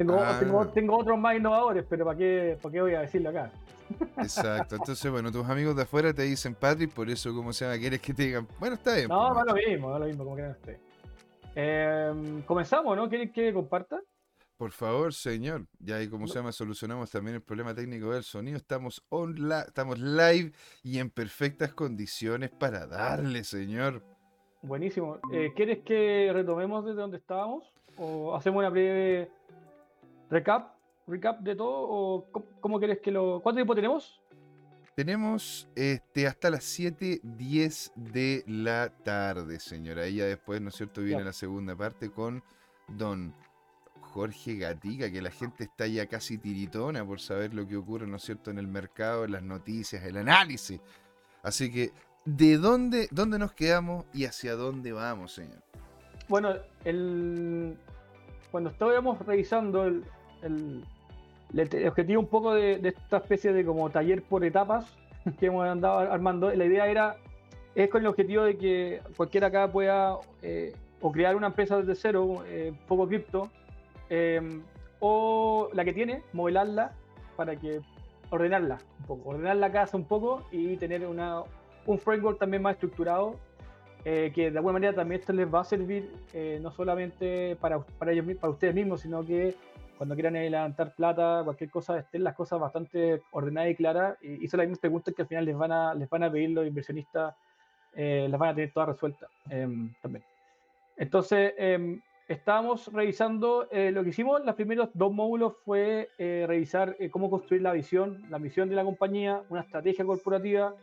Ah. 0.00 0.40
Tengo, 0.74 0.96
otros 0.96 1.18
más 1.18 1.36
innovadores, 1.36 1.84
pero 1.88 2.04
¿para 2.04 2.18
qué, 2.18 2.58
¿para 2.60 2.72
qué 2.72 2.80
voy 2.80 2.94
a 2.94 3.00
decirlo 3.02 3.30
acá? 3.30 3.52
Exacto, 4.16 4.76
entonces 4.76 5.10
bueno, 5.10 5.30
tus 5.30 5.46
amigos 5.46 5.76
de 5.76 5.82
afuera 5.82 6.12
te 6.12 6.22
dicen 6.22 6.54
Patrick, 6.54 6.90
por 6.92 7.08
eso 7.10 7.32
como 7.34 7.52
se 7.52 7.66
llama, 7.66 7.78
quieres 7.78 8.00
que 8.00 8.14
te 8.14 8.24
digan, 8.24 8.48
bueno, 8.58 8.74
está 8.74 8.94
bien. 8.94 9.08
No, 9.08 9.32
pues, 9.32 9.46
lo 9.46 9.54
mismo, 9.54 9.98
lo 9.98 10.06
mismo, 10.06 10.24
como 10.24 10.36
quieran 10.36 10.52
ustedes. 10.52 10.80
Em, 11.54 12.42
comenzamos, 12.42 12.96
¿no? 12.96 13.08
¿Quieren 13.08 13.30
que 13.30 13.52
comparta? 13.52 14.00
Por 14.64 14.72
favor, 14.72 15.12
señor. 15.12 15.66
Ya 15.78 15.96
ahí, 15.96 16.08
como 16.08 16.26
se 16.26 16.36
llama, 16.36 16.50
solucionamos 16.50 17.10
también 17.10 17.34
el 17.34 17.42
problema 17.42 17.74
técnico 17.74 18.14
del 18.14 18.22
sonido. 18.22 18.56
Estamos, 18.56 19.04
on 19.10 19.36
estamos 19.52 19.98
live 19.98 20.52
y 20.82 21.00
en 21.00 21.10
perfectas 21.10 21.74
condiciones 21.74 22.48
para 22.48 22.86
darle, 22.86 23.44
señor. 23.44 24.02
Buenísimo. 24.62 25.18
Eh, 25.30 25.52
¿Quieres 25.54 25.80
que 25.80 26.30
retomemos 26.32 26.82
desde 26.82 26.98
donde 26.98 27.18
estábamos? 27.18 27.70
¿O 27.98 28.34
hacemos 28.34 28.60
una 28.60 28.70
breve 28.70 29.30
recap, 30.30 30.72
recap 31.08 31.40
de 31.40 31.56
todo 31.56 31.86
o 31.86 32.26
cómo, 32.62 32.78
quieres 32.78 33.00
que 33.00 33.10
lo... 33.10 33.40
¿Cuánto 33.42 33.58
tiempo 33.58 33.74
tenemos? 33.74 34.18
Tenemos 34.96 35.68
este, 35.76 36.26
hasta 36.26 36.48
las 36.48 36.62
7.10 36.80 37.92
de 37.96 38.44
la 38.46 38.88
tarde, 38.88 39.60
señora. 39.60 40.08
Y 40.08 40.16
ya 40.16 40.24
después, 40.24 40.58
¿no 40.62 40.70
es 40.70 40.74
cierto?, 40.74 41.02
viene 41.02 41.22
la 41.22 41.34
segunda 41.34 41.76
parte 41.76 42.10
con 42.10 42.42
don 42.88 43.34
Jorge 44.14 44.54
Gatica, 44.54 45.10
que 45.10 45.20
la 45.20 45.32
gente 45.32 45.64
está 45.64 45.88
ya 45.88 46.06
casi 46.06 46.38
tiritona 46.38 47.04
por 47.04 47.18
saber 47.18 47.52
lo 47.52 47.66
que 47.66 47.76
ocurre, 47.76 48.06
¿no 48.06 48.18
es 48.18 48.22
cierto?, 48.22 48.52
en 48.52 48.58
el 48.58 48.68
mercado, 48.68 49.24
en 49.24 49.32
las 49.32 49.42
noticias, 49.42 50.04
el 50.04 50.16
análisis. 50.16 50.80
Así 51.42 51.72
que, 51.72 51.90
¿de 52.24 52.56
dónde, 52.56 53.08
dónde 53.10 53.40
nos 53.40 53.52
quedamos 53.54 54.04
y 54.14 54.24
hacia 54.24 54.54
dónde 54.54 54.92
vamos, 54.92 55.32
señor? 55.32 55.60
Bueno, 56.28 56.54
el, 56.84 57.76
cuando 58.52 58.70
estábamos 58.70 59.18
revisando 59.26 59.84
el, 59.84 60.84
objetivo 61.88 62.20
un 62.20 62.28
poco 62.28 62.54
de, 62.54 62.74
esta 62.84 63.16
especie 63.16 63.52
de 63.52 63.64
como 63.64 63.90
taller 63.90 64.22
por 64.22 64.44
etapas 64.44 64.86
que 65.40 65.46
hemos 65.46 65.66
andado 65.66 65.98
armando, 65.98 66.54
la 66.54 66.64
idea 66.64 66.86
era, 66.86 67.16
es 67.74 67.90
con 67.90 68.02
el 68.02 68.06
objetivo 68.06 68.44
de 68.44 68.56
que 68.58 69.02
cualquiera 69.16 69.48
acá 69.48 69.72
pueda 69.72 70.18
eh, 70.40 70.72
o 71.00 71.10
crear 71.10 71.34
una 71.34 71.48
empresa 71.48 71.78
desde 71.78 71.96
cero, 71.96 72.44
eh, 72.46 72.72
poco 72.86 73.08
cripto, 73.08 73.50
em, 74.08 74.62
o 75.00 75.68
la 75.72 75.84
que 75.84 75.92
tiene, 75.92 76.22
modelarla 76.32 76.92
para 77.36 77.56
que 77.56 77.80
ordenarla 78.30 78.78
un 79.00 79.06
poco, 79.06 79.30
ordenar 79.30 79.56
la 79.56 79.70
casa 79.70 79.96
un 79.96 80.04
poco 80.04 80.46
y 80.50 80.76
tener 80.76 81.06
una, 81.06 81.42
un 81.86 81.98
framework 81.98 82.38
también 82.38 82.62
más 82.62 82.74
estructurado 82.74 83.36
eh, 84.04 84.32
que 84.34 84.50
de 84.50 84.58
alguna 84.58 84.74
manera 84.74 84.94
también 84.94 85.20
esto 85.20 85.32
les 85.32 85.52
va 85.52 85.60
a 85.60 85.64
servir 85.64 86.12
eh, 86.34 86.58
no 86.60 86.70
solamente 86.70 87.56
para, 87.56 87.80
para, 87.80 88.12
ellos, 88.12 88.26
para 88.38 88.52
ustedes 88.52 88.74
mismos, 88.74 89.00
sino 89.00 89.24
que 89.24 89.54
cuando 89.96 90.14
quieran 90.14 90.34
levantar 90.34 90.94
plata, 90.94 91.40
cualquier 91.42 91.70
cosa, 91.70 91.98
estén 91.98 92.24
las 92.24 92.34
cosas 92.34 92.60
bastante 92.60 93.22
ordenadas 93.30 93.70
y 93.70 93.74
claras. 93.76 94.18
Y, 94.22 94.46
son 94.48 94.58
las 94.58 94.66
mismas 94.66 94.80
preguntas 94.80 95.14
que 95.14 95.22
al 95.22 95.28
final 95.28 95.44
les 95.46 95.56
van 95.56 95.72
a, 95.72 95.94
les 95.94 96.08
van 96.10 96.24
a 96.24 96.30
pedir 96.30 96.50
los 96.50 96.66
inversionistas, 96.66 97.34
eh, 97.94 98.26
las 98.28 98.38
van 98.38 98.50
a 98.50 98.54
tener 98.54 98.72
todas 98.72 98.90
resueltas 98.90 99.30
em, 99.48 99.94
también. 100.02 100.24
Entonces, 100.96 101.54
em, 101.56 102.00
estábamos 102.28 102.92
revisando 102.92 103.68
lo 103.70 104.02
que 104.02 104.10
hicimos. 104.10 104.44
Los 104.44 104.54
primeros 104.54 104.88
dos 104.94 105.12
módulos 105.12 105.54
fue 105.64 106.08
revisar 106.18 106.96
cómo 107.10 107.30
construir 107.30 107.62
la 107.62 107.72
visión, 107.72 108.24
la 108.30 108.38
misión 108.38 108.68
de 108.68 108.76
la 108.76 108.84
compañía, 108.84 109.42
una 109.48 109.60
estrategia 109.60 110.04
corporativa 110.04 110.74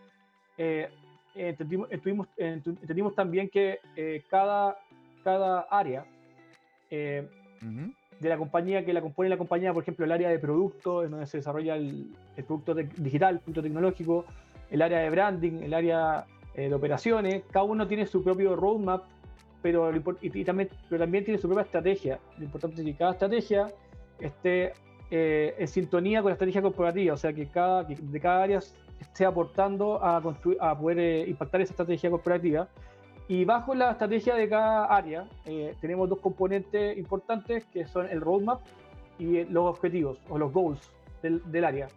entendimos, 1.36 1.88
entendimos, 2.38 3.15
también 3.15 3.49
que 3.49 3.80
eh, 3.95 4.23
cada, 4.30 4.77
cada 5.23 5.62
área 5.62 6.06
eh, 6.89 7.27
de 8.19 8.30
la 8.30 8.38
compañía 8.38 8.86
que 8.86 8.93
la 8.93 9.01
compone 9.01 9.30
la 9.30 9.38
compañía, 9.38 9.73
por 9.73 9.84
ejemplo, 9.84 10.06
el 10.06 10.12
área 10.12 10.30
de 10.30 10.39
producto, 10.39 11.04
en 11.04 11.12
donde 11.12 11.25
se 11.25 11.38
desarrolla 11.38 11.75
el, 11.75 12.13
producto 12.47 12.73
digital, 12.73 13.36
el 13.36 13.39
producto 13.39 13.63
tecnológico, 13.63 14.25
el 14.69 14.82
área 14.82 14.99
de 14.99 15.10
branding, 15.10 15.63
el 15.63 15.73
área 15.73 16.25
eh, 16.56 16.69
de 16.69 16.73
operaciones, 16.73 17.43
cada 17.51 17.63
uno 17.63 17.88
tiene 17.88 18.06
su 18.06 18.23
propio 18.23 18.56
roadmap, 18.56 19.04
pero, 19.62 19.91
y, 20.21 20.43
también, 20.43 20.69
pero 20.89 21.02
también 21.02 21.24
tiene 21.24 21.39
su 21.39 21.47
propia 21.47 21.63
estrategia. 21.63 22.19
Lo 22.38 22.45
importante 22.45 22.82
es 22.82 22.86
que 22.86 22.95
cada 22.95 23.12
estrategia 23.12 23.67
esté 24.19 24.74
en 25.12 25.67
sintonía 25.67 26.21
con 26.21 26.30
la 26.30 26.34
estrategia 26.34 26.62
corporativa, 26.62 27.13
o 27.13 27.17
sea, 27.17 27.34
que 27.34 27.45
cada, 27.47 27.86
que 27.86 27.95
de 27.95 28.19
cada 28.19 28.43
área 28.43 28.60
esté 29.02 29.26
aportando 29.26 30.02
a, 30.04 30.17
a 30.17 30.78
poder 30.80 31.00
eh, 31.00 31.26
impactar 31.28 31.62
esa 31.62 31.74
estrategia 31.74 32.10
corporativa. 32.10 32.69
Y 33.28 33.45
bajo 33.45 33.74
la 33.74 33.91
estrategia 33.91 34.36
de 34.36 34.47
cada 34.47 34.86
área 34.86 35.26
eh, 35.45 35.74
tenemos 35.82 36.10
dos 36.10 36.19
componentes 36.19 36.97
importantes 36.97 37.65
que 37.65 37.86
son 37.88 38.08
el 38.10 38.21
roadmap 38.21 38.62
y 39.17 39.38
eh, 39.38 39.47
los 39.50 39.65
objetivos 39.65 40.17
o 40.30 40.38
los 40.38 40.52
goals 40.52 40.91
del, 41.21 41.41
del 41.52 41.65
área. 41.65 41.88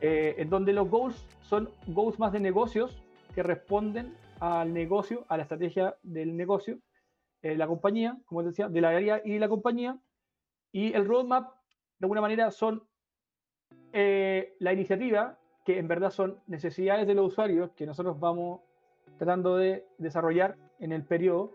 en 0.00 0.48
donde 0.50 0.72
los 0.72 0.88
goals 0.88 1.26
son 1.40 1.68
goals 1.88 2.18
más 2.18 2.32
de 2.32 2.40
negocios 2.40 3.02
que 3.34 3.42
responden 3.42 4.14
al 4.40 4.72
negocio, 4.72 5.24
a 5.28 5.36
la 5.36 5.42
estrategia 5.44 5.96
del 6.02 6.36
negocio, 6.36 6.78
la 7.42 7.66
compañía, 7.66 8.16
como 8.24 8.42
decía, 8.42 8.68
de 8.68 8.80
la 8.80 8.90
área 8.90 9.22
y 9.24 9.38
la 9.38 9.48
compañía. 9.48 9.98
Y 10.72 10.92
el 10.92 11.06
roadmap, 11.06 11.54
de 11.98 12.04
alguna 12.04 12.20
manera, 12.20 12.50
son 12.50 12.82
la 13.92 14.72
iniciativa 14.72 15.38
que 15.64 15.78
en 15.78 15.86
verdad 15.86 16.10
son 16.10 16.40
necesidades 16.46 17.06
de 17.06 17.14
los 17.14 17.26
usuarios 17.26 17.70
que 17.76 17.84
nosotros 17.84 18.18
vamos 18.18 18.60
tratando 19.18 19.56
de 19.56 19.84
desarrollar 19.98 20.56
en 20.80 20.92
el 20.92 21.04
periodo. 21.04 21.52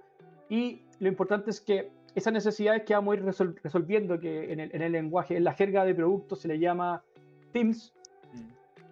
Y 0.50 0.84
lo 1.00 1.08
importante 1.08 1.50
es 1.50 1.60
que 1.60 1.90
esas 2.14 2.32
necesidades 2.32 2.84
que 2.84 2.94
vamos 2.94 3.16
a 3.16 3.18
ir 3.18 3.26
resolviendo, 3.64 4.20
que 4.20 4.54
en 4.54 4.60
el, 4.60 4.92
lenguaje, 4.92 5.36
en 5.36 5.44
la 5.44 5.54
jerga 5.54 5.84
de 5.84 5.96
productos 5.96 6.42
se 6.42 6.48
le 6.48 6.60
llama 6.60 7.04
teams, 7.52 7.94
mm. 8.34 8.40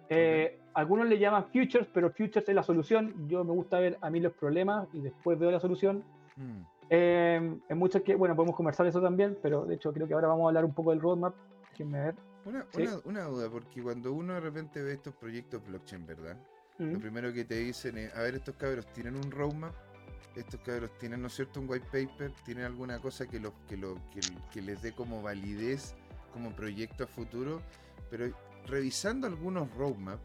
eh, 0.08 0.58
algunos 0.74 1.08
le 1.08 1.18
llaman 1.18 1.46
futures, 1.46 1.86
pero 1.92 2.10
futures 2.10 2.48
es 2.48 2.54
la 2.54 2.62
solución. 2.62 3.28
Yo 3.28 3.44
me 3.44 3.52
gusta 3.52 3.78
ver 3.78 3.98
a 4.00 4.10
mí 4.10 4.20
los 4.20 4.32
problemas 4.32 4.88
y 4.92 5.00
después 5.00 5.38
veo 5.38 5.50
la 5.50 5.60
solución. 5.60 6.04
Mm. 6.36 6.60
Eh, 6.90 7.58
en 7.68 7.78
muchas 7.78 8.02
que, 8.02 8.14
bueno, 8.14 8.36
podemos 8.36 8.56
conversar 8.56 8.86
eso 8.86 9.00
también, 9.00 9.38
pero 9.40 9.64
de 9.64 9.76
hecho 9.76 9.92
creo 9.92 10.06
que 10.06 10.14
ahora 10.14 10.28
vamos 10.28 10.44
a 10.44 10.48
hablar 10.48 10.64
un 10.64 10.74
poco 10.74 10.90
del 10.90 11.00
roadmap. 11.00 11.34
Déjenme 11.70 12.04
ver. 12.04 12.14
Una, 12.44 12.66
una, 13.04 13.24
duda, 13.24 13.48
porque 13.48 13.82
cuando 13.82 14.12
uno 14.12 14.34
de 14.34 14.40
repente 14.40 14.82
ve 14.82 14.94
estos 14.94 15.14
proyectos 15.14 15.64
blockchain, 15.66 16.06
¿verdad? 16.06 16.36
Lo 16.78 16.98
primero 16.98 17.32
que 17.32 17.44
te 17.44 17.54
dicen 17.56 17.96
es, 17.96 18.14
a 18.16 18.22
ver, 18.22 18.34
estos 18.34 18.56
cabros 18.56 18.86
tienen 18.92 19.14
un 19.14 19.30
roadmap, 19.30 19.72
estos 20.34 20.60
cabros 20.60 20.90
tienen, 20.98 21.20
¿no 21.20 21.28
es 21.28 21.34
cierto?, 21.34 21.60
un 21.60 21.70
white 21.70 21.86
paper, 21.86 22.32
tienen 22.44 22.64
alguna 22.64 22.98
cosa 22.98 23.26
que, 23.26 23.40
que, 23.68 23.76
lo, 23.76 23.94
que, 24.50 24.62
les 24.62 24.82
dé 24.82 24.92
como 24.92 25.22
validez 25.22 25.94
como 26.32 26.50
proyecto 26.50 27.04
a 27.04 27.06
futuro, 27.06 27.60
pero 28.10 28.34
revisando 28.66 29.26
algunos 29.26 29.72
roadmaps, 29.76 30.22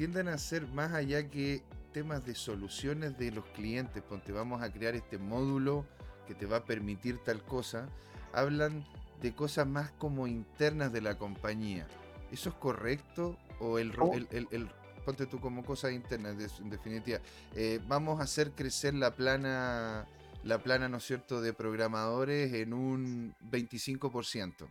tienden 0.00 0.28
a 0.28 0.38
ser 0.38 0.66
más 0.68 0.94
allá 0.94 1.28
que 1.28 1.62
temas 1.92 2.24
de 2.24 2.34
soluciones 2.34 3.18
de 3.18 3.32
los 3.32 3.44
clientes, 3.48 4.02
ponte 4.02 4.32
vamos 4.32 4.62
a 4.62 4.72
crear 4.72 4.94
este 4.94 5.18
módulo 5.18 5.84
que 6.26 6.34
te 6.34 6.46
va 6.46 6.56
a 6.56 6.64
permitir 6.64 7.18
tal 7.18 7.44
cosa, 7.44 7.86
hablan 8.32 8.82
de 9.20 9.34
cosas 9.34 9.66
más 9.66 9.90
como 9.98 10.26
internas 10.26 10.90
de 10.90 11.02
la 11.02 11.18
compañía. 11.18 11.86
¿Eso 12.32 12.48
es 12.48 12.54
correcto? 12.54 13.36
¿O 13.58 13.78
el, 13.78 13.92
oh. 14.00 14.14
el, 14.14 14.70
ponte 15.04 15.26
tú 15.26 15.38
como 15.38 15.62
cosas 15.66 15.92
internas, 15.92 16.34
en 16.58 16.70
definitiva, 16.70 17.18
eh, 17.54 17.78
vamos 17.86 18.20
a 18.20 18.22
hacer 18.22 18.52
crecer 18.52 18.94
la 18.94 19.10
plana, 19.10 20.06
la 20.44 20.62
plana, 20.62 20.88
¿no 20.88 20.96
es 20.96 21.04
cierto?, 21.04 21.42
de 21.42 21.52
programadores 21.52 22.54
en 22.54 22.72
un 22.72 23.34
25%. 23.50 24.66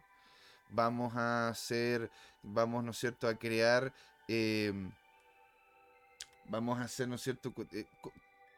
Vamos 0.71 1.15
a 1.15 1.49
hacer, 1.49 2.09
vamos, 2.41 2.83
¿no 2.83 2.89
es 2.89 2.97
cierto?, 2.97 3.27
a 3.27 3.35
crear, 3.35 3.93
em, 4.27 4.89
vamos 6.49 6.79
a 6.79 6.83
hacer, 6.83 7.07
¿no 7.07 7.15
es 7.15 7.21
cierto?, 7.21 7.53
eh, 7.71 7.85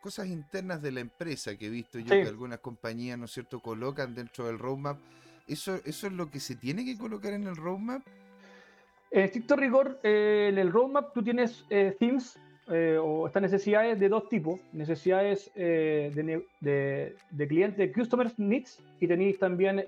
cosas 0.02 0.28
internas 0.28 0.82
de 0.82 0.92
la 0.92 1.00
empresa 1.00 1.56
que 1.56 1.68
he 1.68 1.70
visto 1.70 2.00
yo 2.00 2.10
que 2.10 2.28
algunas 2.28 2.60
compañías, 2.60 3.18
¿no 3.18 3.26
es 3.26 3.32
cierto?, 3.32 3.60
colocan 3.60 4.16
dentro 4.16 4.48
del 4.48 4.58
roadmap 4.58 4.98
¿Eso, 5.48 5.80
¿Eso 5.86 6.08
es 6.08 6.14
lo 6.14 6.30
que 6.30 6.40
se 6.40 6.56
tiene 6.56 6.86
que 6.86 6.98
colocar 6.98 7.34
en 7.34 7.48
el 7.48 7.56
roadmap? 7.56 8.02
En 9.12 9.24
estricto 9.24 9.56
rigor, 9.56 10.00
eh, 10.04 10.48
en 10.50 10.58
el 10.58 10.72
roadmap 10.72 11.14
tú 11.14 11.22
tienes 11.22 11.66
eh, 11.70 11.96
themes 12.00 12.40
eh, 12.72 12.98
o 12.98 13.28
estas 13.28 13.42
necesidades 13.42 14.00
de 14.00 14.10
dos 14.10 14.28
tipos. 14.30 14.60
Necesidades 14.74 15.52
de, 15.56 16.44
de, 16.62 17.16
de, 17.30 17.48
cliente, 17.48 17.92
customer 17.92 18.32
needs, 18.38 18.82
y 19.00 19.08
tenéis 19.08 19.38
también 19.38 19.86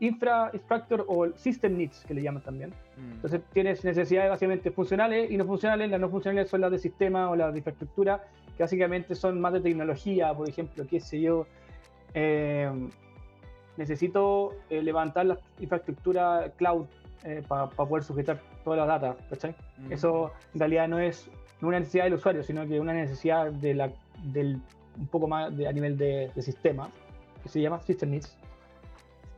infrastructure 0.00 1.02
o 1.06 1.32
system 1.36 1.76
needs, 1.76 2.04
que 2.06 2.14
le 2.14 2.22
llaman 2.22 2.42
también. 2.42 2.70
Mm. 2.96 3.12
Entonces 3.12 3.40
tienes 3.52 3.84
necesidades 3.84 4.30
básicamente 4.30 4.70
funcionales 4.70 5.30
y 5.30 5.36
no 5.36 5.44
funcionales. 5.44 5.90
Las 5.90 6.00
no 6.00 6.08
funcionales 6.08 6.48
son 6.50 6.60
las 6.60 6.70
de 6.70 6.78
sistema 6.78 7.30
o 7.30 7.36
las 7.36 7.52
de 7.52 7.58
infraestructura, 7.58 8.24
que 8.56 8.62
básicamente 8.62 9.14
son 9.14 9.40
más 9.40 9.52
de 9.52 9.60
tecnología, 9.60 10.32
por 10.34 10.48
ejemplo, 10.48 10.86
qué 10.88 11.00
sé 11.00 11.20
yo 11.20 11.46
necesito 13.76 14.52
eh, 14.70 14.82
levantar 14.82 15.26
la 15.26 15.38
infraestructura 15.60 16.50
cloud 16.56 16.86
eh, 17.24 17.42
para 17.46 17.68
poder 17.68 18.04
sujetar 18.04 18.40
toda 18.64 18.76
la 18.76 18.86
data, 18.86 19.16
Eso 19.90 20.32
en 20.54 20.60
realidad 20.60 20.88
no 20.88 20.98
es 20.98 21.30
una 21.62 21.78
necesidad 21.78 22.04
del 22.04 22.14
usuario, 22.14 22.42
sino 22.42 22.66
que 22.66 22.78
una 22.80 22.92
necesidad 22.92 23.50
de 23.50 23.74
la, 23.74 23.92
del, 24.24 24.60
un 24.98 25.06
poco 25.08 25.26
más 25.26 25.56
de, 25.56 25.66
a 25.66 25.72
nivel 25.72 25.96
de, 25.96 26.30
sistema, 26.40 26.90
que 27.42 27.48
se 27.48 27.60
llama 27.60 27.80
System 27.82 28.10
Needs, 28.10 28.36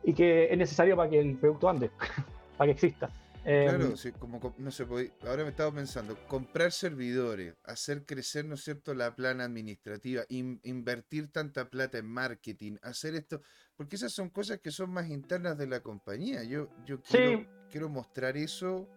y 0.03 0.13
que 0.13 0.51
es 0.51 0.57
necesario 0.57 0.95
para 0.95 1.09
que 1.09 1.19
el 1.19 1.37
producto 1.37 1.69
ande, 1.69 1.91
para 2.57 2.67
que 2.67 2.71
exista. 2.71 3.09
Claro, 3.41 3.85
em, 3.85 3.95
sí, 3.95 4.11
como 4.11 4.53
no 4.57 4.69
sé, 4.69 4.85
ahora 5.25 5.43
me 5.43 5.49
estaba 5.49 5.71
pensando, 5.71 6.17
comprar 6.27 6.73
servidores, 6.73 7.55
hacer 7.63 8.05
crecer, 8.05 8.45
¿no 8.45 8.55
es 8.55 8.63
cierto?, 8.63 8.93
la 8.93 9.15
plana 9.15 9.45
administrativa, 9.45 10.23
invertir 10.27 11.31
tanta 11.31 11.69
plata 11.69 11.97
en 11.97 12.05
marketing, 12.05 12.75
hacer 12.81 13.15
esto, 13.15 13.41
porque 13.77 13.95
esas 13.95 14.11
son 14.11 14.29
cosas 14.29 14.59
que 14.59 14.71
son 14.71 14.91
más 14.91 15.09
internas 15.09 15.57
de 15.57 15.67
la 15.67 15.79
compañía. 15.79 16.43
Yo, 16.43 16.67
yo 16.85 17.01
quiero, 17.01 17.47
quiero 17.71 17.87
mostrar 17.87 18.35
eso 18.35 18.89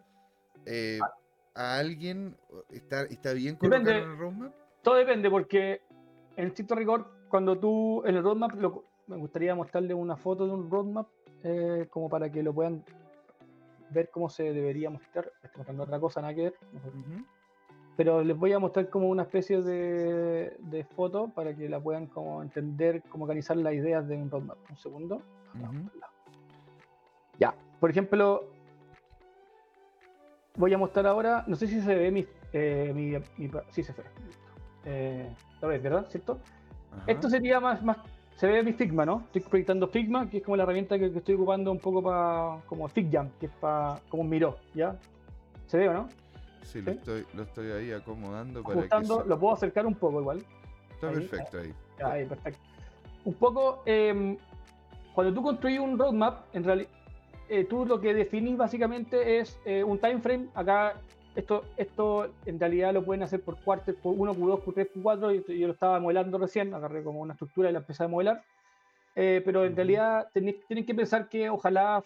eh, 0.67 0.99
a 1.55 1.79
alguien. 1.79 2.37
¿Está, 2.71 3.03
está 3.05 3.33
bien 3.33 3.57
colocarlo 3.57 3.91
en 3.91 3.97
el 3.97 4.19
roadmap? 4.19 4.53
Todo 4.83 4.97
depende, 4.97 5.31
porque 5.31 5.83
en 6.37 6.49
estricto 6.49 6.75
rigor, 6.75 7.07
cuando 7.29 7.59
tú 7.59 8.03
en 8.05 8.17
el 8.17 8.23
roadmap, 8.23 8.55
me 9.07 9.17
gustaría 9.17 9.55
mostrarle 9.55 9.95
una 9.95 10.17
foto 10.17 10.47
de 10.47 10.53
un 10.53 10.71
roadmap 10.71 11.09
eh, 11.45 11.87
como 11.91 12.09
para 12.09 12.31
que 12.31 12.43
lo 12.43 12.53
puedan 12.53 12.85
ver 13.91 14.11
cómo 14.11 14.29
se 14.29 14.53
debería 14.53 14.91
mostrar. 14.91 15.31
Estoy 15.43 15.59
mostrando 15.59 15.83
otra 15.85 16.01
cosa, 16.01 16.21
nada 16.21 16.35
que 16.35 16.43
ver. 16.43 16.55
Pero 17.97 18.23
les 18.23 18.37
voy 18.37 18.53
a 18.53 18.59
mostrar 18.59 18.89
como 18.89 19.09
una 19.09 19.25
especie 19.25 19.61
de, 19.61 20.57
de, 20.59 20.85
foto 20.85 21.29
para 21.29 21.55
que 21.55 21.69
la 21.69 21.79
puedan 21.79 22.07
como 22.07 22.43
entender, 22.43 23.03
cómo 23.11 23.25
organizar 23.25 23.57
las 23.59 23.75
ideas 23.75 24.09
de 24.09 24.17
un 24.17 24.31
roadmap. 24.31 24.59
Un 24.71 24.77
segundo. 24.79 25.23
Ya, 27.39 27.55
por 27.81 27.91
ejemplo, 27.91 28.52
voy 30.57 30.75
a 30.75 30.79
mostrar 30.79 31.07
ahora, 31.07 31.45
no 31.47 31.57
sé 31.57 31.67
si 31.67 31.81
se 31.81 31.95
ve 31.95 32.11
mi, 32.11 32.27
eh, 32.53 32.93
mi, 32.95 33.51
sí 33.71 33.83
se 33.83 33.93
ve. 33.93 34.03
Eh, 34.85 35.35
lo 35.61 35.69
ves, 35.69 35.83
¿verdad? 35.83 36.07
¿Cierto? 36.09 36.39
Esto 37.07 37.29
sería 37.31 37.59
más, 37.61 37.83
más 37.83 37.97
se 38.37 38.47
ve 38.47 38.63
mi 38.63 38.73
Figma, 38.73 39.07
¿no? 39.07 39.23
Estoy 39.27 39.43
proyectando 39.43 39.87
Figma, 39.89 40.29
que 40.29 40.39
es 40.39 40.43
como 40.43 40.57
la 40.57 40.65
herramienta 40.65 40.99
que, 40.99 41.07
estoy 41.07 41.35
ocupando 41.35 41.71
un 41.71 41.79
poco 41.79 42.03
para 42.03 42.61
como 42.67 42.89
FigJam, 42.89 43.31
que 43.39 43.47
es 43.47 43.53
para 43.53 44.01
como 44.09 44.23
un 44.23 44.31
Miro, 44.31 44.57
¿ya? 44.75 44.97
¿Se 45.67 45.79
ve 45.79 45.89
o 45.89 45.93
no? 45.93 46.09
Sí, 46.63 46.81
Lo, 46.83 46.93
estoy, 46.93 47.25
lo 47.35 47.43
estoy 47.43 47.71
ahí 47.71 47.93
acomodando 47.93 48.63
para 48.63 48.89
que 48.89 49.07
Lo 49.07 49.39
puedo 49.39 49.55
acercar 49.55 49.87
un 49.87 49.95
poco 49.95 50.21
igual. 50.21 50.45
Está 50.91 51.11
perfecto 51.11 51.59
ahí. 51.59 51.75
Ahí, 52.05 52.25
perfecto. 52.27 52.61
Un 53.25 53.35
poco, 53.35 53.83
em, 53.87 54.37
cuando 55.15 55.33
tú 55.33 55.43
construyes 55.43 55.81
un 55.81 55.99
roadmap, 55.99 56.45
en 56.53 56.65
realidad, 56.65 56.91
eh, 57.53 57.65
tú 57.65 57.85
lo 57.85 58.01
que 58.01 58.15
definís 58.15 58.57
básicamente 58.57 59.39
es 59.39 59.61
eh, 59.67 59.85
un 59.85 59.99
time 59.99 60.21
frame. 60.21 60.49
Acá 60.55 60.95
esto, 61.35 61.65
esto 61.77 62.33
en 62.47 62.59
realidad 62.59 62.95
lo 62.95 63.05
pueden 63.05 63.23
hacer 63.23 63.43
por 63.43 63.61
cuartos, 63.61 63.95
por 63.97 64.15
1, 64.17 64.35
Q2, 64.35 64.65
Q3, 64.65 64.89
Q4. 64.95 65.47
Yo, 65.47 65.53
yo 65.53 65.67
lo 65.67 65.75
estaba 65.75 66.01
modelando 66.01 66.39
recién, 66.39 66.73
agarré 66.73 67.05
como 67.05 67.21
una 67.21 67.35
estructura 67.35 67.69
y 67.69 67.73
la 67.73 67.81
empecé 67.81 68.05
a 68.05 68.09
modelar. 68.09 68.43
Eh, 69.15 69.43
pero 69.45 69.67
en 69.67 69.77
realidad 69.77 70.29
tienen 70.33 70.87
que 70.87 70.95
pensar 70.95 71.29
que 71.29 71.51
ojalá 71.51 72.03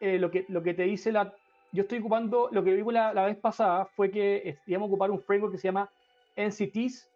eh, 0.00 0.18
lo, 0.18 0.30
que, 0.30 0.44
lo 0.48 0.62
que 0.62 0.74
te 0.74 0.82
dice 0.82 1.10
la... 1.10 1.32
Yo 1.72 1.82
estoy 1.82 1.98
ocupando, 1.98 2.50
lo 2.52 2.62
que 2.62 2.74
vimos 2.74 2.92
la, 2.92 3.14
la, 3.14 3.24
vez 3.24 3.36
pasada 3.36 3.86
fue 3.86 4.10
que 4.10 4.58
íbamos 4.66 4.88
a 4.88 4.90
ocupar 4.90 5.10
un 5.10 5.20
framework 5.20 5.52
que 5.52 5.58
se 5.58 5.68
llama 5.68 5.90
NCTs, 6.36 7.08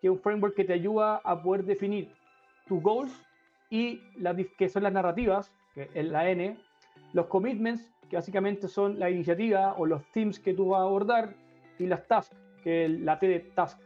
que 0.00 0.08
es 0.08 0.10
un 0.10 0.18
framework 0.18 0.54
que 0.54 0.64
te 0.64 0.72
ayuda 0.72 1.20
a 1.24 1.40
poder 1.40 1.64
definir 1.64 2.10
tus 2.66 2.82
goals 2.82 3.12
y 3.70 4.00
las 4.16 4.36
que 4.58 4.68
son 4.68 4.82
las 4.82 4.92
narrativas, 4.92 5.52
que 5.74 5.88
es 5.94 6.04
la 6.04 6.28
N, 6.28 6.56
los 7.14 7.26
commitments, 7.26 7.94
que 8.10 8.16
básicamente 8.16 8.68
son 8.68 8.98
la 8.98 9.08
iniciativa 9.08 9.74
o 9.78 9.86
los 9.86 10.02
themes 10.12 10.38
que 10.38 10.52
tú 10.52 10.68
vas 10.68 10.80
a 10.80 10.82
abordar, 10.82 11.34
y 11.78 11.86
las 11.86 12.06
tasks, 12.06 12.36
que 12.62 12.84
es 12.84 12.90
la 13.00 13.18
T 13.18 13.26
de 13.26 13.40
task, 13.40 13.80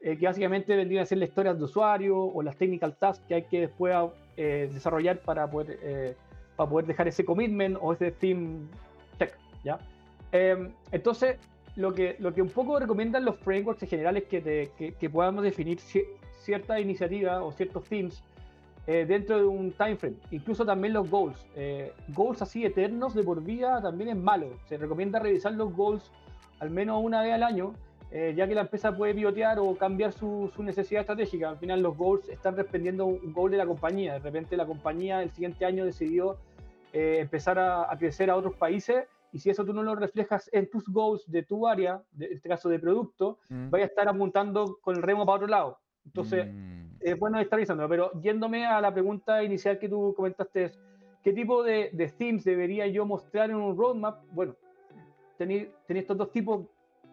eh, 0.00 0.16
que 0.16 0.26
básicamente 0.26 0.76
vendrían 0.76 1.02
a 1.02 1.06
ser 1.06 1.18
las 1.18 1.30
historias 1.30 1.58
de 1.58 1.64
usuario 1.64 2.18
o 2.18 2.42
las 2.42 2.56
technical 2.56 2.94
tasks 2.96 3.24
que 3.26 3.34
hay 3.34 3.42
que 3.44 3.62
después 3.62 3.96
eh, 4.36 4.68
desarrollar 4.72 5.18
para 5.20 5.50
poder, 5.50 5.78
eh, 5.82 6.14
para 6.56 6.68
poder 6.68 6.86
dejar 6.86 7.08
ese 7.08 7.24
commitment 7.24 7.78
o 7.80 7.94
ese 7.94 8.12
theme 8.12 8.68
check, 9.18 9.34
¿ya? 9.64 9.78
Em, 10.32 10.70
entonces, 10.92 11.38
lo 11.76 11.92
que, 11.94 12.16
lo 12.18 12.34
que 12.34 12.42
un 12.42 12.50
poco 12.50 12.78
recomiendan 12.78 13.24
los 13.24 13.38
frameworks 13.38 13.82
en 13.82 13.88
general 13.88 14.16
es 14.18 14.24
que, 14.24 14.70
que, 14.76 14.92
que 14.92 15.10
podamos 15.10 15.42
definir 15.42 15.80
cierta 15.80 16.78
iniciativa 16.78 17.42
o 17.42 17.50
ciertos 17.50 17.84
themes 17.84 18.22
eh, 18.86 19.06
dentro 19.06 19.38
de 19.38 19.44
un 19.44 19.72
time 19.72 19.96
frame. 19.96 20.16
Incluso 20.30 20.66
también 20.66 20.92
los 20.92 21.10
goals. 21.10 21.46
Eh, 21.56 21.92
goals 22.08 22.42
así 22.42 22.64
eternos 22.64 23.14
de 23.14 23.22
por 23.22 23.42
vida 23.42 23.80
también 23.80 24.10
es 24.10 24.16
malo. 24.16 24.50
Se 24.68 24.76
recomienda 24.76 25.18
revisar 25.18 25.52
los 25.54 25.74
goals 25.74 26.10
al 26.60 26.70
menos 26.70 27.02
una 27.02 27.22
vez 27.22 27.32
al 27.32 27.42
año, 27.42 27.74
eh, 28.10 28.34
ya 28.36 28.46
que 28.46 28.54
la 28.54 28.62
empresa 28.62 28.94
puede 28.94 29.14
pivotear 29.14 29.58
o 29.58 29.74
cambiar 29.74 30.12
su, 30.12 30.50
su, 30.54 30.62
necesidad 30.62 31.00
estratégica. 31.00 31.48
Al 31.48 31.56
final 31.56 31.82
los 31.82 31.96
goals 31.96 32.28
están 32.28 32.56
respondiendo 32.56 33.06
un 33.06 33.32
goal 33.32 33.50
de 33.50 33.56
la 33.56 33.66
compañía. 33.66 34.14
De 34.14 34.18
repente 34.18 34.56
la 34.56 34.66
compañía 34.66 35.22
el 35.22 35.30
siguiente 35.30 35.64
año 35.64 35.84
decidió 35.84 36.36
empezar 36.92 37.58
a, 37.58 37.88
crecer 37.98 38.30
a 38.30 38.36
otros 38.36 38.54
países 38.54 39.06
y 39.32 39.40
si 39.40 39.50
eso 39.50 39.64
tú 39.64 39.72
no 39.72 39.82
lo 39.82 39.96
reflejas 39.96 40.48
en 40.52 40.70
tus 40.70 40.88
goals 40.88 41.28
de 41.28 41.42
tu 41.42 41.66
área, 41.66 42.00
en 42.20 42.34
este 42.34 42.48
caso 42.48 42.68
de 42.68 42.78
producto, 42.78 43.40
mm. 43.48 43.68
vaya 43.68 43.84
a 43.84 43.88
estar 43.88 44.06
apuntando 44.06 44.78
con 44.80 44.94
el 44.94 45.02
remo 45.02 45.26
para 45.26 45.36
otro 45.36 45.48
lado. 45.48 45.80
Entonces, 46.04 46.46
mm. 46.46 46.83
Es 47.04 47.18
bueno 47.18 47.38
estar 47.38 47.58
revisando, 47.58 47.86
pero 47.86 48.10
yéndome 48.22 48.64
a 48.64 48.80
la 48.80 48.92
pregunta 48.92 49.44
inicial 49.44 49.78
que 49.78 49.90
tú 49.90 50.14
comentaste, 50.16 50.72
¿qué 51.22 51.34
tipo 51.34 51.62
de, 51.62 51.90
de 51.92 52.08
themes 52.08 52.44
debería 52.44 52.86
yo 52.86 53.04
mostrar 53.04 53.50
en 53.50 53.56
un 53.56 53.76
roadmap? 53.76 54.24
Bueno, 54.32 54.56
tenéis 55.36 55.68
estos 55.86 56.16
dos 56.16 56.32
tipos, 56.32 56.66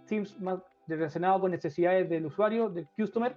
themes 0.07 0.39
más 0.39 0.59
relacionados 0.87 1.41
con 1.41 1.51
necesidades 1.51 2.09
del 2.09 2.25
usuario, 2.25 2.69
del 2.69 2.87
customer, 2.97 3.35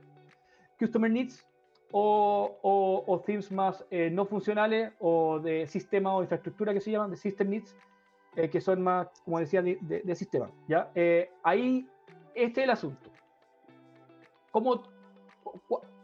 customer 0.78 1.10
needs, 1.10 1.44
o, 1.90 3.04
o, 3.06 3.20
themes 3.20 3.50
más 3.52 3.84
eh, 3.90 4.10
no 4.10 4.24
funcionales 4.24 4.92
o 4.98 5.38
de 5.38 5.66
sistema 5.66 6.14
o 6.14 6.22
infraestructura 6.22 6.72
que 6.72 6.80
se 6.80 6.90
llaman, 6.90 7.10
de 7.10 7.16
system 7.16 7.50
needs, 7.50 7.76
eh, 8.36 8.48
que 8.48 8.60
son 8.60 8.82
más, 8.82 9.08
como 9.24 9.38
decía, 9.38 9.60
de, 9.60 9.78
de, 9.80 10.14
sistema. 10.16 10.50
¿ya? 10.68 10.90
Eh, 10.94 11.30
ahí 11.42 11.88
este 12.34 12.60
es 12.60 12.64
el 12.64 12.70
asunto. 12.70 13.10
¿Cómo, 14.50 14.82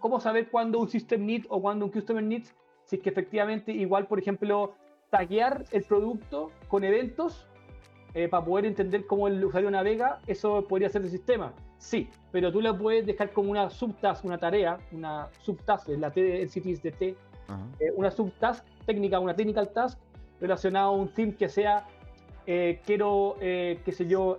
cómo 0.01 0.19
saber 0.21 0.49
cuándo 0.51 0.81
un 0.81 0.89
system 0.89 1.27
need 1.27 1.45
o 1.49 1.61
cuándo 1.61 1.85
un 1.85 1.93
customer 1.93 2.23
needs? 2.23 2.55
Si 2.85 2.97
es 2.97 3.03
que 3.03 3.11
efectivamente, 3.11 3.71
igual, 3.73 4.07
por 4.07 4.19
ejemplo, 4.19 4.75
taguear 5.11 5.65
el 5.71 5.85
producto 5.85 6.51
con 6.69 6.83
eventos 6.83 7.47
eh, 8.15 8.29
para 8.29 8.45
poder 8.45 8.67
entender 8.67 9.07
cómo 9.07 9.29
el 9.29 9.45
usuario 9.45 9.71
navega, 9.71 10.19
eso 10.27 10.67
podría 10.67 10.89
ser 10.89 11.03
el 11.03 11.11
sistema. 11.11 11.53
Sí, 11.79 12.09
pero 12.33 12.51
tú 12.51 12.61
lo 12.61 12.77
puedes 12.77 13.07
dejar 13.07 13.33
como 13.33 13.51
una 13.51 13.71
subtask, 13.71 14.25
una 14.25 14.39
tarea, 14.39 14.79
una 14.91 15.29
subtask, 15.43 15.89
la 15.91 16.11
T 16.11 16.21
de 16.21 16.45
NCTs 16.45 16.83
de 16.83 16.91
T, 16.91 17.09
eh, 17.79 17.93
una 17.95 18.11
subtask 18.11 18.65
técnica, 18.87 19.21
una 19.21 19.35
technical 19.35 19.69
task 19.71 19.99
relacionada 20.41 20.87
a 20.87 20.91
un 20.91 21.09
theme 21.09 21.35
que 21.35 21.49
sea, 21.49 21.87
eh, 22.53 22.81
quiero, 22.85 23.37
qué 23.39 23.93
sé 23.93 24.07
yo, 24.07 24.37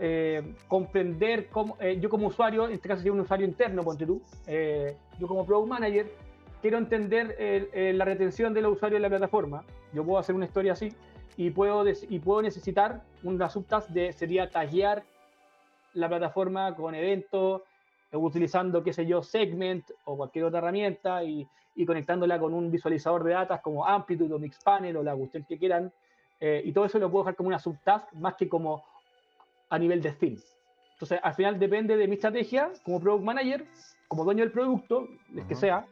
comprender 0.68 1.48
cómo, 1.50 1.78
yo 2.00 2.10
como 2.10 2.28
usuario, 2.28 2.66
en 2.66 2.74
este 2.74 2.88
caso 2.88 3.00
sería 3.00 3.14
un 3.14 3.22
usuario 3.22 3.48
interno, 3.48 3.84
ponte 3.84 4.06
tú, 4.06 4.22
yo 5.20 5.28
como 5.28 5.46
product 5.46 5.70
manager, 5.70 6.12
quiero 6.62 6.78
entender 6.78 7.38
la 7.96 8.06
retención 8.06 8.54
de 8.54 8.62
los 8.62 8.74
usuarios 8.74 8.98
de 8.98 9.04
la 9.04 9.10
plataforma. 9.10 9.64
Yo 9.94 10.04
puedo 10.04 10.20
hacer 10.20 10.36
una 10.36 10.46
historia 10.46 10.74
así 10.74 10.92
y 11.38 11.50
puedo, 11.50 11.84
y 11.88 12.20
puedo 12.20 12.42
necesitar 12.42 13.02
una 13.24 13.50
subtask 13.50 13.90
de, 13.90 14.14
sería 14.14 14.50
taguear 14.50 15.04
la 15.94 16.08
plataforma 16.08 16.76
con 16.76 16.96
eventos, 16.96 17.62
eh, 18.12 18.18
utilizando, 18.18 18.84
qué 18.84 18.94
sé 18.94 19.06
yo, 19.06 19.24
Segment 19.24 19.90
o 20.06 20.18
cualquier 20.18 20.46
otra 20.46 20.60
herramienta 20.60 21.24
y, 21.24 21.48
y, 21.76 21.86
conectándola 21.86 22.40
con 22.40 22.54
un 22.54 22.72
visualizador 22.72 23.24
de 23.24 23.34
datos 23.34 23.60
como 23.62 23.86
Amplitude 23.86 24.34
o 24.34 24.40
Mixpanel 24.40 24.98
o 24.98 25.04
la 25.04 25.16
cuestión 25.16 25.46
que 25.48 25.58
quieran. 25.58 25.92
Eh, 26.42 26.64
y 26.66 26.72
todo 26.74 26.86
eso 26.86 26.98
lo 26.98 27.10
puedo 27.12 27.24
dejar 27.24 27.36
como 27.36 27.48
una 27.48 27.60
subtask 27.60 28.12
más 28.14 28.34
que 28.34 28.50
como 28.50 28.84
a 29.70 29.78
nivel 29.78 30.02
de 30.02 30.12
theme. 30.12 30.40
Entonces, 30.94 31.20
al 31.24 31.34
final 31.36 31.58
depende 31.58 31.96
de 31.96 32.08
mi 32.08 32.16
estrategia 32.16 32.72
como 32.84 33.00
product 33.00 33.24
manager, 33.24 33.66
como 34.08 34.24
dueño 34.24 34.44
del 34.44 34.52
producto, 34.52 35.08
el 35.36 35.46
que 35.48 35.56
sea, 35.56 35.86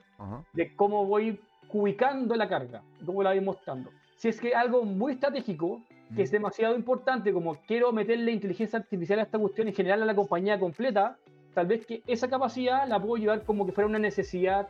de 0.54 0.76
cómo 0.76 1.06
voy 1.06 1.40
ubicando 1.72 2.36
la 2.36 2.50
carga, 2.50 2.84
cómo 3.06 3.24
la 3.24 3.30
voy 3.30 3.42
mostrando. 3.42 3.92
Si 4.18 4.28
es 4.28 4.42
que 4.42 4.54
algo 4.54 4.84
muy 4.84 5.14
estratégico, 5.14 5.82
que 6.16 6.24
es 6.24 6.32
demasiado 6.32 6.76
importante, 6.76 7.32
como 7.32 7.56
quiero 7.68 7.92
meterle 7.92 8.32
inteligencia 8.32 8.80
artificial 8.80 9.20
a 9.20 9.24
esta 9.24 9.38
cuestión 9.38 9.68
en 9.68 9.76
general 9.76 10.02
a 10.04 10.06
la 10.06 10.16
compañía 10.16 10.60
completa, 10.60 11.18
tal 11.54 11.68
vez 11.68 11.86
que 11.86 12.02
esa 12.08 12.28
capacidad 12.28 12.88
la 12.88 13.00
puedo 13.00 13.18
llevar 13.18 13.44
como 13.44 13.66
que 13.66 13.72
fuera 13.72 13.88
una 13.88 14.00
necesidad 14.00 14.68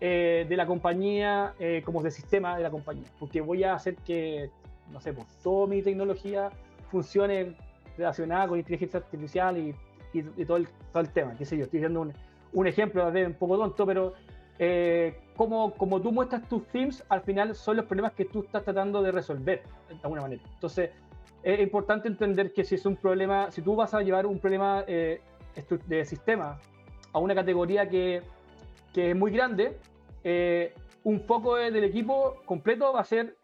eh, 0.00 0.46
de 0.48 0.56
la 0.56 0.66
compañía, 0.66 1.54
eh, 1.58 1.82
como 1.84 2.02
de 2.02 2.10
sistema 2.10 2.56
de 2.56 2.62
la 2.62 2.70
compañía, 2.70 3.06
porque 3.18 3.40
voy 3.40 3.64
a 3.64 3.74
hacer 3.74 3.96
que, 3.96 4.50
no 4.92 5.00
sé, 5.00 5.12
pues 5.12 5.26
toda 5.42 5.66
mi 5.66 5.82
tecnología 5.82 6.50
funcione 6.90 7.56
relacionada 7.96 8.48
con 8.48 8.58
inteligencia 8.58 8.98
artificial 9.00 9.56
y, 9.58 9.74
y, 10.12 10.44
todo, 10.44 10.56
el, 10.56 10.68
todo, 10.92 11.02
el, 11.02 11.10
tema, 11.10 11.34
qué 11.36 11.44
sé 11.44 11.56
yo, 11.56 11.64
estoy 11.64 11.80
dando 11.80 12.02
un, 12.02 12.12
un 12.52 12.66
ejemplo, 12.66 13.06
un 13.08 13.34
poco 13.34 13.58
tonto, 13.58 13.86
pero 13.86 14.14
eh, 14.58 15.18
como, 15.36 15.72
como 15.72 16.00
tú 16.00 16.12
muestras 16.12 16.46
tus 16.48 16.66
themes, 16.66 17.04
al 17.08 17.22
final 17.22 17.54
son 17.54 17.76
los 17.76 17.86
problemas 17.86 18.12
que 18.12 18.26
tú 18.26 18.40
estás 18.40 18.64
tratando 18.64 19.02
de 19.02 19.12
resolver, 19.12 19.62
de 19.88 19.94
alguna 20.02 20.22
manera. 20.22 20.42
Entonces, 20.52 20.90
es 21.42 21.60
importante 21.60 22.08
entender 22.08 22.52
que 22.52 22.64
si 22.64 22.74
es 22.74 22.84
un 22.84 22.96
problema, 22.96 23.50
si 23.50 23.62
tú 23.62 23.74
vas 23.74 23.94
a 23.94 24.02
llevar 24.02 24.26
un 24.26 24.38
problema 24.38 24.84
eh, 24.86 25.22
de 25.86 26.04
sistema 26.04 26.58
a 27.12 27.18
una 27.18 27.34
categoría 27.34 27.88
que, 27.88 28.22
que 28.92 29.10
es 29.10 29.16
muy 29.16 29.30
grande, 29.30 29.78
eh, 30.24 30.74
un 31.04 31.20
foco 31.20 31.56
del 31.56 31.82
equipo 31.84 32.36
completo 32.44 32.92
va 32.92 33.00
a 33.00 33.04
ser 33.04 33.36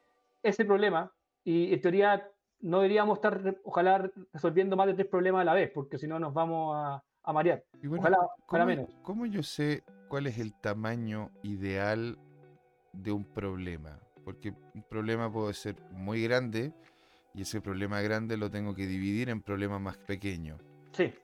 ese 0.43 0.65
problema 0.65 1.11
y 1.47 1.73
en 1.73 1.81
teoría 1.81 2.29
no 2.61 2.79
deberíamos 2.79 3.19
estar, 3.19 3.57
ojalá, 3.65 4.11
resolviendo 4.33 4.77
más 4.77 4.89
de 4.89 4.95
tres 4.95 5.07
problemas 5.07 5.43
a 5.43 5.45
la 5.45 5.55
vez, 5.55 5.71
porque 5.75 5.97
si 5.97 6.07
no 6.07 6.19
nos 6.19 6.35
vamos 6.35 6.77
a, 6.77 7.03
a 7.23 7.33
marear. 7.33 7.65
ojalá, 7.99 8.19
ojalá 8.47 8.67
menos. 8.67 8.91
¿Cómo 9.03 9.25
yo 9.27 9.43
sé 9.43 9.83
cuál 10.09 10.27
es 10.27 10.39
el 10.39 10.53
tamaño 10.55 11.31
ideal 11.43 12.19
de 13.03 13.13
un 13.13 13.25
problema. 13.25 13.99
Porque 14.25 14.53
un 14.75 14.83
problema 14.83 15.31
puede 15.33 15.55
ser 15.55 15.77
muy 15.93 16.23
grande 16.23 16.73
y 17.35 17.43
ese 17.43 17.61
problema 17.61 18.01
grande 18.01 18.37
lo 18.37 18.51
tengo 18.51 18.75
que 18.75 18.87
dividir 18.87 19.29
en 19.29 19.43
problemas 19.43 19.81
más 19.81 19.97
pequeños. 19.99 20.61
Sí. 20.93 21.15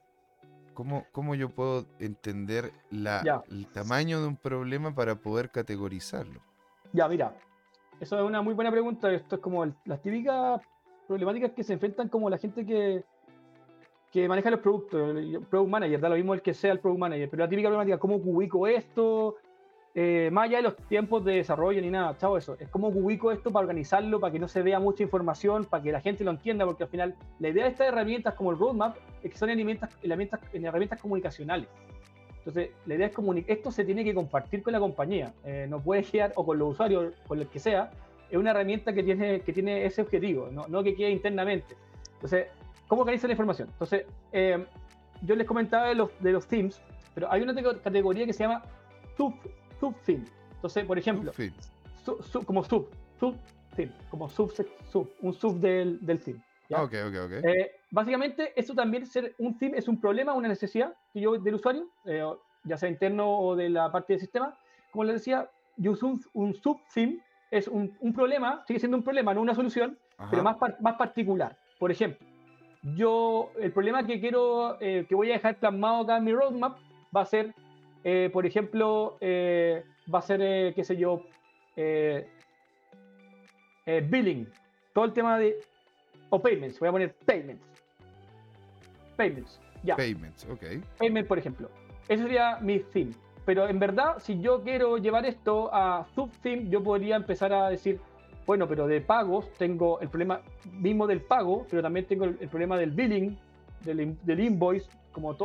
¿Cómo, 0.74 1.06
cómo 1.12 1.34
yo 1.34 1.50
puedo 1.50 1.86
entender 1.98 2.72
la, 2.90 3.42
el 3.50 3.66
tamaño 3.66 4.20
de 4.20 4.28
un 4.28 4.36
problema 4.36 4.94
para 4.94 5.16
poder 5.16 5.50
categorizarlo? 5.50 6.40
Ya, 6.92 7.08
mira, 7.08 7.34
eso 8.02 8.18
es 8.18 8.24
una 8.24 8.42
muy 8.42 8.54
buena 8.54 8.70
pregunta. 8.72 9.12
Esto 9.12 9.36
es 9.36 9.40
como 9.40 9.64
las 9.84 10.02
típicas 10.02 10.60
problemáticas 11.06 11.52
que 11.52 11.62
se 11.62 11.74
enfrentan 11.74 12.08
como 12.08 12.28
la 12.28 12.36
gente 12.36 12.66
que, 12.66 13.04
que 14.10 14.28
maneja 14.28 14.50
los 14.50 14.58
productos, 14.58 15.16
el 15.16 15.40
product 15.48 15.70
manager, 15.70 16.00
da 16.00 16.08
lo 16.08 16.16
mismo 16.16 16.34
el 16.34 16.42
que 16.42 16.52
sea 16.52 16.72
el 16.72 16.80
product 16.80 16.98
manager, 16.98 17.30
pero 17.30 17.44
la 17.44 17.48
típica 17.48 17.68
problemática, 17.68 17.98
¿cómo 17.98 18.16
ubico 18.16 18.66
esto? 18.66 19.36
Eh, 19.94 20.30
más 20.32 20.44
allá 20.46 20.56
de 20.56 20.62
los 20.64 20.76
tiempos 20.88 21.24
de 21.24 21.36
desarrollo 21.36 21.80
ni 21.80 21.90
nada, 21.90 22.16
chavo, 22.16 22.38
eso, 22.38 22.56
es 22.58 22.68
cómo 22.70 22.88
ubico 22.88 23.30
esto 23.30 23.50
para 23.52 23.64
organizarlo, 23.64 24.18
para 24.18 24.32
que 24.32 24.38
no 24.40 24.48
se 24.48 24.62
vea 24.62 24.80
mucha 24.80 25.04
información, 25.04 25.64
para 25.66 25.82
que 25.82 25.92
la 25.92 26.00
gente 26.00 26.24
lo 26.24 26.32
entienda, 26.32 26.64
porque 26.64 26.82
al 26.82 26.88
final 26.88 27.14
la 27.38 27.50
idea 27.50 27.64
de 27.64 27.70
estas 27.70 27.88
herramientas 27.88 28.34
como 28.34 28.50
el 28.50 28.58
roadmap 28.58 28.96
es 29.22 29.30
que 29.30 29.38
son 29.38 29.50
herramientas, 29.50 29.96
herramientas, 30.02 30.40
herramientas 30.52 31.00
comunicacionales. 31.00 31.68
Entonces, 32.44 32.70
la 32.86 32.94
idea 32.94 33.06
es 33.06 33.14
que 33.14 33.44
esto 33.46 33.70
se 33.70 33.84
tiene 33.84 34.04
que 34.04 34.14
compartir 34.14 34.62
con 34.62 34.72
la 34.72 34.80
compañía, 34.80 35.32
eh, 35.44 35.66
no 35.68 35.80
puede 35.80 36.02
quedar, 36.02 36.32
o 36.34 36.44
con 36.44 36.58
los 36.58 36.72
usuarios, 36.72 37.14
con 37.26 37.38
el 37.38 37.46
que 37.46 37.58
sea, 37.58 37.90
es 38.30 38.36
una 38.36 38.50
herramienta 38.50 38.92
que 38.92 39.02
tiene, 39.02 39.40
que 39.40 39.52
tiene 39.52 39.84
ese 39.84 40.02
objetivo, 40.02 40.48
no, 40.50 40.66
no 40.66 40.82
que 40.82 40.94
quede 40.94 41.10
internamente. 41.10 41.76
Entonces, 42.14 42.48
¿Cómo 42.92 43.04
organiza 43.04 43.26
la 43.26 43.32
información? 43.32 43.68
Entonces, 43.72 44.04
eh, 44.32 44.66
yo 45.22 45.34
les 45.34 45.46
comentaba 45.46 45.88
de 45.88 45.94
los, 45.94 46.10
de 46.20 46.30
los 46.30 46.46
themes, 46.46 46.78
pero 47.14 47.32
hay 47.32 47.40
una 47.40 47.54
categoría 47.54 48.26
que 48.26 48.34
se 48.34 48.44
llama 48.44 48.62
sub, 49.16 49.32
sub 49.80 49.94
theme. 50.04 50.26
Entonces, 50.56 50.84
por 50.84 50.98
ejemplo, 50.98 51.32
como 52.44 52.62
sub, 52.64 52.90
sub 53.18 53.34
theme, 53.74 53.92
como 54.10 54.28
sub, 54.28 54.52
sub 54.90 55.10
un 55.22 55.32
sub 55.32 55.58
del, 55.58 56.04
del 56.04 56.20
theme. 56.20 56.42
¿ya? 56.68 56.82
Ok, 56.82 56.92
ok, 57.08 57.14
ok. 57.24 57.32
Eh, 57.44 57.70
básicamente, 57.92 58.52
eso 58.56 58.74
también 58.74 59.06
ser 59.06 59.36
un 59.38 59.56
theme 59.56 59.78
es 59.78 59.86
un 59.86 60.00
problema, 60.00 60.32
una 60.32 60.48
necesidad 60.48 60.94
que 61.12 61.20
yo 61.20 61.38
del 61.38 61.54
usuario, 61.54 61.88
eh, 62.06 62.24
ya 62.64 62.76
sea 62.76 62.88
interno 62.88 63.38
o 63.38 63.54
de 63.54 63.68
la 63.68 63.92
parte 63.92 64.14
del 64.14 64.20
sistema. 64.20 64.58
Como 64.90 65.04
les 65.04 65.16
decía, 65.16 65.48
yo 65.76 65.92
uso 65.92 66.08
un, 66.08 66.20
un 66.32 66.54
sub 66.54 66.80
theme, 66.92 67.20
es 67.50 67.68
un, 67.68 67.96
un, 68.00 68.12
problema, 68.12 68.64
sigue 68.66 68.80
siendo 68.80 68.96
un 68.96 69.04
problema, 69.04 69.34
no 69.34 69.42
una 69.42 69.54
solución, 69.54 69.98
pero 70.30 70.42
más, 70.42 70.56
más 70.80 70.94
particular. 70.96 71.56
Por 71.78 71.90
ejemplo, 71.90 72.26
yo, 72.94 73.52
el 73.60 73.72
problema 73.72 74.06
que 74.06 74.20
quiero, 74.20 74.78
eh, 74.80 75.04
que 75.06 75.14
voy 75.14 75.30
a 75.30 75.34
dejar 75.34 75.58
plasmado 75.58 76.02
acá 76.02 76.16
en 76.16 76.24
mi 76.24 76.32
roadmap 76.32 76.78
va 77.14 77.20
a 77.20 77.26
ser, 77.26 77.54
eh, 78.04 78.30
por 78.32 78.46
ejemplo, 78.46 79.18
va 79.22 80.18
a 80.18 80.22
ser, 80.22 80.74
qué 80.74 80.82
sé 80.82 80.96
yo, 80.96 81.22
billing, 83.86 84.48
todo 84.94 85.04
el 85.04 85.12
tema 85.12 85.38
de, 85.38 85.56
o 86.30 86.40
payments, 86.40 86.80
voy 86.80 86.88
a 86.88 86.92
poner 86.92 87.14
payments. 87.26 87.71
Payments, 89.16 89.60
ya. 89.82 89.96
Payments, 89.96 90.46
ok. 90.50 90.62
Payment, 90.98 91.26
por 91.26 91.38
ejemplo. 91.38 91.68
Ese 92.08 92.22
sería 92.22 92.58
mi 92.60 92.80
theme. 92.80 93.12
Pero 93.44 93.68
en 93.68 93.78
verdad, 93.78 94.18
si 94.18 94.40
yo 94.40 94.62
quiero 94.62 94.98
llevar 94.98 95.26
esto 95.26 95.70
a 95.72 96.06
sub-theme, 96.14 96.68
yo 96.68 96.82
podría 96.82 97.16
empezar 97.16 97.52
a 97.52 97.68
decir, 97.68 98.00
bueno, 98.46 98.68
pero 98.68 98.86
de 98.86 99.00
pagos 99.00 99.52
tengo 99.54 100.00
el 100.00 100.08
problema 100.08 100.40
mismo 100.72 101.06
del 101.06 101.20
pago, 101.20 101.66
pero 101.68 101.82
también 101.82 102.06
tengo 102.06 102.24
el, 102.24 102.36
problema 102.48 102.76
del 102.78 102.92
billing, 102.92 103.36
del, 103.84 104.16
del 104.22 104.40
invoice, 104.40 104.88
como 105.10 105.36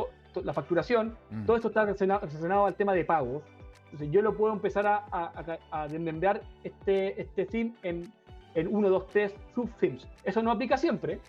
la 0.44 0.52
facturación. 0.52 1.16
Mm. 1.30 1.44
Todo 1.44 1.56
esto 1.56 1.68
está 1.68 1.84
relacionado, 1.84 2.66
al 2.66 2.74
tema 2.76 2.94
de 2.94 3.04
pagos. 3.04 3.42
Entonces 3.86 4.10
yo 4.12 4.22
lo 4.22 4.36
puedo 4.36 4.52
empezar 4.52 4.86
a, 4.86 5.06
a, 5.10 5.58
a 5.70 5.88
desmembrar 5.88 6.42
este, 6.62 7.20
este 7.20 7.46
theme 7.46 7.72
en, 7.82 8.12
en 8.54 8.68
uno, 8.74 8.90
dos, 8.90 9.08
tres 9.08 9.34
sub-themes. 9.54 10.06
Eso 10.24 10.42
no 10.42 10.50
aplica 10.52 10.76
siempre, 10.76 11.20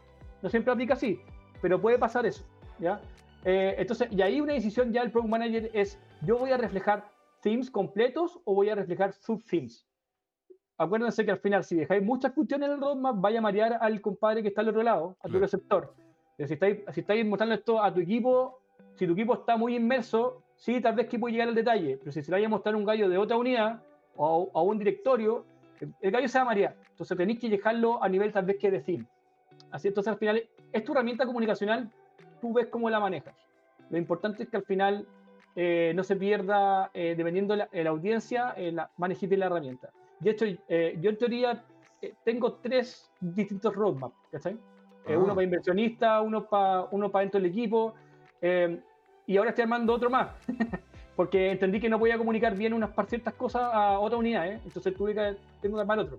no 0.42 0.50
siempre 0.50 0.74
aplica 0.74 0.94
así, 0.94 1.20
pero 1.62 1.80
puede 1.80 1.98
pasar 1.98 2.26
eso. 2.26 2.44
¿ya? 2.80 3.02
Eh, 3.46 3.76
entonces, 3.78 4.08
y 4.12 4.22
ahí 4.22 4.42
una 4.42 4.54
decisión 4.54 4.92
ya 4.92 5.02
el 5.02 5.12
Product 5.12 5.30
Manager 5.30 5.70
es, 5.74 6.00
yo 6.22 6.38
voy 6.38 6.52
a 6.52 6.58
reflejar 6.58 7.06
themes 7.42 7.70
completos 7.72 8.40
o 8.44 8.54
voy 8.54 8.70
a 8.70 8.76
reflejar 8.76 9.14
sub-themes 9.14 9.90
acuérdense 10.80 11.26
que 11.26 11.32
al 11.32 11.40
final, 11.40 11.64
si 11.64 11.76
dejáis 11.76 12.02
muchas 12.02 12.32
cuestiones 12.32 12.70
en 12.70 12.76
el 12.76 12.82
roadmap, 12.82 13.18
vaya 13.20 13.40
a 13.40 13.42
marear 13.42 13.78
al 13.82 14.02
compadre 14.02 14.42
que 14.42 14.48
está 14.48 14.62
al 14.62 14.70
otro 14.70 14.82
lado, 14.82 15.18
a 15.22 15.28
tu 15.28 15.38
receptor. 15.38 15.94
Si 16.38 16.54
estáis, 16.54 16.80
si 16.94 17.02
estáis 17.02 17.26
mostrando 17.26 17.54
esto 17.54 17.84
a 17.84 17.94
tu 17.94 18.00
equipo, 18.00 18.62
si 18.96 19.06
tu 19.06 19.12
equipo 19.12 19.34
está 19.34 19.58
muy 19.58 19.76
inmerso, 19.76 20.42
sí, 20.56 20.80
tal 20.80 20.96
vez 20.96 21.08
que 21.08 21.20
puede 21.20 21.34
llegar 21.34 21.50
al 21.50 21.56
detalle, 21.56 21.98
pero 21.98 22.14
si 22.14 22.24
se 22.24 22.32
le 22.32 22.38
vaya 22.38 22.48
a 22.48 22.50
mostrar 22.50 22.76
un 22.78 22.86
gallo 22.86 23.10
de 23.10 23.18
otra 23.18 23.36
unidad 23.36 23.84
o 24.16 24.50
a 24.54 24.62
un 24.62 24.80
directorio, 24.80 25.44
el 26.02 26.12
gallo 26.12 26.30
se 26.30 26.38
va 26.38 26.44
a 26.44 26.46
marear. 26.46 26.76
Entonces 26.92 27.18
tenéis 27.18 27.40
que 27.40 27.50
dejarlo 27.50 28.02
a 28.02 28.08
nivel 28.08 28.32
tal 28.32 28.46
vez 28.46 28.58
que 28.58 28.72
decir. 28.72 29.06
Así, 29.72 29.90
entonces 29.90 30.14
al 30.14 30.18
final, 30.18 30.42
es 30.72 30.84
tu 30.84 30.92
herramienta 30.94 31.26
comunicacional, 31.26 31.90
tú 32.42 32.54
ves 32.54 32.68
cómo 32.68 32.90
la 32.90 33.00
manejas. 33.00 33.36
Lo 33.90 33.98
importante 33.98 34.44
es 34.44 34.50
que 34.50 34.58
al 34.58 34.64
final 34.64 35.08
eh, 35.56 35.94
no 35.96 36.04
se 36.04 36.16
pierda, 36.16 36.92
eh, 36.94 37.16
dependiendo 37.18 37.56
de 37.56 37.84
la, 37.84 37.90
audiencia, 37.90 38.54
eh, 38.56 38.72
la, 38.72 38.90
la 38.98 39.46
herramienta. 39.46 39.90
De 40.20 40.32
hecho, 40.32 40.46
eh, 40.68 40.98
yo 41.02 41.10
en 41.10 41.18
teoría 41.18 41.64
eh, 42.02 42.14
tengo 42.24 42.54
tres 42.54 43.10
distintos 43.20 43.76
roadmaps, 43.76 44.16
¿cachai? 44.32 44.58
Eh, 45.08 45.18
uno 45.18 45.32
ah. 45.32 45.36
para 45.36 45.44
inversionistas, 45.44 46.22
uno 46.24 46.46
para 46.46 46.84
uno 46.92 47.10
para 47.10 47.22
dentro 47.22 47.40
del 47.40 47.50
equipo. 47.50 47.94
y 49.26 49.38
ahora 49.38 49.50
estoy 49.50 49.64
armando 49.64 49.94
otro 49.94 50.10
más. 50.10 50.30
porque 51.20 51.52
entendí 51.52 51.82
que 51.82 51.90
no 51.90 52.00
podía 52.00 52.18
comunicar 52.18 52.56
bien 52.56 52.72
unas 52.72 52.92
ciertas 53.10 53.34
cosas 53.34 53.64
a 53.74 54.00
otra 54.00 54.18
unidad, 54.18 54.48
¿eh? 54.48 54.62
entonces 54.64 54.96
tuve 54.96 55.14
que 55.14 55.36
tengo 55.62 55.76
que 55.76 55.82
armar 55.82 56.00
otro. 56.00 56.18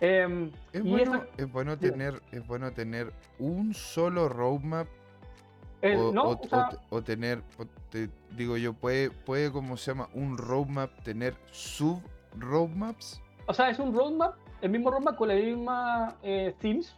Em, 0.00 0.50
es, 0.72 0.82
bueno, 0.82 1.22
es, 1.36 1.50
bueno, 1.50 1.78
tener, 1.78 2.20
es 2.30 2.46
bueno 2.46 2.70
tener 2.72 3.12
un 3.38 3.72
solo 3.72 4.28
roadmap 4.28 4.86
o, 6.90 7.02
tener, 7.02 7.42
te 7.90 8.08
digo 8.36 8.56
yo, 8.56 8.72
puede, 8.72 9.10
puede, 9.10 9.52
como 9.52 9.76
se 9.76 9.92
llama, 9.92 10.08
un 10.14 10.36
roadmap 10.36 10.90
tener 11.02 11.34
sub 11.50 12.02
roadmaps. 12.38 13.22
O 13.46 13.54
sea, 13.54 13.70
es 13.70 13.78
un 13.78 13.94
roadmap, 13.94 14.34
el 14.60 14.70
mismo 14.70 14.90
roadmap 14.90 15.16
con 15.16 15.28
las 15.28 15.38
mismas 15.38 16.14
eh, 16.22 16.54
themes, 16.60 16.94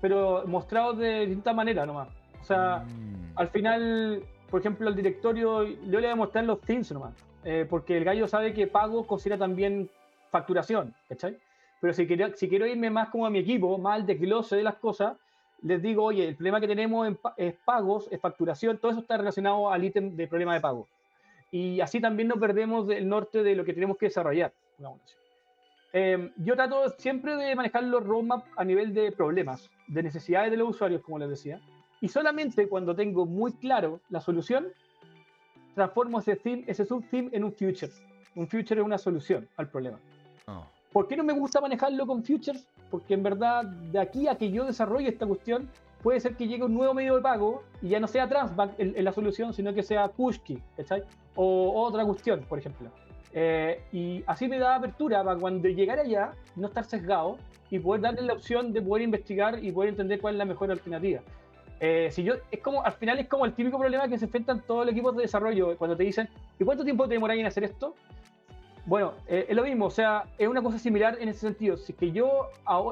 pero 0.00 0.44
mostrado 0.46 0.92
de 0.92 1.26
distinta 1.26 1.52
manera 1.52 1.84
nomás. 1.84 2.08
O 2.40 2.44
sea, 2.44 2.84
mm. 2.86 3.32
al 3.36 3.48
final, 3.48 4.22
por 4.50 4.60
ejemplo, 4.60 4.88
el 4.88 4.94
directorio, 4.94 5.64
yo 5.64 6.00
le 6.00 6.06
voy 6.06 6.06
a 6.06 6.16
mostrar 6.16 6.44
los 6.44 6.60
themes 6.60 6.92
nomás, 6.92 7.14
eh, 7.44 7.66
porque 7.68 7.96
el 7.96 8.04
gallo 8.04 8.28
sabe 8.28 8.54
que 8.54 8.66
pago 8.66 9.06
considera 9.06 9.38
también 9.38 9.90
facturación, 10.30 10.94
¿cachai? 11.08 11.38
Pero 11.80 11.92
si 11.92 12.06
quiero, 12.06 12.36
si 12.36 12.48
quiero 12.48 12.66
irme 12.66 12.90
más 12.90 13.08
como 13.08 13.26
a 13.26 13.30
mi 13.30 13.38
equipo, 13.38 13.78
más 13.78 13.96
al 13.96 14.06
desglose 14.06 14.56
de 14.56 14.62
las 14.62 14.76
cosas, 14.76 15.16
les 15.62 15.82
digo, 15.82 16.04
oye, 16.04 16.28
el 16.28 16.36
problema 16.36 16.60
que 16.60 16.68
tenemos 16.68 17.06
en, 17.08 17.18
es 17.36 17.54
pagos, 17.64 18.08
es 18.10 18.20
facturación, 18.20 18.78
todo 18.78 18.92
eso 18.92 19.00
está 19.00 19.16
relacionado 19.16 19.70
al 19.70 19.84
ítem 19.84 20.14
de 20.14 20.26
problema 20.26 20.54
de 20.54 20.60
pago. 20.60 20.86
Y 21.50 21.80
así 21.80 22.00
también 22.00 22.28
nos 22.28 22.38
perdemos 22.38 22.86
del 22.86 23.08
norte 23.08 23.42
de 23.42 23.54
lo 23.54 23.64
que 23.64 23.72
tenemos 23.72 23.96
que 23.96 24.06
desarrollar. 24.06 24.52
Eh, 25.92 26.30
yo 26.36 26.54
trato 26.54 26.90
siempre 26.98 27.34
de 27.36 27.54
manejar 27.54 27.84
los 27.84 28.04
roadmaps 28.04 28.44
a 28.56 28.64
nivel 28.64 28.92
de 28.92 29.10
problemas, 29.12 29.70
de 29.86 30.02
necesidades 30.02 30.50
de 30.50 30.56
los 30.58 30.68
usuarios, 30.68 31.02
como 31.02 31.18
les 31.18 31.30
decía. 31.30 31.60
Y 32.00 32.08
solamente 32.08 32.68
cuando 32.68 32.94
tengo 32.94 33.26
muy 33.26 33.52
claro 33.54 34.00
la 34.10 34.20
solución, 34.20 34.68
transformo 35.74 36.20
ese, 36.20 36.36
theme, 36.36 36.64
en 37.32 37.44
un 37.44 37.52
future. 37.52 37.90
Un 38.34 38.46
future 38.46 38.80
es 38.80 38.84
una 38.84 38.98
solución 38.98 39.48
al 39.56 39.70
problema. 39.70 39.98
Oh. 40.46 40.66
¿Por 40.92 41.06
qué 41.06 41.16
no 41.16 41.24
me 41.24 41.32
gusta 41.32 41.60
manejarlo 41.60 42.06
con 42.06 42.24
futures? 42.24 42.66
Porque 42.90 43.14
en 43.14 43.22
verdad, 43.22 43.64
de 43.64 43.98
aquí 43.98 44.26
a 44.26 44.36
que 44.36 44.50
yo 44.50 44.64
desarrolle 44.64 45.08
esta 45.08 45.26
cuestión, 45.26 45.68
puede 46.02 46.20
ser 46.20 46.34
que 46.36 46.48
llegue 46.48 46.64
un 46.64 46.74
nuevo 46.74 46.94
medio 46.94 47.16
de 47.16 47.22
pago 47.22 47.62
y 47.82 47.88
ya 47.88 48.00
no 48.00 48.06
sea 48.06 48.28
Transbank 48.28 48.72
en, 48.78 49.04
la 49.04 49.12
solución, 49.12 49.52
sino 49.52 49.74
que 49.74 49.82
sea 49.82 50.08
Pushkey, 50.08 50.62
¿cachai? 50.76 51.02
O 51.34 51.82
otra 51.82 52.04
cuestión, 52.04 52.40
por 52.48 52.58
ejemplo. 52.58 52.90
Eh, 53.32 53.82
y 53.92 54.24
así 54.26 54.48
me 54.48 54.58
da 54.58 54.76
apertura 54.76 55.22
para 55.22 55.38
cuando 55.38 55.68
llegara 55.68 56.02
allá, 56.02 56.32
no 56.56 56.68
estar 56.68 56.84
sesgado 56.84 57.36
y 57.70 57.78
poder 57.78 58.00
darle 58.00 58.22
la 58.22 58.32
opción 58.32 58.72
de 58.72 58.80
poder 58.80 59.02
investigar 59.02 59.62
y 59.62 59.70
poder 59.70 59.90
entender 59.90 60.20
cuál 60.20 60.34
es 60.34 60.38
la 60.38 60.44
mejor 60.46 60.70
alternativa. 60.70 61.20
Eh, 61.80 62.08
si 62.10 62.24
yo, 62.24 62.34
es 62.50 62.60
como, 62.60 62.82
al 62.82 62.92
final 62.92 63.18
es 63.18 63.28
como 63.28 63.44
el 63.44 63.52
típico 63.52 63.78
problema 63.78 64.08
que 64.08 64.18
se 64.18 64.24
enfrentan 64.24 64.62
todos 64.62 64.86
los 64.86 64.92
equipos 64.92 65.14
de 65.14 65.22
desarrollo 65.22 65.76
cuando 65.76 65.96
te 65.96 66.02
dicen, 66.04 66.28
¿y 66.58 66.64
cuánto 66.64 66.82
tiempo 66.82 67.06
te 67.06 67.14
demoráis 67.14 67.40
en 67.40 67.46
hacer 67.46 67.64
esto? 67.64 67.94
Bueno, 68.88 69.12
eh, 69.26 69.44
es 69.50 69.54
lo 69.54 69.64
mismo, 69.64 69.84
o 69.84 69.90
sea, 69.90 70.24
es 70.38 70.48
una 70.48 70.62
cosa 70.62 70.78
similar 70.78 71.18
en 71.20 71.28
ese 71.28 71.40
sentido. 71.40 71.76
Si 71.76 71.92
es 71.92 71.98
que 71.98 72.10
yo, 72.10 72.48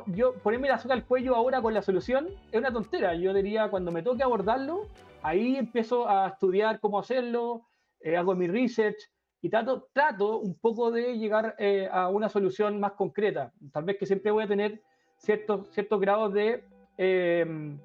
yo 0.09 0.35
ponerme 0.35 0.69
la 0.69 0.77
soga 0.77 0.95
al 0.95 1.07
cuello 1.07 1.35
ahora 1.35 1.63
con 1.63 1.73
la 1.73 1.81
solución 1.81 2.29
es 2.53 2.59
una 2.59 2.71
tontera. 2.71 3.15
Yo 3.15 3.33
diría, 3.33 3.71
cuando 3.71 3.91
me 3.91 4.03
toque 4.03 4.23
abordarlo, 4.23 4.83
ahí 5.23 5.57
empiezo 5.57 6.07
a 6.07 6.29
estudiar 6.29 6.81
cómo 6.81 6.99
hacerlo, 6.99 7.63
eh, 8.01 8.15
hago 8.15 8.35
mi 8.35 8.47
research 8.47 8.99
y 9.41 9.49
trato, 9.49 9.89
trato 9.95 10.39
un 10.39 10.59
poco 10.59 10.91
de 10.91 11.17
llegar 11.17 11.55
eh, 11.59 11.89
a 11.91 12.09
una 12.09 12.29
solución 12.29 12.79
más 12.79 12.93
concreta. 12.93 13.55
Tal 13.73 13.85
vez 13.85 13.97
que 13.97 14.05
siempre 14.05 14.31
voy 14.31 14.45
a 14.45 14.49
tener 14.49 14.83
ciertos, 15.17 15.67
ciertos 15.71 15.99
grados 15.99 16.31
de, 16.35 16.63
em, 16.99 17.79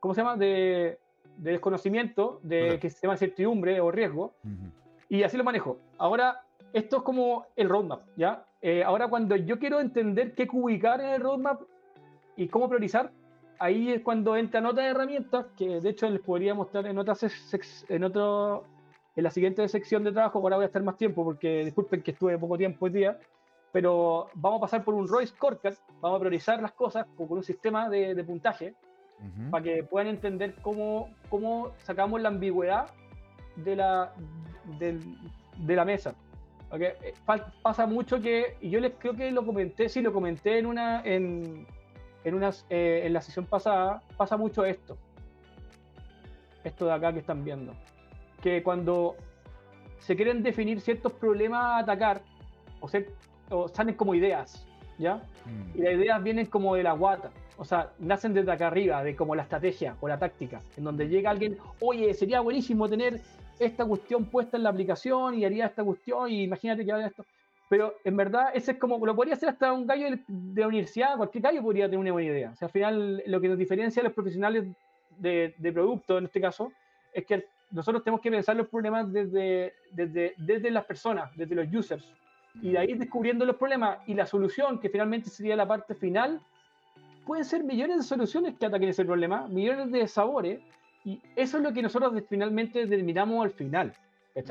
¿cómo 0.00 0.14
se 0.14 0.22
llama?, 0.22 0.36
de, 0.36 0.98
desconocimiento, 1.36 2.40
de 2.42 2.78
que 2.80 2.88
se 2.88 3.02
llama 3.02 3.14
incertidumbre 3.14 3.78
o 3.82 3.90
riesgo. 3.90 4.32
Y 5.10 5.22
así 5.22 5.36
lo 5.36 5.44
manejo. 5.44 5.78
Ahora, 5.98 6.42
esto 6.72 6.98
es 6.98 7.02
como 7.02 7.46
el 7.56 7.68
roadmap, 7.68 8.02
¿ya? 8.16 8.44
Eh, 8.60 8.82
ahora 8.82 9.08
cuando 9.08 9.36
yo 9.36 9.58
quiero 9.58 9.80
entender 9.80 10.34
qué 10.34 10.48
ubicar 10.52 11.00
en 11.00 11.10
el 11.10 11.20
roadmap 11.20 11.62
y 12.36 12.48
cómo 12.48 12.68
priorizar, 12.68 13.10
ahí 13.58 13.92
es 13.92 14.02
cuando 14.02 14.36
entran 14.36 14.66
otras 14.66 14.86
herramientas 14.86 15.46
que 15.56 15.80
de 15.80 15.90
hecho 15.90 16.08
les 16.10 16.20
podría 16.20 16.54
mostrar 16.54 16.86
en 16.86 16.98
otras 16.98 17.24
en 17.88 18.04
otro 18.04 18.64
en 19.16 19.24
la 19.24 19.30
siguiente 19.30 19.66
sección 19.68 20.04
de 20.04 20.12
trabajo. 20.12 20.38
Ahora 20.38 20.56
voy 20.56 20.64
a 20.64 20.66
estar 20.66 20.82
más 20.82 20.96
tiempo 20.96 21.24
porque 21.24 21.64
disculpen 21.64 22.02
que 22.02 22.12
estuve 22.12 22.38
poco 22.38 22.56
tiempo 22.56 22.86
hoy 22.86 22.92
día, 22.92 23.18
pero 23.72 24.28
vamos 24.34 24.58
a 24.58 24.60
pasar 24.62 24.84
por 24.84 24.94
un 24.94 25.08
ROI 25.08 25.26
scorecard, 25.26 25.74
vamos 26.00 26.16
a 26.16 26.20
priorizar 26.20 26.60
las 26.62 26.72
cosas 26.72 27.06
con 27.16 27.30
un 27.30 27.42
sistema 27.42 27.88
de, 27.88 28.22
puntaje 28.24 28.74
para 29.50 29.64
que 29.64 29.82
puedan 29.82 30.06
entender 30.06 30.54
cómo, 30.62 31.08
cómo 31.28 31.72
sacamos 31.78 32.20
la 32.20 32.28
ambigüedad 32.28 32.86
de 33.56 33.74
la, 33.74 34.12
de 34.78 35.76
la 35.76 35.84
mesa. 35.84 36.14
Okay. 36.70 36.88
Eh, 37.02 37.14
pasa 37.62 37.86
mucho 37.86 38.20
que, 38.20 38.56
y 38.60 38.68
yo 38.68 38.80
les 38.80 38.92
creo 38.98 39.14
que 39.14 39.30
lo 39.30 39.44
comenté, 39.44 39.88
sí 39.88 40.02
lo 40.02 40.12
comenté 40.12 40.58
en 40.58 40.66
una, 40.66 41.02
en, 41.02 41.66
en, 42.24 42.34
unas, 42.34 42.66
eh, 42.68 43.02
en 43.04 43.12
la 43.14 43.22
sesión 43.22 43.46
pasada, 43.46 44.02
pasa 44.16 44.36
mucho 44.36 44.64
esto. 44.64 44.98
Esto 46.64 46.86
de 46.86 46.92
acá 46.92 47.12
que 47.12 47.20
están 47.20 47.42
viendo. 47.44 47.72
Que 48.42 48.62
cuando 48.62 49.16
se 49.98 50.14
quieren 50.14 50.42
definir 50.42 50.80
ciertos 50.80 51.12
problemas 51.12 51.64
a 51.64 51.78
atacar, 51.78 52.20
o, 52.80 52.88
se, 52.88 53.08
o 53.48 53.68
salen 53.68 53.94
como 53.94 54.14
ideas, 54.14 54.66
¿ya? 54.98 55.22
Mm. 55.46 55.78
Y 55.78 55.82
las 55.82 55.94
ideas 55.94 56.22
vienen 56.22 56.46
como 56.46 56.74
de 56.74 56.82
la 56.82 56.92
guata. 56.92 57.30
O 57.56 57.64
sea, 57.64 57.92
nacen 57.98 58.34
desde 58.34 58.52
acá 58.52 58.66
arriba, 58.66 59.02
de 59.02 59.16
como 59.16 59.34
la 59.34 59.42
estrategia 59.42 59.96
o 60.00 60.06
la 60.06 60.18
táctica, 60.18 60.60
en 60.76 60.84
donde 60.84 61.08
llega 61.08 61.30
alguien, 61.30 61.56
oye, 61.80 62.12
sería 62.14 62.40
buenísimo 62.40 62.88
tener 62.88 63.20
esta 63.58 63.84
cuestión 63.84 64.24
puesta 64.26 64.56
en 64.56 64.62
la 64.62 64.70
aplicación 64.70 65.34
y 65.34 65.44
haría 65.44 65.66
esta 65.66 65.84
cuestión 65.84 66.30
y 66.30 66.42
imagínate 66.42 66.84
que 66.84 66.92
haga 66.92 67.06
esto. 67.06 67.24
Pero 67.68 67.94
en 68.04 68.16
verdad, 68.16 68.50
ese 68.54 68.72
es 68.72 68.78
como, 68.78 69.04
lo 69.04 69.14
podría 69.14 69.34
hacer 69.34 69.50
hasta 69.50 69.72
un 69.72 69.86
gallo 69.86 70.10
de, 70.10 70.60
la 70.60 70.66
universidad, 70.66 71.16
cualquier 71.16 71.42
gallo 71.42 71.62
podría 71.62 71.86
tener 71.86 71.98
una 71.98 72.12
buena 72.12 72.30
idea. 72.30 72.50
O 72.50 72.56
sea, 72.56 72.66
al 72.66 72.72
final, 72.72 73.22
lo 73.26 73.40
que 73.40 73.48
nos 73.48 73.58
diferencia 73.58 74.00
a 74.00 74.04
los 74.04 74.14
profesionales 74.14 74.64
de, 75.18 75.54
de 75.58 75.72
producto, 75.72 76.16
en 76.16 76.24
este 76.24 76.40
caso, 76.40 76.72
es 77.12 77.26
que 77.26 77.44
nosotros 77.70 78.02
tenemos 78.02 78.20
que 78.20 78.30
pensar 78.30 78.56
los 78.56 78.68
problemas 78.68 79.12
desde, 79.12 79.74
desde, 79.92 80.34
desde 80.38 80.70
las 80.70 80.84
personas, 80.84 81.30
desde 81.36 81.54
los 81.54 81.72
users, 81.72 82.04
y 82.62 82.70
de 82.70 82.78
ahí 82.78 82.94
descubriendo 82.94 83.44
los 83.44 83.56
problemas 83.56 83.98
y 84.06 84.14
la 84.14 84.26
solución, 84.26 84.80
que 84.80 84.88
finalmente 84.88 85.28
sería 85.28 85.54
la 85.54 85.68
parte 85.68 85.94
final, 85.94 86.40
pueden 87.26 87.44
ser 87.44 87.62
millones 87.62 87.98
de 87.98 88.02
soluciones 88.04 88.54
que 88.58 88.66
ataquen 88.66 88.88
ese 88.88 89.04
problema, 89.04 89.46
millones 89.48 89.92
de 89.92 90.08
sabores, 90.08 90.60
y 91.04 91.20
eso 91.36 91.58
es 91.58 91.62
lo 91.62 91.72
que 91.72 91.82
nosotros 91.82 92.12
finalmente 92.28 92.80
determinamos 92.80 93.44
al 93.44 93.50
final. 93.52 93.92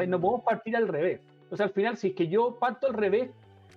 No 0.08 0.20
podemos 0.20 0.44
partir 0.44 0.76
al 0.76 0.88
revés. 0.88 1.22
O 1.50 1.56
sea, 1.56 1.68
al 1.68 1.72
final, 1.72 1.98
si 1.98 2.10
es 2.10 2.16
que 2.16 2.28
yo 2.28 2.58
parto 2.60 2.88
al 2.88 2.94
revés, 2.94 3.30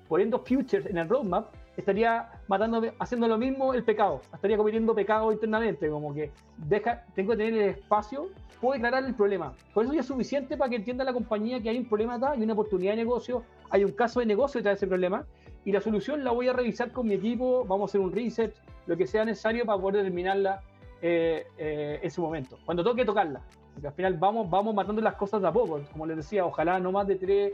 poniendo 0.09 0.40
futures 0.40 0.87
en 0.87 0.98
el 0.98 1.09
roadmap, 1.09 1.54
estaría 1.76 2.28
matando, 2.48 2.83
haciendo 2.98 3.28
lo 3.28 3.38
mismo 3.38 3.74
el 3.74 3.85
pecado. 3.85 4.20
Estaría 4.35 4.56
cometiendo 4.56 4.94
pecado 4.94 5.30
internamente, 5.30 5.88
como 5.88 6.12
que 6.12 6.30
deja, 6.56 7.04
tengo 7.14 7.30
que 7.30 7.37
tener 7.37 7.54
el 7.54 7.68
espacio, 7.70 8.28
puedo 8.61 8.74
declarar 8.74 9.04
el 9.04 9.14
problema. 9.14 9.52
Por 9.72 9.85
eso 9.85 9.94
ya 9.94 10.00
es 10.00 10.06
suficiente 10.06 10.56
para 10.56 10.68
que 10.68 10.76
entienda 10.76 11.04
la 11.04 11.12
compañía 11.12 11.61
que 11.62 11.70
hay 11.70 11.78
un 11.78 11.88
problema 11.88 12.14
acá, 12.14 12.33
hay 12.33 12.42
una 12.42 12.54
oportunidad 12.54 12.92
de 12.92 12.96
negocio, 12.96 13.44
hay 13.70 13.85
un 13.85 13.92
caso 13.92 14.20
de 14.20 14.26
negocio 14.26 14.59
detrás 14.59 14.80
de 14.80 14.85
ese 14.85 14.88
problema, 14.88 15.24
y 15.64 15.72
la 15.72 15.80
solución 15.80 16.24
la 16.24 16.33
voy 16.33 16.48
a 16.48 16.52
revisar 16.52 16.90
con 16.90 17.06
mi 17.06 17.14
equipo, 17.14 17.64
vamos 17.64 17.88
a 17.88 17.90
hacer 17.90 18.00
un 18.00 18.12
research, 18.12 18.54
lo 18.87 18.96
que 18.96 19.06
sea 19.06 19.24
necesario 19.24 19.64
para 19.64 19.80
poder 19.80 19.98
determinarla 19.98 20.61
eh, 21.02 21.46
eh, 21.56 22.00
en 22.02 22.10
su 22.10 22.22
momento, 22.22 22.58
cuando 22.64 22.84
toque 22.84 23.04
tocarla. 23.04 23.40
Porque 23.72 23.88
al 23.88 23.94
final 23.94 24.14
vamos, 24.14 24.50
vamos 24.50 24.74
matando 24.74 25.00
las 25.00 25.14
cosas 25.14 25.40
de 25.40 25.48
a 25.48 25.52
poco. 25.52 25.80
Como 25.92 26.06
les 26.06 26.16
decía, 26.16 26.44
ojalá 26.44 26.78
no 26.78 26.92
más 26.92 27.06
de 27.06 27.16
tres, 27.16 27.52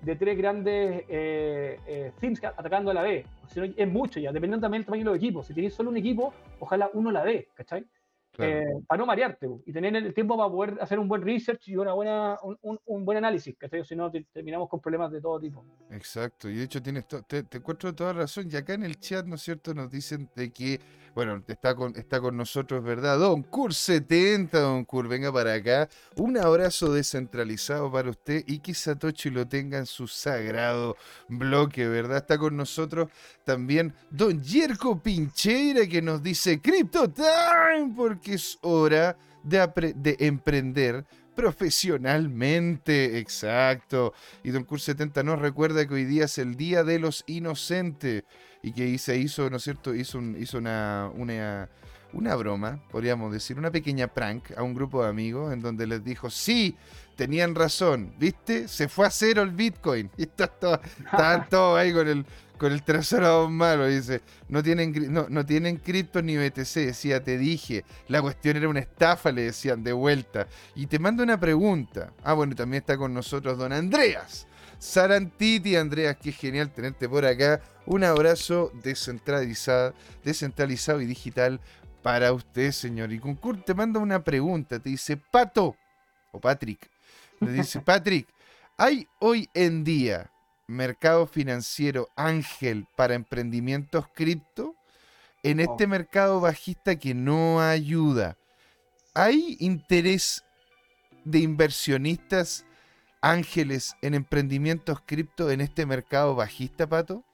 de 0.00 0.16
tres 0.16 0.36
grandes 0.38 1.04
eh, 1.08 1.78
eh 1.86 2.12
teams 2.18 2.42
atacando 2.42 2.90
a 2.90 2.94
la 2.94 3.02
vez. 3.02 3.26
Si 3.48 3.60
es 3.76 3.88
mucho 3.88 4.18
ya, 4.18 4.32
dependiendo 4.32 4.64
también 4.64 4.82
del 4.82 4.86
tamaño 4.86 5.04
de 5.04 5.10
los 5.10 5.16
equipos. 5.16 5.46
Si 5.46 5.54
tenéis 5.54 5.74
solo 5.74 5.90
un 5.90 5.96
equipo, 5.96 6.32
ojalá 6.58 6.90
uno 6.94 7.10
la 7.10 7.22
ve, 7.22 7.48
¿cachai? 7.54 7.84
Eh, 8.40 8.64
para 8.86 9.00
no 9.00 9.06
marearte 9.06 9.48
y 9.66 9.72
tener 9.72 9.96
el 9.96 10.14
tiempo 10.14 10.36
para 10.36 10.48
poder 10.48 10.78
hacer 10.80 10.98
un 11.00 11.08
buen 11.08 11.22
research 11.22 11.66
y 11.66 11.76
una 11.76 11.92
buena, 11.92 12.38
un, 12.62 13.04
buen 13.04 13.18
análisis, 13.18 13.56
que 13.58 13.84
si 13.84 13.96
no 13.96 14.12
terminamos 14.32 14.68
con 14.68 14.80
problemas 14.80 15.10
de 15.10 15.20
todo 15.20 15.40
tipo. 15.40 15.64
Exacto, 15.90 16.48
y 16.48 16.56
de 16.56 16.64
hecho 16.64 16.80
tienes 16.80 17.08
te, 17.08 17.42
te, 17.42 17.58
encuentro 17.58 17.92
toda 17.92 18.12
razón, 18.12 18.48
y 18.48 18.54
acá 18.54 18.74
en 18.74 18.84
el 18.84 19.00
chat, 19.00 19.26
¿no 19.26 19.34
es 19.34 19.42
cierto?, 19.42 19.74
nos 19.74 19.90
dicen 19.90 20.30
de 20.36 20.52
que, 20.52 20.78
bueno, 21.18 21.42
está 21.48 21.74
con, 21.74 21.96
está 21.96 22.20
con 22.20 22.36
nosotros, 22.36 22.84
¿verdad? 22.84 23.18
Don 23.18 23.42
Cur 23.42 23.74
70, 23.74 24.56
Don 24.60 24.84
Cur, 24.84 25.08
venga 25.08 25.32
para 25.32 25.54
acá, 25.54 25.88
un 26.14 26.38
abrazo 26.38 26.92
descentralizado 26.92 27.90
para 27.90 28.10
usted 28.10 28.44
y 28.46 28.60
que 28.60 28.72
Satoshi 28.72 29.30
lo 29.30 29.48
tenga 29.48 29.78
en 29.78 29.86
su 29.86 30.06
sagrado 30.06 30.96
bloque, 31.26 31.88
¿verdad? 31.88 32.18
Está 32.18 32.38
con 32.38 32.56
nosotros 32.56 33.10
también 33.42 33.92
Don 34.12 34.40
Yerko 34.40 35.02
Pincheira 35.02 35.88
que 35.88 36.00
nos 36.00 36.22
dice 36.22 36.60
Crypto 36.60 37.10
Time, 37.10 37.92
porque 37.96 38.34
es 38.34 38.56
hora 38.60 39.18
de, 39.42 39.94
de 39.96 40.16
emprender 40.20 41.04
profesionalmente. 41.38 43.20
Exacto. 43.20 44.12
Y 44.42 44.50
Don 44.50 44.64
Cur 44.64 44.80
70 44.80 45.22
nos 45.22 45.38
recuerda 45.38 45.86
que 45.86 45.94
hoy 45.94 46.04
día 46.04 46.24
es 46.24 46.36
el 46.38 46.56
Día 46.56 46.82
de 46.82 46.98
los 46.98 47.22
Inocentes 47.28 48.24
y 48.60 48.72
que 48.72 48.98
se 48.98 49.16
hizo, 49.18 49.48
¿no 49.48 49.58
es 49.58 49.62
cierto? 49.62 49.94
Hizo, 49.94 50.20
hizo 50.36 50.58
una, 50.58 51.08
una, 51.14 51.68
una 52.12 52.34
broma, 52.34 52.82
podríamos 52.90 53.32
decir, 53.32 53.56
una 53.56 53.70
pequeña 53.70 54.08
prank 54.08 54.50
a 54.56 54.64
un 54.64 54.74
grupo 54.74 55.04
de 55.04 55.10
amigos 55.10 55.52
en 55.52 55.60
donde 55.60 55.86
les 55.86 56.02
dijo, 56.02 56.28
sí, 56.28 56.74
tenían 57.14 57.54
razón, 57.54 58.14
¿viste? 58.18 58.66
Se 58.66 58.88
fue 58.88 59.06
a 59.06 59.10
cero 59.10 59.42
el 59.42 59.52
Bitcoin. 59.52 60.10
Y 60.18 60.24
estaban 60.24 61.48
todos 61.48 61.78
ahí 61.78 61.92
con 61.92 62.08
el, 62.08 62.26
con 62.58 62.72
el 62.72 62.82
trasero 62.82 63.48
malo. 63.48 63.86
Dice, 63.86 64.20
no 64.48 64.62
tienen, 64.62 65.12
no, 65.12 65.26
no 65.28 65.46
tienen 65.46 65.76
cripto 65.76 66.20
ni 66.20 66.36
BTC. 66.36 66.74
Decía, 66.74 67.22
te 67.22 67.38
dije, 67.38 67.84
la 68.08 68.20
cuestión 68.20 68.56
era 68.56 68.68
una 68.68 68.80
estafa, 68.80 69.32
le 69.32 69.42
decían 69.42 69.82
de 69.82 69.92
vuelta. 69.92 70.46
Y 70.74 70.86
te 70.86 70.98
mando 70.98 71.22
una 71.22 71.40
pregunta. 71.40 72.12
Ah, 72.22 72.34
bueno, 72.34 72.54
también 72.54 72.82
está 72.82 72.98
con 72.98 73.14
nosotros 73.14 73.56
don 73.56 73.72
Andreas. 73.72 74.46
Sarantiti, 74.78 75.76
Andreas, 75.76 76.16
qué 76.20 76.32
genial 76.32 76.70
tenerte 76.70 77.08
por 77.08 77.24
acá. 77.24 77.60
Un 77.86 78.04
abrazo 78.04 78.70
descentralizado, 78.82 79.94
descentralizado 80.22 81.00
y 81.00 81.06
digital 81.06 81.60
para 82.02 82.32
usted, 82.32 82.70
señor. 82.72 83.12
Y 83.12 83.18
Concur 83.18 83.62
te 83.64 83.74
manda 83.74 83.98
una 83.98 84.22
pregunta. 84.22 84.78
Te 84.78 84.90
dice, 84.90 85.16
Pato, 85.16 85.76
o 86.32 86.40
Patrick, 86.40 86.88
le 87.40 87.52
dice, 87.52 87.80
Patrick, 87.84 88.28
¿hay 88.76 89.06
hoy 89.20 89.48
en 89.54 89.82
día 89.82 90.30
mercado 90.68 91.26
financiero 91.26 92.08
ángel 92.14 92.86
para 92.96 93.14
emprendimientos 93.14 94.06
cripto? 94.14 94.74
En 95.42 95.60
este 95.60 95.84
Oh. 95.84 95.88
mercado 95.88 96.40
bajista 96.40 96.96
que 96.96 97.14
no 97.14 97.60
ayuda, 97.60 98.36
¿hay 99.14 99.56
interés 99.60 100.44
de 101.24 101.38
inversionistas 101.38 102.66
ángeles 103.20 103.96
en 104.02 104.14
emprendimientos 104.14 105.00
cripto 105.04 105.50
en 105.50 105.60
este 105.60 105.86
mercado 105.86 106.34
bajista, 106.34 106.86
Pato? 106.88 107.24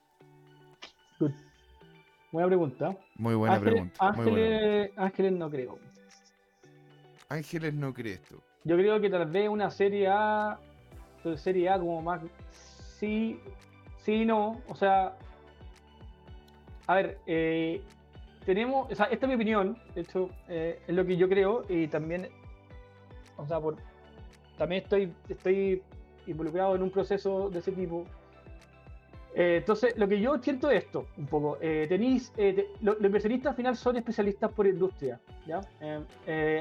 Good. 1.19 1.33
Buena 2.31 2.49
pregunta. 2.49 2.97
Muy 3.17 3.35
buena 3.35 3.61
pregunta. 3.61 4.13
muy 4.13 4.31
buena 4.31 4.59
pregunta. 4.59 5.03
ángeles, 5.03 5.33
no 5.33 5.51
creo. 5.51 5.79
Ángeles 7.29 7.75
no 7.75 7.93
crees 7.95 8.23
tú. 8.23 8.41
Yo 8.65 8.77
creo 8.77 9.01
que 9.01 9.09
tal 9.11 9.27
vez 9.27 9.49
una 9.49 9.71
serie 9.71 10.09
A, 10.09 10.59
serie 11.37 11.69
A 11.71 11.79
como 11.79 12.03
más 12.03 12.21
sí, 13.05 13.41
sí 13.99 14.25
no. 14.25 14.61
O 14.69 14.75
sea, 14.75 15.17
a 16.87 16.95
ver, 16.95 17.19
eh, 17.27 17.83
tenemos, 18.45 18.91
o 18.91 18.95
sea, 18.95 19.07
esta 19.07 19.27
es 19.27 19.29
mi 19.29 19.35
opinión, 19.35 19.77
de 19.95 20.01
hecho, 20.03 20.31
eh, 20.49 20.81
es 20.87 20.95
lo 20.95 21.05
que 21.05 21.17
yo 21.17 21.29
creo 21.29 21.65
y 21.69 21.87
también, 21.89 22.29
o 23.37 23.47
sea, 23.47 23.61
por, 23.61 23.77
también 24.59 24.83
estoy, 24.83 25.13
estoy 25.29 25.83
involucrado 26.27 26.75
en 26.77 26.83
un 26.83 26.91
proceso 26.91 27.51
de 27.51 27.59
ese 27.59 27.73
tipo. 27.73 28.05
Eh, 29.35 29.57
entonces, 29.59 29.97
lo 29.99 30.07
que 30.09 30.21
yo 30.21 30.39
siento 30.39 30.71
es 30.71 30.85
esto, 30.85 31.07
un 31.17 31.27
poco. 31.27 31.57
Tenéis, 31.59 32.33
eh, 32.37 32.53
te- 32.53 32.69
lo- 32.85 32.95
los 32.95 33.05
inversionistas 33.05 33.51
al 33.51 33.57
final 33.57 33.77
son 33.77 33.97
especialistas 33.97 34.51
por 34.53 34.67
industria, 34.67 35.21
¿ya? 35.47 35.61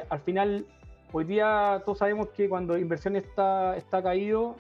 Al 0.10 0.20
final, 0.22 0.66
hoy 1.12 1.24
día 1.26 1.82
todos 1.86 2.00
sabemos 2.00 2.30
que 2.30 2.50
cuando 2.50 2.78
inversión 2.78 3.16
está, 3.16 3.78
está 3.78 4.02
caído, 4.02 4.56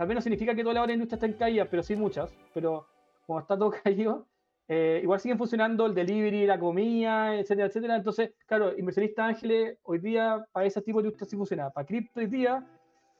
tal 0.00 0.08
vez 0.08 0.14
no 0.14 0.22
significa 0.22 0.54
que 0.54 0.62
toda 0.64 0.86
la 0.86 0.92
industria 0.94 1.16
está 1.16 1.26
en 1.26 1.34
caída, 1.34 1.66
pero 1.66 1.82
sí 1.82 1.94
muchas. 1.94 2.32
Pero 2.54 2.86
como 3.26 3.38
está 3.38 3.54
todo 3.58 3.70
caído, 3.84 4.26
eh, 4.66 5.00
igual 5.02 5.20
siguen 5.20 5.36
funcionando 5.36 5.84
el 5.84 5.94
delivery, 5.94 6.46
la 6.46 6.58
comida, 6.58 7.36
etcétera, 7.36 7.66
etcétera. 7.66 7.96
Entonces, 7.96 8.32
claro, 8.46 8.72
inversionistas 8.78 9.28
ángeles, 9.28 9.76
hoy 9.82 9.98
día 9.98 10.42
para 10.52 10.64
ese 10.64 10.80
tipo 10.80 11.02
de 11.02 11.08
industria 11.08 11.28
sí 11.28 11.36
funciona. 11.36 11.68
Para 11.68 11.86
cripto 11.86 12.18
hoy 12.18 12.28
día 12.28 12.66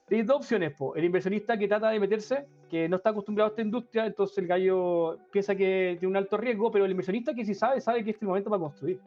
tenéis 0.08 0.26
dos 0.26 0.38
opciones. 0.38 0.72
Po. 0.74 0.94
El 0.96 1.04
inversionista 1.04 1.58
que 1.58 1.68
trata 1.68 1.90
de 1.90 2.00
meterse, 2.00 2.46
que 2.70 2.88
no 2.88 2.96
está 2.96 3.10
acostumbrado 3.10 3.48
a 3.48 3.50
esta 3.50 3.60
industria, 3.60 4.06
entonces 4.06 4.38
el 4.38 4.46
gallo 4.46 5.18
piensa 5.30 5.54
que 5.54 5.96
tiene 6.00 6.10
un 6.12 6.16
alto 6.16 6.38
riesgo, 6.38 6.70
pero 6.72 6.86
el 6.86 6.92
inversionista 6.92 7.34
que 7.34 7.44
sí 7.44 7.52
sabe, 7.54 7.82
sabe 7.82 8.02
que 8.02 8.08
este 8.12 8.20
es 8.20 8.22
el 8.22 8.28
momento 8.28 8.48
para 8.48 8.60
construir. 8.62 8.98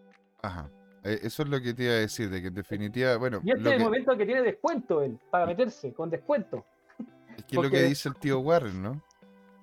Ajá. 0.44 0.70
Eh, 1.04 1.22
Eso 1.24 1.42
es 1.42 1.50
lo 1.50 1.60
que 1.60 1.74
te 1.74 1.86
iba 1.86 1.94
a 1.94 1.98
decir, 1.98 2.30
de 2.30 2.40
que 2.40 2.50
en 2.50 2.54
definitiva, 2.54 3.18
bueno, 3.18 3.42
Y 3.44 3.50
este 3.50 3.64
lo 3.64 3.70
es 3.70 3.74
el 3.74 3.78
que- 3.80 3.84
momento 3.84 4.16
que 4.16 4.26
tiene 4.28 4.44
descuento 4.44 5.02
él, 5.02 5.18
para 5.32 5.48
meterse, 5.48 5.92
con 5.92 6.12
descuento. 6.12 6.64
Es 7.38 7.46
que 7.46 7.56
es 7.58 7.62
lo 7.62 7.70
que 7.70 7.84
dice 7.84 8.10
el 8.10 8.16
tío 8.16 8.40
Warren, 8.40 8.82
¿no? 8.82 9.02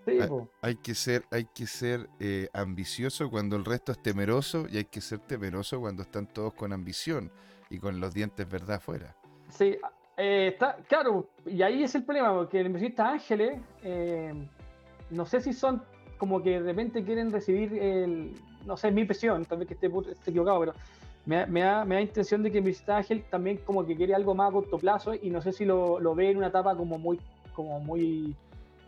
Sí. 0.04 0.18
Hay 0.62 0.76
que 0.76 0.94
ser, 0.94 1.24
hay 1.30 1.44
que 1.44 1.66
ser 1.66 2.08
eh, 2.18 2.48
ambicioso 2.52 3.30
cuando 3.30 3.56
el 3.56 3.64
resto 3.64 3.92
es 3.92 4.02
temeroso 4.02 4.66
y 4.70 4.78
hay 4.78 4.86
que 4.86 5.00
ser 5.00 5.18
temeroso 5.20 5.78
cuando 5.78 6.02
están 6.02 6.26
todos 6.26 6.54
con 6.54 6.72
ambición 6.72 7.30
y 7.68 7.78
con 7.78 8.00
los 8.00 8.12
dientes 8.14 8.48
verdad 8.48 8.76
afuera. 8.76 9.14
Sí, 9.50 9.76
eh, 10.16 10.48
está, 10.52 10.76
claro, 10.88 11.28
y 11.46 11.62
ahí 11.62 11.82
es 11.82 11.94
el 11.94 12.04
problema, 12.04 12.34
porque 12.34 12.60
el 12.60 12.66
inversionista 12.66 13.10
ángeles, 13.10 13.60
eh, 13.82 14.32
no 15.10 15.26
sé 15.26 15.40
si 15.40 15.52
son 15.52 15.82
como 16.18 16.42
que 16.42 16.60
de 16.60 16.60
repente 16.60 17.04
quieren 17.04 17.30
recibir 17.30 17.74
el, 17.74 18.34
no 18.66 18.76
sé, 18.76 18.90
mi 18.90 19.02
impresión, 19.02 19.44
tal 19.44 19.58
vez 19.58 19.68
que 19.68 19.74
esté, 19.74 19.86
esté 20.10 20.30
equivocado, 20.30 20.60
pero 20.60 20.74
me, 21.26 21.36
da- 21.36 21.46
me 21.46 21.60
da, 21.60 21.84
me 21.84 21.94
da 21.96 22.00
intención 22.00 22.42
de 22.42 22.50
que 22.50 22.58
el 22.58 22.62
inversionista 22.62 22.96
ángel 22.96 23.24
también 23.30 23.58
como 23.58 23.86
que 23.86 23.94
quiere 23.94 24.14
algo 24.14 24.34
más 24.34 24.48
a 24.50 24.52
corto 24.52 24.78
plazo 24.78 25.14
y 25.14 25.30
no 25.30 25.40
sé 25.42 25.52
si 25.52 25.64
lo, 25.64 26.00
lo 26.00 26.14
ve 26.14 26.30
en 26.30 26.38
una 26.38 26.48
etapa 26.48 26.74
como 26.76 26.98
muy, 26.98 27.18
como 27.50 27.80
muy, 27.80 28.34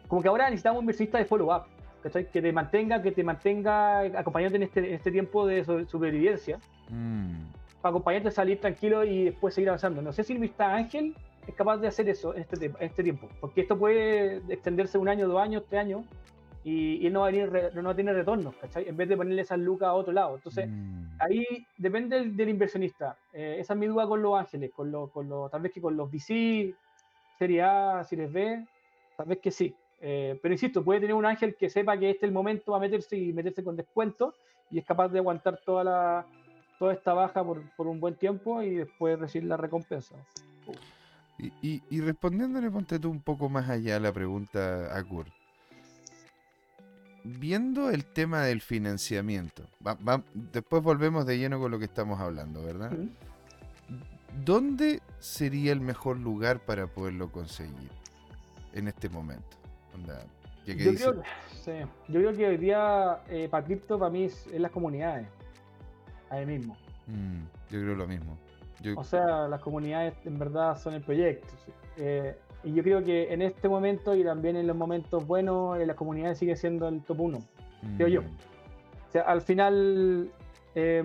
como 0.08 0.22
que 0.22 0.28
ahora 0.28 0.44
necesitamos 0.50 0.78
un 0.78 0.84
inversionista 0.84 1.18
de 1.18 1.24
follow-up, 1.24 1.62
¿cachai? 2.02 2.30
Que 2.30 2.42
te 2.42 2.52
mantenga, 2.52 3.00
que 3.02 3.12
te 3.12 3.22
mantenga 3.24 4.00
acompañándote 4.00 4.56
en 4.56 4.62
este, 4.64 4.88
en 4.88 4.94
este 4.94 5.10
tiempo 5.10 5.46
de 5.46 5.64
supervivencia 5.86 6.58
Mm, 6.90 7.44
para 7.80 7.90
acompañarte 7.90 8.28
a 8.28 8.32
salir 8.32 8.60
tranquilo 8.60 9.02
y 9.04 9.24
después 9.24 9.54
seguir 9.54 9.70
avanzando. 9.70 10.02
No 10.02 10.12
sé 10.12 10.24
si 10.24 10.34
el 10.34 10.40
Mr. 10.40 10.62
Ángel 10.62 11.14
es 11.46 11.54
capaz 11.54 11.78
de 11.78 11.88
hacer 11.88 12.08
eso 12.08 12.34
en 12.34 12.42
este, 12.42 12.56
te- 12.56 12.66
en 12.66 12.76
este 12.80 13.02
tiempo, 13.02 13.28
porque 13.40 13.62
esto 13.62 13.78
puede 13.78 14.42
extenderse 14.52 14.98
un 14.98 15.08
año, 15.08 15.26
dos 15.26 15.40
años, 15.40 15.64
tres 15.68 15.80
años, 15.80 16.04
y, 16.64 16.96
y 16.96 17.06
él 17.06 17.12
no 17.12 17.20
va 17.20 17.28
a, 17.28 17.30
venir 17.30 17.50
no 17.74 17.82
va 17.84 17.90
a 17.92 17.96
tener 17.96 18.14
retornos, 18.14 18.54
¿cachai? 18.56 18.88
En 18.88 18.96
vez 18.96 19.08
de 19.08 19.16
ponerle 19.16 19.40
esas 19.42 19.58
lucas 19.58 19.88
a 19.88 19.94
otro 19.94 20.12
lado. 20.12 20.34
Entonces, 20.36 20.68
mm. 20.68 21.16
ahí 21.18 21.44
depende 21.78 22.16
del, 22.20 22.36
del 22.36 22.48
inversionista. 22.50 23.16
Eh, 23.32 23.56
esa 23.58 23.72
es 23.72 23.78
mi 23.80 23.86
duda 23.86 24.06
con 24.06 24.20
los 24.22 24.38
ángeles, 24.38 24.70
con 24.72 24.92
los, 24.92 25.10
con 25.10 25.28
los, 25.28 25.50
tal 25.50 25.62
vez 25.62 25.72
que 25.72 25.80
con 25.80 25.96
los 25.96 26.10
VC, 26.10 26.74
Serie 27.38 27.62
A, 27.62 28.04
Series 28.04 28.32
B, 28.32 28.66
tal 29.16 29.26
vez 29.26 29.38
que 29.40 29.50
sí. 29.50 29.74
Eh, 30.00 30.38
pero 30.42 30.52
insisto, 30.54 30.82
puede 30.84 31.00
tener 31.00 31.14
un 31.14 31.24
ángel 31.26 31.54
que 31.56 31.70
sepa 31.70 31.96
que 31.96 32.10
este 32.10 32.26
es 32.26 32.28
el 32.30 32.32
momento 32.32 32.74
a 32.74 32.80
meterse 32.80 33.16
y 33.16 33.32
meterse 33.32 33.62
con 33.62 33.76
descuento 33.76 34.34
y 34.70 34.78
es 34.78 34.84
capaz 34.84 35.08
de 35.08 35.18
aguantar 35.18 35.60
toda 35.64 35.84
la 35.84 36.26
toda 36.78 36.94
esta 36.94 37.14
baja 37.14 37.44
por, 37.44 37.62
por 37.76 37.86
un 37.86 38.00
buen 38.00 38.16
tiempo 38.16 38.60
y 38.60 38.74
después 38.74 39.16
recibir 39.16 39.46
la 39.48 39.56
recompensa. 39.56 40.16
Y, 41.38 41.52
y- 41.62 41.82
y 41.90 42.00
respondiéndole, 42.00 42.70
ponte 42.72 42.98
tú 42.98 43.08
un 43.10 43.20
poco 43.22 43.48
más 43.48 43.70
allá 43.70 43.96
a 43.96 44.00
la 44.00 44.12
pregunta 44.12 44.96
a 44.96 45.04
Kurt. 45.04 45.28
Viendo 47.24 47.88
el 47.90 48.04
tema 48.04 48.42
del 48.42 48.60
financiamiento, 48.60 49.62
va- 49.86 49.94
va- 49.94 50.24
después 50.34 50.82
volvemos 50.82 51.24
de 51.24 51.38
lleno 51.38 51.60
con 51.60 51.70
lo 51.70 51.78
que 51.78 51.84
estamos 51.84 52.20
hablando, 52.20 52.64
¿verdad? 52.64 52.90
¿Dónde 54.44 55.00
sería 55.18 55.72
el 55.72 55.80
mejor 55.80 56.18
lugar 56.18 56.60
para 56.60 56.86
poderlo 56.86 57.30
conseguir 57.30 57.90
en 58.72 58.88
este 58.88 59.08
momento? 59.08 59.56
Onda, 59.94 60.20
Yo, 60.66 60.74
dice- 60.74 61.04
creo, 61.10 61.22
sí, 61.52 61.72
yo 62.08 62.20
creo 62.20 62.32
que 62.32 62.46
hoy 62.48 62.56
día 62.56 63.20
eh, 63.28 63.48
para 63.50 63.64
cripto, 63.64 63.98
para 63.98 64.10
mí, 64.10 64.24
es, 64.24 64.46
es 64.48 64.60
las 64.60 64.70
comunidades. 64.70 65.26
Ahí 66.30 66.46
mismo. 66.46 66.76
Mm, 67.06 67.42
yo 67.70 67.80
creo 67.80 67.94
lo 67.94 68.06
mismo. 68.06 68.36
Yo- 68.80 68.94
O 68.98 69.04
sea, 69.04 69.48
las 69.48 69.60
comunidades 69.60 70.14
en 70.24 70.38
verdad 70.38 70.78
son 70.80 70.94
el 70.94 71.02
proyecto. 71.02 71.48
Eh, 71.98 72.36
y 72.64 72.72
yo 72.72 72.82
creo 72.82 73.02
que 73.04 73.32
en 73.32 73.42
este 73.42 73.68
momento 73.68 74.14
y 74.14 74.24
también 74.24 74.56
en 74.56 74.66
los 74.66 74.76
momentos 74.76 75.26
buenos, 75.26 75.78
eh, 75.78 75.84
las 75.86 75.96
comunidades 75.96 76.38
sigue 76.38 76.56
siendo 76.56 76.88
el 76.88 77.02
top 77.02 77.20
1. 77.20 77.38
creo 77.96 78.08
yo. 78.08 78.22
mm, 78.22 78.26
O 79.08 79.12
sea, 79.12 79.22
al 79.22 79.42
final, 79.42 80.30
eh, 80.74 81.02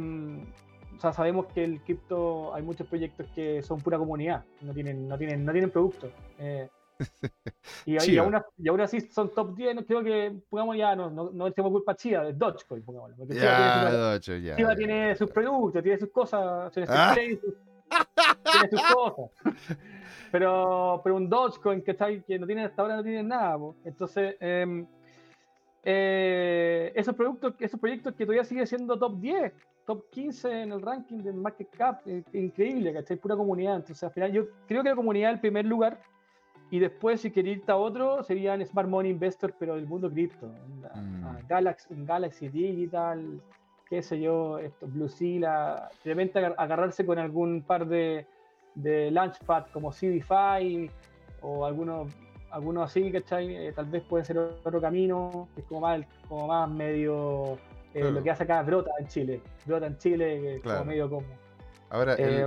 o 0.97 0.99
sea, 0.99 1.13
sabemos 1.13 1.45
que 1.47 1.63
el 1.63 1.81
cripto 1.81 2.53
hay 2.53 2.63
muchos 2.63 2.87
proyectos 2.87 3.27
que 3.35 3.61
son 3.61 3.79
pura 3.79 3.97
comunidad, 3.97 4.43
no 4.61 4.73
tienen, 4.73 5.07
no 5.07 5.17
tienen, 5.17 5.45
no 5.45 5.51
tienen 5.51 5.69
producto. 5.69 6.09
eh, 6.39 6.67
y, 7.85 7.95
aún, 8.19 8.35
y 8.57 8.67
aún 8.69 8.81
así 8.81 8.99
son 9.01 9.31
top 9.31 9.55
10, 9.55 9.75
no, 9.75 9.85
creo 9.85 10.03
que, 10.03 10.33
pongamos 10.49 10.75
ya, 10.77 10.95
no, 10.95 11.11
no, 11.11 11.29
no 11.31 11.45
echemos 11.47 11.71
culpa 11.71 11.91
a 11.91 11.95
Chiva, 11.95 12.23
de 12.23 12.33
Dogecoin, 12.33 12.81
pongámoslo. 12.83 13.15
porque 13.17 13.35
Chiva 14.55 14.75
tiene 14.75 15.15
sus 15.15 15.29
productos, 15.29 15.83
tiene 15.83 15.99
sus 15.99 16.09
cosas, 16.09 16.71
tiene 16.73 16.87
sus, 16.87 16.95
Ah. 16.95 17.13
tiene 17.15 17.39
sus 18.71 18.81
cosas. 18.93 19.31
Pero, 20.29 20.99
pero 21.05 21.15
un 21.15 21.29
Dogecoin 21.29 21.81
que, 21.81 21.91
está 21.91 22.05
ahí, 22.05 22.21
que 22.21 22.37
no 22.37 22.45
tiene 22.45 22.65
hasta 22.65 22.81
ahora 22.81 22.97
no 22.97 23.03
tiene 23.03 23.23
nada. 23.23 23.57
po. 23.57 23.77
Entonces, 23.85 24.35
em, 24.41 24.85
eh, 25.83 26.91
esos 26.95 27.15
productos, 27.15 27.53
esos 27.59 27.79
proyectos 27.79 28.13
que 28.13 28.25
todavía 28.25 28.43
siguen 28.43 28.67
siendo 28.67 28.99
top 28.99 29.21
10, 29.21 29.53
top 29.87 30.03
15 30.11 30.61
en 30.63 30.71
el 30.73 30.81
ranking 30.81 31.19
del 31.23 31.33
market 31.35 31.69
cap, 31.75 32.01
eh, 32.05 32.21
increíble, 32.33 32.93
¿cachai? 32.93 33.17
Pura 33.17 33.35
comunidad. 33.35 33.77
Entonces, 33.77 34.03
al 34.03 34.11
final, 34.11 34.31
yo 34.33 34.43
creo 34.67 34.83
que 34.83 34.89
la 34.89 34.95
comunidad 34.95 35.31
es 35.31 35.35
el 35.35 35.39
primer 35.41 35.65
lugar. 35.65 35.99
Y 36.69 36.79
después, 36.79 37.21
si 37.21 37.31
quería 37.31 37.53
irte 37.53 37.71
a 37.71 37.77
otro, 37.77 38.21
serían 38.23 38.63
Smart 38.65 38.89
Money 38.89 39.11
Investor, 39.11 39.53
pero 39.57 39.75
del 39.75 39.87
mundo 39.87 40.11
cripto. 40.11 40.47
Mm. 40.47 41.23
a 41.25 41.39
Galaxy, 41.47 41.87
Galaxy 42.05 42.49
Digital, 42.49 43.41
qué 43.89 44.01
sé 44.01 44.19
yo, 44.19 44.59
esto, 44.59 44.85
Blue 44.87 45.07
Seal, 45.07 45.45
a- 45.45 45.89
de 46.03 46.09
repente 46.13 46.37
agar- 46.39 46.55
agarrarse 46.57 47.05
con 47.05 47.17
algún 47.17 47.61
par 47.63 47.87
de, 47.87 48.25
de 48.75 49.09
Launchpad 49.11 49.67
como 49.71 49.91
CDFI 49.93 50.91
o 51.41 51.65
algunos 51.65 52.13
algunos 52.49 52.85
así, 52.85 53.11
¿cachai? 53.11 53.53
Eh, 53.55 53.73
tal 53.73 53.85
vez 53.87 54.03
puede 54.03 54.23
ser 54.23 54.37
otro 54.37 54.79
camino, 54.79 55.49
que 55.53 55.61
es 55.61 55.67
como 55.67 55.81
más, 55.81 56.01
como 56.29 56.47
más 56.47 56.69
medio 56.69 57.57
lo 58.03 58.23
que 58.23 58.31
hace 58.31 58.43
acá 58.43 58.61
Brota 58.63 58.91
en 58.99 59.07
Chile. 59.07 59.41
Brota 59.65 59.87
en 59.87 59.97
Chile, 59.97 60.61
como 60.63 60.85
medio 60.85 61.09
como 61.09 61.25
Ahora, 61.89 62.15
eh, 62.17 62.45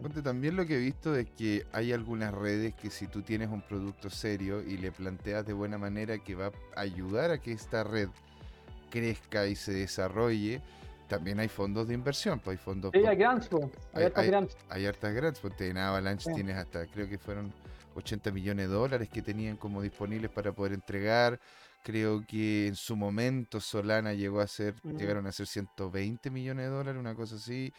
ponte, 0.00 0.22
también 0.22 0.56
lo 0.56 0.64
que 0.64 0.76
he 0.76 0.78
visto 0.78 1.14
es 1.14 1.28
que 1.28 1.66
hay 1.72 1.92
algunas 1.92 2.32
redes 2.32 2.74
que 2.74 2.88
si 2.88 3.06
tú 3.06 3.20
tienes 3.20 3.50
un 3.50 3.60
producto 3.60 4.08
serio 4.08 4.62
y 4.62 4.78
le 4.78 4.90
planteas 4.90 5.44
de 5.44 5.52
buena 5.52 5.76
manera 5.76 6.16
que 6.18 6.34
va 6.34 6.50
a 6.74 6.80
ayudar 6.80 7.30
a 7.30 7.38
que 7.38 7.52
esta 7.52 7.84
red 7.84 8.08
crezca 8.88 9.46
y 9.46 9.54
se 9.54 9.72
desarrolle, 9.72 10.62
también 11.08 11.40
hay 11.40 11.48
fondos 11.48 11.88
de 11.88 11.94
inversión, 11.94 12.40
pues 12.40 12.58
hay 12.58 12.64
fondos... 12.64 12.92
hay 12.94 13.16
grants, 13.16 13.50
hay, 13.92 14.10
hay, 14.14 14.26
grants. 14.28 14.56
Hay 14.70 14.86
hartas 14.86 15.12
grants, 15.12 15.40
porque 15.40 15.68
en 15.68 15.76
Avalanche 15.76 16.32
tienes 16.32 16.56
hasta, 16.56 16.86
creo 16.86 17.06
que 17.06 17.18
fueron 17.18 17.52
80 17.96 18.30
millones 18.30 18.68
de 18.68 18.74
dólares 18.74 19.10
que 19.10 19.20
tenían 19.20 19.58
como 19.58 19.82
disponibles 19.82 20.30
para 20.30 20.52
poder 20.52 20.72
entregar. 20.72 21.38
Creo 21.84 22.24
que 22.26 22.66
en 22.66 22.76
su 22.76 22.96
momento 22.96 23.60
Solana 23.60 24.14
llegó 24.14 24.40
a 24.40 24.46
ser, 24.46 24.74
llegaron 24.96 25.26
a 25.26 25.32
ser 25.32 25.46
120 25.46 26.30
millones 26.30 26.64
de 26.64 26.70
dólares, 26.70 26.98
una 26.98 27.14
cosa 27.14 27.36
así. 27.36 27.70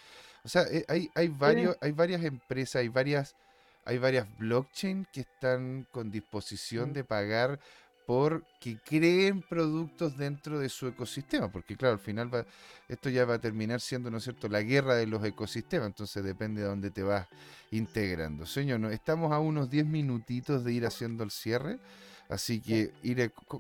O 0.44 0.48
sea, 0.48 0.62
eh, 0.72 0.86
hay, 0.88 1.10
hay, 1.16 1.28
varios, 1.28 1.76
hay 1.82 1.92
varias 1.92 2.24
empresas, 2.24 2.82
hay 2.82 2.88
varias, 2.88 3.36
hay 3.84 3.98
varias 3.98 4.28
blockchain 4.38 5.08
que 5.12 5.22
están 5.22 5.88
con 5.92 6.12
disposición 6.12 6.94
de 6.94 7.04
pagar 7.04 7.60
por 8.06 8.44
que 8.60 8.78
creen 8.78 9.42
productos 9.42 10.16
dentro 10.18 10.60
de 10.60 10.70
su 10.70 10.86
ecosistema, 10.86 11.52
porque 11.52 11.76
claro, 11.76 11.94
al 11.94 12.00
final 12.00 12.32
va, 12.32 12.46
esto 12.88 13.10
ya 13.10 13.26
va 13.26 13.36
a 13.36 13.42
terminar 13.42 13.82
siendo, 13.82 14.12
¿no 14.12 14.18
es 14.18 14.24
cierto?, 14.24 14.48
la 14.48 14.62
guerra 14.62 14.94
de 14.94 15.08
los 15.08 15.26
ecosistemas, 15.26 15.88
entonces 15.88 16.24
depende 16.24 16.62
de 16.62 16.68
dónde 16.68 16.92
te 16.92 17.02
vas 17.02 17.28
integrando. 17.72 18.46
Señor, 18.46 18.80
¿no? 18.80 18.92
estamos 18.92 19.32
a 19.32 19.40
unos 19.40 19.70
10 19.72 19.88
minutitos 19.88 20.64
de 20.64 20.74
ir 20.74 20.86
haciendo 20.86 21.24
el 21.24 21.32
cierre, 21.32 21.80
así 22.30 22.62
que, 22.62 22.92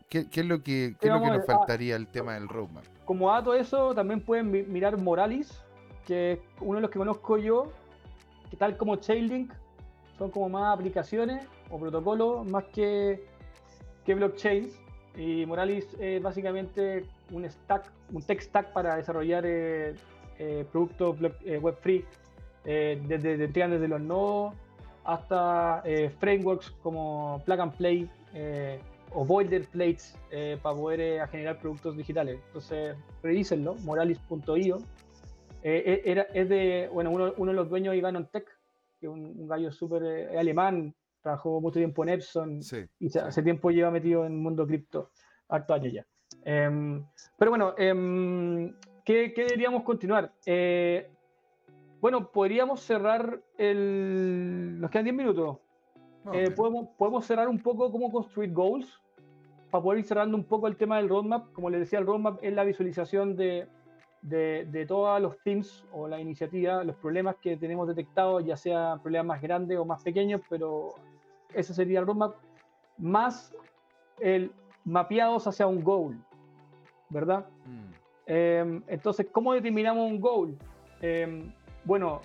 ¿qué, 0.09 0.28
es 0.32 0.45
lo 0.45 0.63
que, 0.63 0.95
qué 0.99 1.07
es 1.07 1.13
lo 1.13 1.22
que 1.22 1.30
nos 1.30 1.45
faltaría 1.45 1.95
el 1.95 2.07
tema 2.07 2.34
del 2.34 2.47
roadmap? 2.47 2.84
Como 3.05 3.32
dato 3.32 3.53
eso, 3.53 3.93
también 3.93 4.22
pueden 4.22 4.51
mirar 4.72 4.97
Moralis, 4.97 5.61
que 6.05 6.34
es 6.34 6.39
uno 6.59 6.76
de 6.76 6.82
los 6.82 6.91
que 6.91 6.99
conozco 6.99 7.38
yo, 7.38 7.72
que 8.49 8.57
tal 8.57 8.78
como 8.78 8.95
Chainlink, 8.95 9.51
son 10.18 10.32
como 10.32 10.49
más 10.49 10.74
aplicaciones 10.74 11.45
o 11.70 11.80
protocolos 11.80 12.49
más 12.49 12.63
que, 12.66 13.24
que 14.05 14.16
blockchains. 14.16 14.80
Y 15.16 15.45
Moralis 15.45 15.88
es 15.99 16.22
básicamente 16.22 17.05
un 17.32 17.49
stack, 17.49 17.91
un 18.11 18.22
tech 18.22 18.41
stack 18.41 18.74
para 18.74 18.95
desarrollar 18.97 19.45
eh, 19.45 19.95
eh, 20.39 20.66
productos 20.72 21.18
eh, 21.45 21.57
web 21.57 21.76
free, 21.82 22.05
desde, 22.63 23.38
desde 23.38 23.88
los 23.88 24.01
nodos 24.01 24.55
hasta 25.03 25.84
frameworks 26.20 26.72
como 26.82 27.39
Plug 27.45 27.59
and 27.59 27.74
Play 27.74 28.09
o 29.11 29.25
boilerplates 29.25 30.17
para 30.61 30.75
poder 30.75 31.27
generar 31.29 31.59
productos 31.59 31.95
digitales. 31.95 32.39
Entonces, 32.47 32.95
revísenlo, 33.23 33.75
moralis.io 33.75 34.79
eh, 35.67 35.81
eh, 35.83 36.01
era, 36.05 36.21
es 36.31 36.47
de, 36.47 36.88
bueno, 36.93 37.09
uno, 37.09 37.33
uno, 37.38 37.51
de 37.51 37.55
los 37.55 37.67
dueños 37.67 37.93
de 37.93 37.97
Ivan 37.97 38.29
Tech, 38.29 38.45
que 38.99 39.07
es 39.07 39.11
un, 39.11 39.47
gallo 39.47 39.71
súper 39.71 40.03
eh, 40.03 40.38
alemán, 40.38 40.93
trabajó 41.23 41.59
mucho 41.59 41.79
tiempo 41.79 42.03
en 42.03 42.09
Epson 42.09 42.59
y 42.99 43.17
hace 43.17 43.41
tiempo 43.41 43.71
lleva 43.71 43.89
metido 43.89 44.27
en 44.27 44.33
el 44.33 44.38
mundo 44.38 44.67
cripto, 44.67 45.09
harto 45.49 45.73
años 45.73 45.91
ya. 45.91 46.05
Em, 46.43 47.03
pero 47.39 47.49
bueno, 47.49 47.73
em, 47.79 48.75
¿qué, 49.03 49.33
¿qué, 49.33 49.45
deberíamos 49.45 49.81
continuar? 49.81 50.31
bueno, 51.99 52.31
podríamos 52.31 52.81
cerrar 52.81 53.41
el... 53.57 54.79
Nos 54.79 54.91
quedan 54.91 55.05
10 55.05 55.15
minutos. 55.15 55.57
Podemos, 56.55 56.89
podemos 56.97 57.26
cerrar 57.26 57.47
un 57.47 57.59
poco 57.59 57.91
cómo 57.91 58.11
construir 58.11 58.51
goals 58.51 59.01
para 59.71 59.84
poder 59.84 59.99
ir 59.99 60.05
cerrando 60.05 60.38
un 60.38 60.43
poco 60.43 60.67
el 60.67 60.76
tema 60.76 60.97
del 60.97 61.09
roadmap. 61.09 61.51
Como 61.53 61.69
les 61.69 61.82
decía, 61.82 61.99
el 61.99 62.05
roadmap 62.05 62.39
es 62.41 62.53
la 62.53 62.63
visualización 62.63 63.36
de, 63.36 63.67
de, 64.21 64.67
de 64.71 64.86
todos 64.86 65.21
los 65.21 65.38
teams 65.43 65.86
o 65.91 66.07
la 66.07 66.19
iniciativa, 66.19 66.84
los 66.84 66.95
problemas 66.95 67.36
que 67.41 67.57
tenemos 67.57 67.88
detectados, 67.88 68.45
ya 68.45 68.57
sea 68.57 68.99
problemas 69.01 69.28
más 69.28 69.41
grandes 69.41 69.78
o 69.78 69.86
más 69.86 70.03
pequeños, 70.03 70.41
pero 70.49 70.95
ese 71.53 71.73
sería 71.73 71.99
el 71.99 72.07
roadmap, 72.07 72.36
más 72.97 73.53
el 74.19 74.51
mapeados 74.84 75.47
hacia 75.47 75.67
un 75.67 75.84
goal, 75.84 76.17
¿verdad? 77.09 77.45
Mm. 77.65 77.93
Em, 78.28 78.84
entonces, 78.88 79.28
¿cómo 79.32 79.53
determinamos 79.53 80.09
un 80.09 80.19
goal? 80.19 80.57
Em, 81.01 81.51
bueno, 81.84 82.21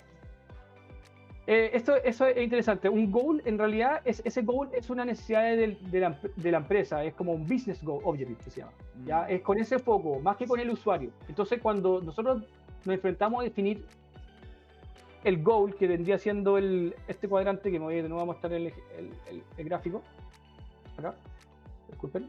eh, 1.47 1.71
esto, 1.73 1.97
eso 1.97 2.27
es 2.27 2.43
interesante. 2.43 2.89
Un 2.89 3.11
goal, 3.11 3.43
en 3.45 3.59
realidad, 3.59 4.03
es, 4.05 4.23
ese 4.25 4.43
goal 4.43 4.69
es 4.73 4.91
una 4.91 5.05
necesidad 5.05 5.43
de, 5.57 6.01
la, 6.51 6.57
empresa, 6.59 7.03
es 7.05 7.15
como 7.15 7.33
un 7.33 7.43
business 7.43 7.83
goal 7.83 8.01
objective 8.05 8.39
que 8.45 8.51
se 8.51 8.61
llama. 8.61 8.73
¿ya? 9.05 9.23
Mm. 9.23 9.31
Es 9.31 9.43
con 9.43 9.59
ese 9.59 9.79
foco, 9.79 10.21
más 10.21 10.37
que 10.37 10.47
con 10.47 10.61
el 10.61 10.71
usuario. 10.71 11.11
Entonces, 11.29 11.61
cuando 11.61 12.01
nosotros 12.01 12.43
nos 12.85 12.95
enfrentamos 12.95 13.41
a 13.41 13.45
definir 13.45 13.85
el 15.25 15.43
goal, 15.43 15.75
que 15.75 15.87
vendría 15.87 16.19
siendo 16.19 16.57
el, 16.57 16.95
este 17.09 17.29
cuadrante, 17.29 17.71
que 17.71 17.79
me 17.79 17.87
voy 17.87 17.97
de 17.97 18.09
nuevo 18.09 18.23
a 18.23 18.27
mostrar 18.27 18.53
el, 18.53 18.73
el, 19.57 19.69
gráfico, 19.69 20.03
acá, 20.97 21.15
disculpen, 21.89 22.29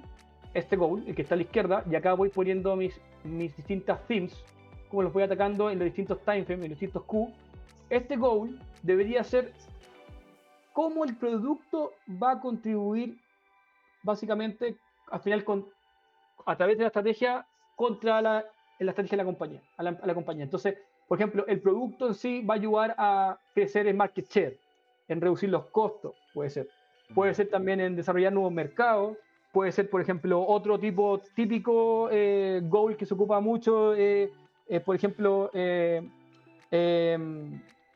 este 0.53 0.75
goal, 0.75 1.03
el 1.07 1.15
que 1.15 1.21
está 1.21 1.35
a 1.35 1.37
la 1.37 1.43
izquierda, 1.43 1.83
y 1.89 1.95
acá 1.95 2.13
voy 2.13 2.29
poniendo 2.29 2.75
mis, 2.75 2.99
mis 3.23 3.55
distintas 3.55 4.05
themes, 4.07 4.43
como 4.89 5.03
los 5.03 5.13
voy 5.13 5.23
atacando 5.23 5.69
en 5.69 5.79
los 5.79 5.85
distintos 5.85 6.19
time 6.25 6.43
frames, 6.43 6.65
en 6.65 6.71
los 6.71 6.79
distintos 6.79 7.03
Q. 7.03 7.31
Este 7.91 8.15
goal 8.15 8.57
debería 8.83 9.21
ser 9.21 9.51
cómo 10.71 11.03
el 11.03 11.17
producto 11.17 11.91
va 12.07 12.31
a 12.31 12.39
contribuir 12.39 13.17
básicamente 14.01 14.77
al 15.11 15.19
final 15.19 15.43
con, 15.43 15.67
a 16.45 16.55
través 16.55 16.77
de 16.77 16.83
la 16.83 16.87
estrategia 16.87 17.45
contra 17.75 18.21
la, 18.21 18.45
la 18.79 18.91
estrategia 18.91 19.17
de 19.17 19.23
la 19.23 19.25
compañía, 19.25 19.61
a 19.75 19.83
la, 19.83 20.13
compañía. 20.13 20.45
Entonces, 20.45 20.77
por 21.05 21.17
ejemplo, 21.17 21.45
el 21.47 21.59
producto 21.59 22.07
en 22.07 22.13
sí 22.13 22.41
va 22.41 22.53
a 22.53 22.57
ayudar 22.57 22.95
a 22.97 23.37
crecer 23.53 23.85
en 23.87 23.97
market 23.97 24.25
share, 24.29 24.57
en 25.09 25.19
reducir 25.19 25.49
los 25.49 25.65
costos, 25.65 26.15
puede 26.33 26.49
ser. 26.49 26.69
Puede 27.13 27.33
ser 27.33 27.49
también 27.49 27.81
en 27.81 27.97
desarrollar 27.97 28.31
nuevos 28.31 28.53
mercados, 28.53 29.17
puede 29.51 29.73
ser, 29.73 29.89
por 29.89 29.99
ejemplo, 29.99 30.41
otro 30.47 30.79
tipo 30.79 31.19
típico 31.35 32.07
eh, 32.09 32.61
goal 32.63 32.95
que 32.95 33.05
se 33.05 33.15
ocupa 33.15 33.41
mucho, 33.41 33.93
eh, 33.95 34.31
por 34.85 34.95
ejemplo, 34.95 35.51
eh, 35.53 36.01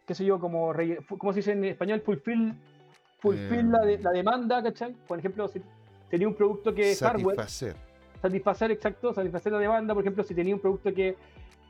qué 0.06 0.16
sé 0.16 0.26
yo, 0.26 0.40
como, 0.40 0.74
¿cómo 1.18 1.34
se 1.34 1.40
dice 1.40 1.52
en 1.54 1.64
español? 1.66 2.02
Fulfill, 2.02 2.54
fulfill 3.20 3.72
la, 3.72 3.86
la, 4.02 4.12
demanda, 4.12 4.62
¿cachai? 4.62 4.94
Por 5.08 5.20
ejemplo, 5.20 5.48
si 5.48 5.62
tenía 6.10 6.28
un 6.28 6.36
producto 6.36 6.74
que 6.74 6.92
es 6.92 7.00
hardware. 7.00 7.36
Satisfacer. 7.36 7.76
Satisfacer, 8.22 8.72
exacto, 8.72 9.14
satisfacer 9.14 9.52
la 9.52 9.60
demanda. 9.60 9.94
Por 9.94 10.04
ejemplo, 10.04 10.24
si 10.24 10.34
tenía 10.34 10.54
un 10.56 10.62
producto 10.62 10.94
que 10.94 11.16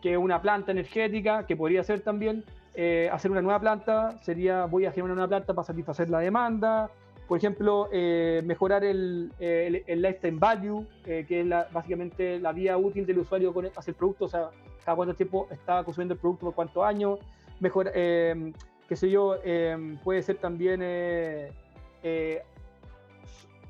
que 0.05 0.15
una 0.17 0.39
planta 0.39 0.71
energética, 0.71 1.47
que 1.47 1.55
podría 1.55 1.83
ser 1.83 2.01
también 2.01 2.43
eh, 2.75 3.09
hacer 3.11 3.31
una 3.31 3.41
nueva 3.41 3.59
planta, 3.59 4.19
sería 4.21 4.65
voy 4.65 4.85
a 4.85 4.91
generar 4.91 5.05
una 5.05 5.15
nueva 5.15 5.29
planta 5.29 5.55
para 5.55 5.65
satisfacer 5.65 6.11
la 6.11 6.19
demanda. 6.19 6.91
Por 7.27 7.39
ejemplo, 7.39 7.89
eh, 7.91 8.43
mejorar 8.45 8.83
el, 8.83 9.31
el, 9.39 9.83
el, 9.87 10.01
lifetime 10.03 10.37
value, 10.37 10.85
eh, 11.07 11.25
que 11.27 11.39
es 11.39 11.47
la, 11.47 11.67
básicamente 11.73 12.39
la 12.39 12.51
vía 12.51 12.77
útil 12.77 13.03
del 13.07 13.17
usuario 13.17 13.51
con 13.51 13.65
hacer 13.65 13.93
el 13.93 13.95
producto, 13.95 14.25
o 14.25 14.29
sea, 14.29 14.51
cada 14.83 14.95
cuánto 14.95 15.15
tiempo 15.15 15.47
está 15.49 15.83
consumiendo 15.83 16.13
el 16.13 16.19
producto, 16.19 16.45
por 16.45 16.53
cuántos 16.53 16.83
años, 16.83 17.17
mejor, 17.59 17.91
eh, 17.93 18.53
qué 18.87 18.95
sé 18.95 19.09
yo, 19.09 19.35
eh, 19.43 19.97
puede 20.03 20.21
ser 20.21 20.37
también 20.37 20.79
eh, 20.83 21.51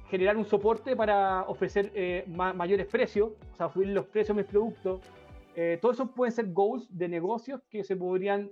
generar 0.09 0.37
un 0.37 0.45
soporte 0.45 0.95
para 0.95 1.43
ofrecer 1.43 2.25
mayores 2.27 2.87
precios, 2.87 3.31
o 3.53 3.55
sea, 3.55 3.69
subir 3.69 3.89
los 3.89 4.05
precios 4.07 4.35
de 4.35 4.43
mis 4.43 4.51
productos. 4.51 5.01
todo 5.81 5.91
eso 5.91 6.07
pueden 6.11 6.31
ser 6.31 6.51
goals 6.51 6.85
de 6.95 7.07
negocios 7.07 7.61
que 7.69 7.83
se 7.83 7.95
podrían 7.95 8.51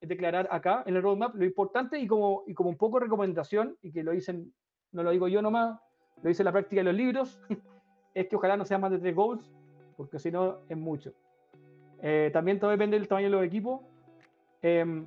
declarar 0.00 0.48
acá 0.50 0.82
en 0.86 0.96
el 0.96 1.02
roadmap. 1.02 1.34
Lo 1.36 1.44
importante 1.44 1.98
y 1.98 2.06
como, 2.06 2.42
y 2.46 2.54
como 2.54 2.68
un 2.70 2.76
poco 2.76 2.98
recomendación, 2.98 3.76
y 3.80 3.92
que 3.92 4.02
lo 4.02 4.10
dicen, 4.10 4.52
no 4.90 5.02
lo 5.02 5.12
digo 5.12 5.28
yo 5.28 5.40
nomás, 5.40 5.78
lo 6.22 6.28
dice 6.28 6.44
la 6.44 6.52
práctica 6.52 6.80
de 6.80 6.84
los 6.84 6.94
libros, 6.94 7.40
es 8.14 8.26
que 8.26 8.36
ojalá 8.36 8.56
no 8.56 8.64
sean 8.64 8.80
más 8.80 8.90
de 8.90 8.98
tres 8.98 9.14
goals, 9.14 9.50
porque 9.96 10.18
si 10.18 10.30
no 10.30 10.58
es 10.68 10.76
mucho. 10.76 11.12
también 12.32 12.58
todo 12.58 12.70
depende 12.70 12.98
del 12.98 13.06
tamaño 13.06 13.28
de 13.28 13.36
los 13.36 13.44
equipos. 13.44 13.80
Em, 14.62 15.06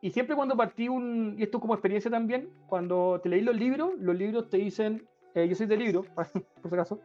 y 0.00 0.10
siempre 0.10 0.36
cuando 0.36 0.56
partí 0.56 0.88
un, 0.88 1.34
y 1.38 1.42
esto 1.42 1.60
como 1.60 1.74
experiencia 1.74 2.10
también, 2.10 2.48
cuando 2.66 3.20
te 3.22 3.28
leí 3.28 3.40
los 3.40 3.56
libros, 3.56 3.92
los 3.98 4.16
libros 4.16 4.48
te 4.50 4.58
dicen, 4.58 5.06
eh, 5.34 5.48
yo 5.48 5.54
soy 5.54 5.66
de 5.66 5.76
libro, 5.76 6.04
por 6.14 6.70
si 6.70 6.74
acaso, 6.74 7.00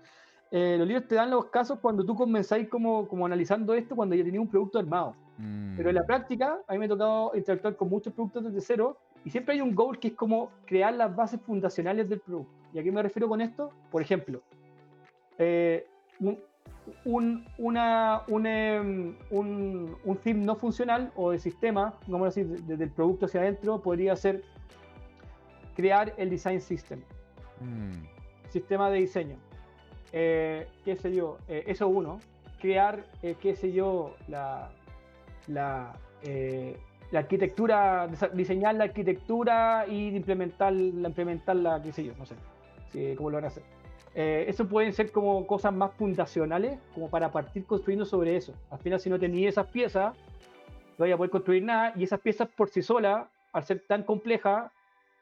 eh, 0.52 0.76
los 0.78 0.88
libros 0.88 1.08
te 1.08 1.16
dan 1.16 1.30
los 1.30 1.46
casos 1.46 1.80
cuando 1.80 2.04
tú 2.04 2.16
comenzáis 2.16 2.68
como, 2.68 3.08
como 3.08 3.26
analizando 3.26 3.74
esto 3.74 3.96
cuando 3.96 4.16
ya 4.16 4.24
tenías 4.24 4.42
un 4.42 4.50
producto 4.50 4.80
armado. 4.80 5.16
Mm. 5.38 5.78
Pero 5.78 5.90
en 5.90 5.96
la 5.96 6.06
práctica, 6.06 6.60
a 6.68 6.74
mí 6.74 6.80
me 6.80 6.86
ha 6.86 6.90
tocado 6.90 7.32
interactuar 7.36 7.76
con 7.76 7.90
muchos 7.90 8.14
productos 8.14 8.44
desde 8.46 8.62
cero 8.62 8.98
y 9.24 9.30
siempre 9.30 9.56
hay 9.56 9.62
un 9.62 9.76
goal 9.76 10.00
que 10.00 10.10
es 10.10 10.14
como 10.14 10.52
crear 10.66 10.94
las 10.94 11.16
bases 11.16 11.40
fundacionales 11.42 12.10
del 12.10 12.20
producto. 12.20 12.52
¿Y 12.74 12.80
a 12.80 12.84
qué 12.84 12.92
me 12.92 13.02
refiero 13.02 13.28
con 13.28 13.42
esto? 13.42 13.72
Por 13.92 14.02
ejemplo, 14.02 14.42
eh, 15.38 15.88
un, 16.20 16.38
una, 17.06 18.24
un, 18.28 18.46
em, 18.46 19.16
un, 19.32 19.96
un 20.04 20.18
theme 20.18 20.46
no 20.46 20.56
funcional 20.56 21.12
o 21.16 21.32
de 21.32 21.40
sistema, 21.40 21.94
vamos 22.08 22.26
a 22.26 22.30
decir, 22.30 22.64
desde 22.64 22.84
el 22.84 22.92
producto 22.92 23.26
hacia 23.26 23.42
adentro, 23.42 23.82
podría 23.82 24.16
ser 24.16 24.44
crear 25.76 26.14
el 26.18 26.30
design 26.30 26.62
system, 26.62 27.00
mm. 27.62 28.50
sistema 28.50 28.90
de 28.90 29.00
diseño. 29.00 29.38
Eh, 30.12 30.68
¿Qué 30.84 30.96
sé 30.96 31.14
yo? 31.14 31.38
Eh, 31.48 31.64
eso 31.68 31.88
uno. 31.88 32.20
crear, 32.60 33.06
eh, 33.24 33.36
qué 33.40 33.56
sé 33.56 33.72
yo, 33.72 34.16
la, 34.28 34.70
la, 35.48 35.94
eh, 36.24 36.78
la 37.12 37.20
arquitectura, 37.20 38.10
diseñar 38.34 38.76
la 38.76 38.84
arquitectura 38.86 39.86
y 39.88 40.10
implementar, 40.10 40.74
implementarla, 40.74 41.82
qué 41.82 41.94
sé 41.94 42.04
yo, 42.04 42.14
no 42.18 42.26
sé 42.26 42.36
sí, 42.92 43.14
cómo 43.16 43.30
lo 43.30 43.38
van 43.38 43.46
a 43.46 43.48
hacer. 43.48 43.64
Eh, 44.22 44.50
eso 44.50 44.68
pueden 44.68 44.92
ser 44.92 45.14
como 45.14 45.48
cosas 45.48 45.72
más 45.74 45.94
fundacionales, 45.94 46.78
como 46.94 47.10
para 47.10 47.32
partir 47.32 47.66
construyendo 47.66 48.04
sobre 48.06 48.36
eso. 48.36 48.54
Al 48.70 48.78
final, 48.80 49.00
si 49.00 49.10
no 49.10 49.18
tenías 49.18 49.54
esas 49.54 49.68
piezas, 49.68 50.14
no 50.14 51.04
vaya 51.06 51.14
a 51.14 51.18
poder 51.18 51.32
construir 51.32 51.64
nada, 51.64 51.94
y 51.96 52.04
esas 52.04 52.20
piezas 52.20 52.50
por 52.50 52.70
sí 52.70 52.82
solas, 52.82 53.28
al 53.54 53.64
ser 53.64 53.86
tan 53.88 54.04
complejas, 54.04 54.70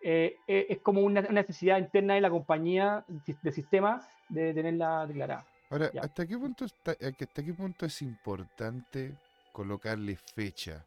eh, 0.02 0.38
eh, 0.48 0.66
es 0.70 0.80
como 0.80 1.02
una 1.02 1.20
una 1.20 1.30
necesidad 1.42 1.78
interna 1.78 2.16
de 2.16 2.22
la 2.22 2.32
compañía 2.32 3.06
de 3.08 3.52
sistema 3.52 4.02
de 4.30 4.52
tenerla 4.56 5.06
declarada. 5.06 5.46
Ahora, 5.70 5.92
Ya. 5.94 6.02
¿hasta 6.02 6.26
qué 6.26 6.36
punto 6.36 6.66
está, 6.66 6.96
que- 6.96 7.26
hasta 7.26 7.44
qué 7.44 7.54
punto 7.54 7.86
es 7.86 8.02
importante 8.02 9.14
colocarle 9.52 10.16
fecha 10.34 10.84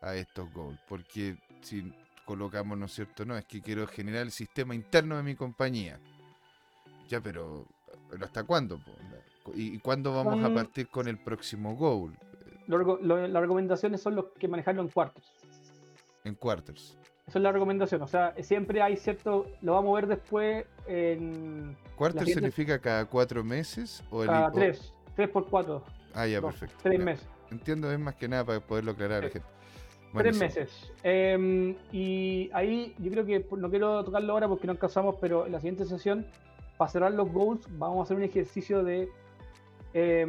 a 0.00 0.14
estos 0.14 0.50
goals? 0.54 0.80
Porque 0.88 1.36
si 1.60 1.92
colocamos, 2.24 2.78
¿no 2.78 2.86
es 2.86 2.92
cierto? 2.94 3.26
No, 3.26 3.36
es 3.36 3.44
que 3.44 3.60
quiero 3.60 3.86
generar 3.86 4.22
el 4.22 4.30
sistema 4.30 4.74
interno 4.74 5.18
de 5.18 5.24
mi 5.24 5.34
compañía. 5.34 6.00
Ya, 7.10 7.20
pero, 7.20 7.66
pero 8.08 8.24
¿hasta 8.24 8.44
cuándo? 8.44 8.78
¿Y, 9.54 9.74
y 9.74 9.78
cuándo 9.80 10.14
vamos 10.14 10.42
a 10.44 10.54
partir 10.54 10.88
con 10.88 11.08
el 11.08 11.18
próximo 11.18 11.74
goal? 11.74 12.16
Lo 12.68 12.78
lo- 12.78 13.26
las 13.26 13.42
recomendaciones 13.42 14.00
son 14.00 14.14
los 14.14 14.26
que 14.38 14.46
manejarlo 14.46 14.80
en 14.82 14.88
cuartos. 14.88 15.24
En 16.24 16.36
quarters. 16.36 16.96
Esa 17.26 17.38
es 17.38 17.42
la 17.42 17.50
recomendación. 17.50 18.00
O 18.02 18.06
sea, 18.06 18.32
siempre 18.42 18.80
hay 18.80 18.96
cierto. 18.96 19.46
Lo 19.60 19.72
vamos 19.72 19.92
a 19.92 20.00
ver 20.00 20.06
después 20.06 20.66
en 20.86 21.76
¿Quarters 21.96 22.26
siguiente- 22.26 22.50
significa 22.52 22.78
cada 22.78 23.04
cuatro 23.06 23.42
meses? 23.42 24.04
O 24.10 24.22
el, 24.22 24.28
cada 24.28 24.48
o- 24.48 24.52
tres. 24.52 24.94
Tres 25.16 25.28
por 25.30 25.48
cuatro. 25.48 25.82
Ah, 26.14 26.26
ya, 26.28 26.40
dos, 26.40 26.52
perfecto. 26.52 26.76
Tres 26.84 26.98
ya. 26.98 27.04
meses. 27.04 27.28
Entiendo, 27.50 27.90
es 27.92 27.98
más 27.98 28.14
que 28.14 28.28
nada 28.28 28.44
para 28.44 28.60
poderlo 28.60 28.92
aclarar 28.92 29.24
a 29.24 29.26
la. 29.26 29.42
Tres 30.22 30.38
meses. 30.38 30.92
Eh, 31.04 31.76
y 31.92 32.50
ahí 32.52 32.94
yo 32.98 33.10
creo 33.10 33.24
que 33.24 33.46
no 33.56 33.70
quiero 33.70 34.04
tocarlo 34.04 34.32
ahora 34.32 34.48
porque 34.48 34.66
no 34.66 34.72
alcanzamos, 34.72 35.16
pero 35.20 35.46
en 35.46 35.52
la 35.52 35.58
siguiente 35.60 35.84
sesión, 35.84 36.26
para 36.80 36.90
cerrar 36.90 37.12
los 37.12 37.30
goals, 37.30 37.60
vamos 37.78 37.98
a 37.98 38.02
hacer 38.04 38.16
un 38.16 38.22
ejercicio 38.22 38.82
de. 38.82 39.10
eh, 39.92 40.26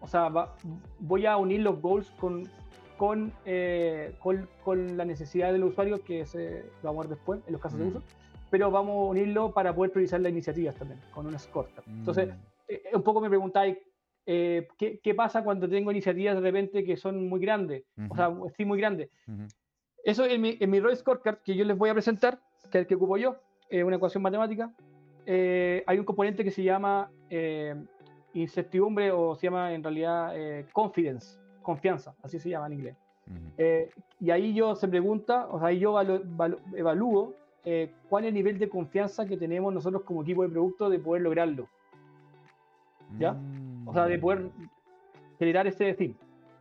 o 0.00 0.08
sea, 0.08 0.28
va- 0.28 0.56
voy 0.98 1.26
a 1.26 1.36
unir 1.36 1.60
los 1.60 1.80
goals 1.80 2.10
con, 2.18 2.48
con, 2.96 3.32
eh, 3.44 4.12
con, 4.18 4.48
con 4.64 4.96
la 4.96 5.04
necesidad 5.04 5.52
del 5.52 5.62
usuario, 5.62 6.02
que 6.02 6.26
se, 6.26 6.62
lo 6.82 6.88
vamos 6.88 7.04
a 7.04 7.08
ver 7.08 7.16
después 7.18 7.40
en 7.46 7.52
los 7.52 7.62
casos 7.62 7.78
de 7.78 7.84
Mm. 7.84 7.88
uso, 7.88 8.02
pero 8.50 8.68
vamos 8.72 8.94
a 8.96 9.10
unirlo 9.10 9.52
para 9.52 9.72
poder 9.72 9.92
priorizar 9.92 10.20
las 10.20 10.32
iniciativas 10.32 10.74
también, 10.74 10.98
con 11.14 11.24
un 11.28 11.38
scorecard. 11.38 11.84
Entonces, 11.86 12.26
Mm, 12.28 12.40
eh, 12.66 12.82
un 12.94 13.02
poco 13.02 13.20
me 13.20 13.28
preguntáis, 13.28 13.78
eh, 14.26 14.66
¿qué, 14.76 14.98
qué 15.00 15.14
pasa 15.14 15.44
cuando 15.44 15.68
tengo 15.68 15.92
iniciativas 15.92 16.34
de 16.34 16.40
repente 16.40 16.82
que 16.82 16.96
son 16.96 17.28
muy 17.28 17.38
grandes? 17.38 17.84
O 18.08 18.16
sea, 18.16 18.34
sí, 18.56 18.64
muy 18.64 18.78
grandes. 18.80 19.08
ujú. 19.28 19.46
Eso 20.02 20.24
en 20.24 20.40
mi, 20.40 20.56
en 20.58 20.68
mi 20.70 20.80
Roy 20.80 20.96
Scorecard 20.96 21.42
que 21.44 21.54
yo 21.54 21.64
les 21.64 21.78
voy 21.78 21.90
a 21.90 21.92
presentar, 21.94 22.40
que 22.72 22.78
es 22.78 22.82
el 22.82 22.86
que 22.88 22.96
ocupo 22.96 23.18
yo, 23.18 23.36
eh, 23.68 23.84
una 23.84 23.96
ecuación 23.96 24.22
matemática, 24.22 24.72
eh, 25.32 25.84
hay 25.86 25.96
un 25.96 26.04
componente 26.04 26.42
que 26.42 26.50
se 26.50 26.64
llama 26.64 27.08
eh, 27.30 27.76
incertidumbre 28.34 29.12
o 29.12 29.36
se 29.36 29.46
llama 29.46 29.72
en 29.72 29.82
realidad 29.84 30.36
eh, 30.36 30.66
confidence, 30.72 31.38
confianza, 31.62 32.14
así 32.22 32.40
se 32.40 32.48
llama 32.50 32.66
en 32.66 32.72
inglés. 32.72 32.96
Ujú. 33.28 33.38
Eh, 33.58 33.90
y 34.18 34.30
ahí 34.32 34.52
yo 34.54 34.74
se 34.74 34.88
pregunta, 34.88 35.46
o 35.48 35.60
sea, 35.60 35.68
ahí 35.68 35.78
yo 35.78 35.92
valu- 35.92 36.24
valu- 36.36 36.58
evalúo 36.74 37.34
eh, 37.64 37.92
cuál 38.08 38.24
es 38.24 38.28
el 38.28 38.34
nivel 38.34 38.58
de 38.58 38.68
confianza 38.68 39.24
que 39.26 39.36
tenemos 39.36 39.72
nosotros 39.72 40.02
como 40.02 40.22
equipo 40.22 40.42
de 40.42 40.48
producto 40.48 40.90
de 40.90 40.98
poder 40.98 41.22
lograrlo. 41.22 41.68
¿ya? 43.18 43.36
O 43.86 43.92
sea, 43.92 44.06
de 44.06 44.18
Mm. 44.18 44.20
poder 44.20 44.50
generar 45.38 45.66
ese 45.66 45.94
fin. 45.94 46.16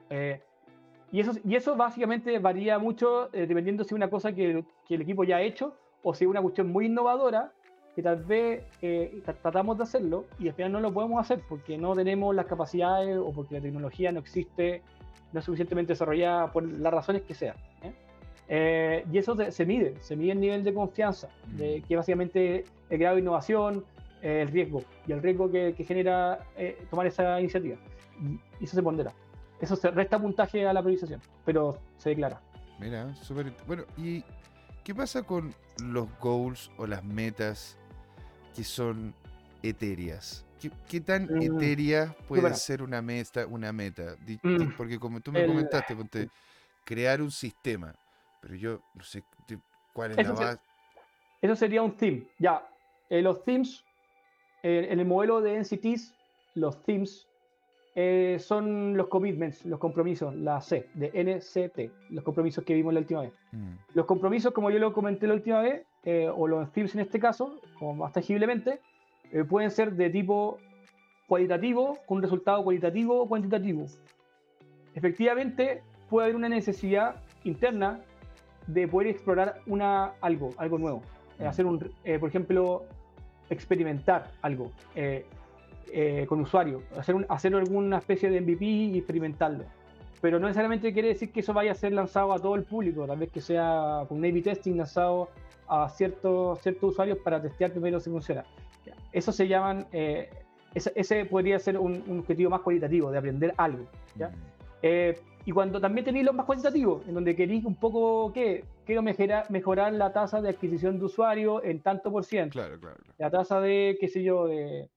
Eh, 0.09 0.41
y, 1.11 1.19
eso, 1.21 1.31
y 1.43 1.55
eso 1.55 1.75
básicamente 1.75 2.37
varía 2.39 2.77
mucho 2.79 3.29
dependiendo 3.31 3.83
si 3.83 3.89
es 3.89 3.93
una 3.93 4.09
cosa 4.09 4.31
que, 4.33 4.63
que 4.87 4.95
el 4.95 5.01
equipo 5.01 5.23
ya 5.23 5.37
ha 5.37 5.41
hecho 5.41 5.73
o 6.03 6.13
si 6.13 6.25
es 6.25 6.29
una 6.29 6.41
cuestión 6.41 6.71
muy 6.71 6.85
innovadora 6.87 7.51
que 7.99 8.03
tal 8.03 8.23
vez 8.23 8.63
eh, 8.81 9.21
tra- 9.25 9.35
tratamos 9.41 9.77
de 9.77 9.83
hacerlo 9.83 10.23
y 10.39 10.47
al 10.47 10.53
final 10.53 10.71
no 10.71 10.79
lo 10.79 10.93
podemos 10.93 11.19
hacer 11.19 11.41
porque 11.49 11.77
no 11.77 11.93
tenemos 11.95 12.33
las 12.33 12.45
capacidades 12.45 13.17
o 13.17 13.31
porque 13.33 13.55
la 13.55 13.61
tecnología 13.61 14.09
no 14.13 14.19
existe, 14.21 14.81
no 15.33 15.39
es 15.39 15.45
suficientemente 15.45 15.91
desarrollada 15.91 16.49
por 16.53 16.63
las 16.63 16.93
razones 16.93 17.23
que 17.23 17.33
sean. 17.33 17.57
¿eh? 17.83 17.91
Eh, 18.47 19.05
y 19.11 19.17
eso 19.17 19.35
se, 19.35 19.51
se 19.51 19.65
mide, 19.65 19.95
se 19.99 20.15
mide 20.15 20.31
el 20.31 20.39
nivel 20.39 20.63
de 20.63 20.73
confianza, 20.73 21.27
de, 21.45 21.79
Mm. 21.79 21.87
que 21.87 21.95
básicamente 21.97 22.63
el 22.89 22.97
grado 22.97 23.15
de 23.17 23.21
innovación, 23.21 23.83
eh, 24.21 24.43
el 24.43 24.47
riesgo 24.47 24.81
y 25.05 25.11
el 25.11 25.21
riesgo 25.21 25.51
que, 25.51 25.73
que 25.75 25.83
genera 25.83 26.39
eh, 26.55 26.77
tomar 26.89 27.05
esa 27.05 27.37
iniciativa. 27.41 27.75
Y 28.61 28.63
eso 28.63 28.75
se 28.75 28.81
pondera. 28.83 29.11
Eso 29.59 29.75
se 29.75 29.91
resta 29.91 30.17
puntaje 30.19 30.65
a 30.65 30.71
la 30.71 30.81
priorización, 30.81 31.19
pero 31.43 31.77
se 31.97 32.11
declara. 32.11 32.39
Mira, 32.79 33.13
súper. 33.15 33.51
Bueno, 33.67 33.83
¿y 33.97 34.23
qué 34.85 34.95
pasa 34.95 35.21
con 35.23 35.53
los 35.83 36.07
goals 36.19 36.71
o 36.77 36.87
las 36.87 37.03
metas 37.03 37.77
que 38.55 38.63
son 38.63 39.13
etéreas? 39.63 40.45
¿Qué, 40.59 40.71
qué 40.89 40.99
tan 41.01 41.23
Mm, 41.23 41.41
etérea 41.43 42.15
puede 42.27 42.41
bueno. 42.41 42.55
ser 42.55 42.81
una 42.81 43.01
meta? 43.01 43.45
Una 43.47 43.71
meta? 43.71 44.15
Mm, 44.43 44.71
Porque 44.77 44.99
como 44.99 45.21
tú 45.21 45.31
me 45.31 45.41
el- 45.41 45.47
comentaste, 45.47 45.95
ponte, 45.95 46.29
crear 46.83 47.21
un 47.21 47.31
sistema, 47.31 47.93
pero 48.41 48.55
yo 48.55 48.81
no 48.93 49.03
sé 49.03 49.23
cuál 49.93 50.11
es 50.11 50.17
Eso 50.17 50.29
la 50.29 50.35
se- 50.35 50.43
base. 50.43 50.61
Eso 51.41 51.55
sería 51.55 51.81
un 51.81 51.95
theme. 51.95 52.27
Ya, 52.37 52.67
eh, 53.09 53.21
los 53.21 53.43
themes, 53.45 53.85
eh, 54.61 54.87
en 54.89 54.99
el 54.99 55.05
modelo 55.05 55.39
de 55.41 55.55
NCTs, 55.55 56.13
los 56.55 56.83
themes 56.83 57.25
eh, 57.95 58.37
son 58.39 58.95
los 58.97 59.07
commitments, 59.07 59.65
los 59.65 59.79
compromisos, 59.79 60.35
la 60.35 60.59
C, 60.61 60.89
de 60.93 61.11
NCT, 61.13 61.91
los 62.11 62.23
compromisos 62.23 62.63
que 62.65 62.73
vimos 62.73 62.93
la 62.93 62.99
última 62.99 63.21
vez. 63.21 63.33
Mm, 63.51 63.75
Los 63.93 64.05
compromisos, 64.05 64.53
como 64.53 64.69
yo 64.69 64.79
lo 64.79 64.93
comenté 64.93 65.27
la 65.27 65.33
última 65.33 65.61
vez, 65.61 65.85
eh, 66.05 66.29
o 66.33 66.47
los 66.47 66.71
themes 66.71 66.93
en 66.95 67.01
este 67.01 67.19
caso, 67.19 67.59
como 67.77 67.93
más 67.95 68.13
tangiblemente, 68.13 68.79
eh, 69.31 69.43
pueden 69.43 69.69
ser 69.71 69.93
de 69.93 70.09
tipo 70.09 70.57
cualitativo, 71.27 71.97
con 72.05 72.17
un 72.17 72.23
resultado 72.23 72.63
cualitativo 72.63 73.21
o 73.21 73.27
cuantitativo. 73.27 73.85
Efectivamente, 74.95 75.83
puede 76.09 76.25
haber 76.25 76.35
una 76.35 76.49
necesidad 76.49 77.15
interna 77.43 77.99
de 78.67 78.87
poder 78.87 79.07
explorar 79.07 79.61
una, 79.67 80.13
algo, 80.21 80.49
algo 80.57 80.77
nuevo. 80.77 81.01
Eh, 81.37 81.43
Mm. 81.43 81.47
hacer 81.47 81.65
un, 81.65 81.79
por 82.19 82.29
ejemplo, 82.29 82.85
experimentar 83.49 84.31
algo 84.41 84.71
con 86.27 86.39
usuario, 86.41 86.83
hacer, 86.97 87.15
un- 87.15 87.25
hacer 87.29 87.55
alguna 87.55 87.97
especie 87.97 88.29
de 88.29 88.41
MVP 88.41 88.65
y 88.65 88.97
experimentarlo. 88.99 89.63
Pero 90.21 90.39
no 90.39 90.47
necesariamente 90.47 90.91
quiere 90.93 91.09
decir 91.09 91.31
que 91.31 91.39
eso 91.39 91.53
vaya 91.53 91.71
a 91.71 91.75
ser 91.75 91.93
lanzado 91.93 92.33
a 92.33 92.39
todo 92.39 92.55
el 92.55 92.63
público, 92.63 93.05
tal 93.07 93.17
vez 93.19 93.31
que 93.31 93.41
sea 93.41 94.03
con 94.07 94.17
un 94.17 94.25
A/B 94.25 94.41
testing 94.41 94.75
lanzado 94.75 95.29
a 95.67 95.87
ciertos, 95.89 96.59
ciertos 96.61 96.91
usuarios 96.91 97.19
para 97.19 97.41
testear 97.41 97.71
primero 97.71 97.99
si 97.99 98.09
funciona. 98.09 98.43
Eso 99.11 99.31
se 99.31 99.47
llaman, 99.47 99.87
eh, 99.91 100.29
ese, 100.73 100.91
ese 100.95 101.25
podría 101.25 101.57
ser 101.59 101.77
un, 101.77 102.03
un 102.07 102.19
objetivo 102.19 102.49
más 102.49 102.61
cualitativo, 102.61 103.11
de 103.11 103.17
aprender 103.17 103.53
algo. 103.57 103.85
¿ya? 104.15 104.29
mm, 104.29 104.33
Eh, 104.81 105.19
y 105.45 105.51
cuando 105.51 105.79
también 105.79 106.05
tenéis 106.05 106.25
los 106.25 106.35
más 106.35 106.45
cuantitativos, 106.45 107.07
en 107.07 107.13
donde 107.13 107.35
queréis 107.35 107.65
un 107.65 107.75
poco, 107.75 108.31
¿qué? 108.33 108.65
Quiero 108.85 109.01
mejorar, 109.01 109.49
mejorar 109.49 109.93
la 109.93 110.11
tasa 110.11 110.41
de 110.41 110.49
adquisición 110.49 110.99
de 110.99 111.05
usuario 111.05 111.63
en 111.63 111.81
tanto 111.81 112.11
por 112.11 112.23
ciento. 112.25 112.53
Claro, 112.53 112.79
claro. 112.79 112.97
claro. 112.97 113.15
La 113.17 113.31
tasa 113.31 113.61
de, 113.61 113.97
qué 113.99 114.07
sé 114.09 114.21
yo, 114.21 114.47
de, 114.47 114.89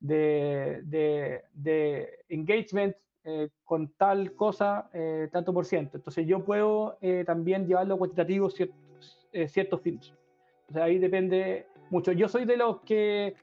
de, 0.00 0.80
de, 0.84 1.42
de 1.52 2.18
engagement 2.28 2.96
eh, 3.24 3.48
con 3.64 3.88
tal 3.96 4.34
cosa, 4.34 4.90
eh, 4.92 5.28
tanto 5.32 5.52
por 5.52 5.64
ciento. 5.64 5.96
Entonces 5.96 6.26
yo 6.26 6.44
puedo 6.44 6.98
eh, 7.00 7.24
también 7.26 7.66
llevarlo 7.66 7.96
cuantitativo 7.96 8.50
ciertos, 8.50 9.28
eh, 9.32 9.48
ciertos 9.48 9.80
films. 9.80 10.14
O 10.68 10.72
sea, 10.72 10.84
ahí 10.84 10.98
depende 10.98 11.66
mucho. 11.90 12.12
Yo 12.12 12.28
soy 12.28 12.44
de 12.44 12.56
los 12.56 12.80
que, 12.80 13.34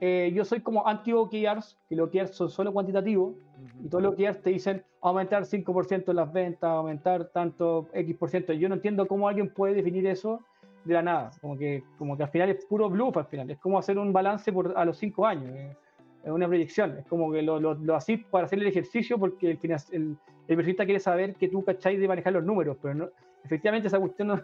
eh, 0.00 0.32
yo 0.34 0.44
soy 0.44 0.60
como 0.60 0.86
anti-OKRs, 0.86 1.78
que 1.88 1.96
los 1.96 2.08
OKRs 2.08 2.36
son 2.36 2.50
solo 2.50 2.72
cuantitativos, 2.72 3.34
y 3.82 3.88
todos 3.88 4.02
los 4.02 4.12
OKRs 4.14 4.42
te 4.42 4.50
dicen 4.50 4.84
aumentar 5.00 5.44
5% 5.44 6.12
las 6.12 6.32
ventas, 6.32 6.70
aumentar 6.70 7.28
tanto 7.28 7.88
X%. 7.92 8.52
Yo 8.52 8.68
no 8.68 8.76
entiendo 8.76 9.06
cómo 9.06 9.28
alguien 9.28 9.52
puede 9.52 9.74
definir 9.74 10.06
eso 10.06 10.40
de 10.84 10.94
la 10.94 11.02
nada. 11.02 11.30
Como 11.40 11.56
que, 11.56 11.82
como 11.98 12.16
que 12.16 12.22
al 12.22 12.28
final 12.30 12.50
es 12.50 12.64
puro 12.66 12.88
bluff 12.88 13.16
al 13.16 13.26
final. 13.26 13.50
Es 13.50 13.58
como 13.58 13.78
hacer 13.78 13.98
un 13.98 14.12
balance 14.12 14.52
por, 14.52 14.76
a 14.76 14.84
los 14.84 14.98
5 14.98 15.26
años. 15.26 15.76
Es 16.26 16.32
una 16.32 16.48
proyección. 16.48 16.98
Es 16.98 17.06
como 17.06 17.30
que 17.32 17.40
lo, 17.40 17.60
lo, 17.60 17.74
lo 17.74 17.94
así 17.94 18.16
para 18.16 18.46
hacer 18.46 18.58
el 18.58 18.66
ejercicio 18.66 19.16
porque 19.16 19.52
el, 19.52 19.60
el, 19.92 20.16
el 20.48 20.76
quiere 20.76 20.98
saber 20.98 21.36
que 21.36 21.48
tú 21.48 21.64
cacháis 21.64 22.00
de 22.00 22.08
manejar 22.08 22.32
los 22.32 22.44
números. 22.44 22.76
Pero 22.82 22.94
no, 22.94 23.08
efectivamente 23.44 23.86
esa 23.86 24.00
cuestión 24.00 24.28
no, 24.28 24.42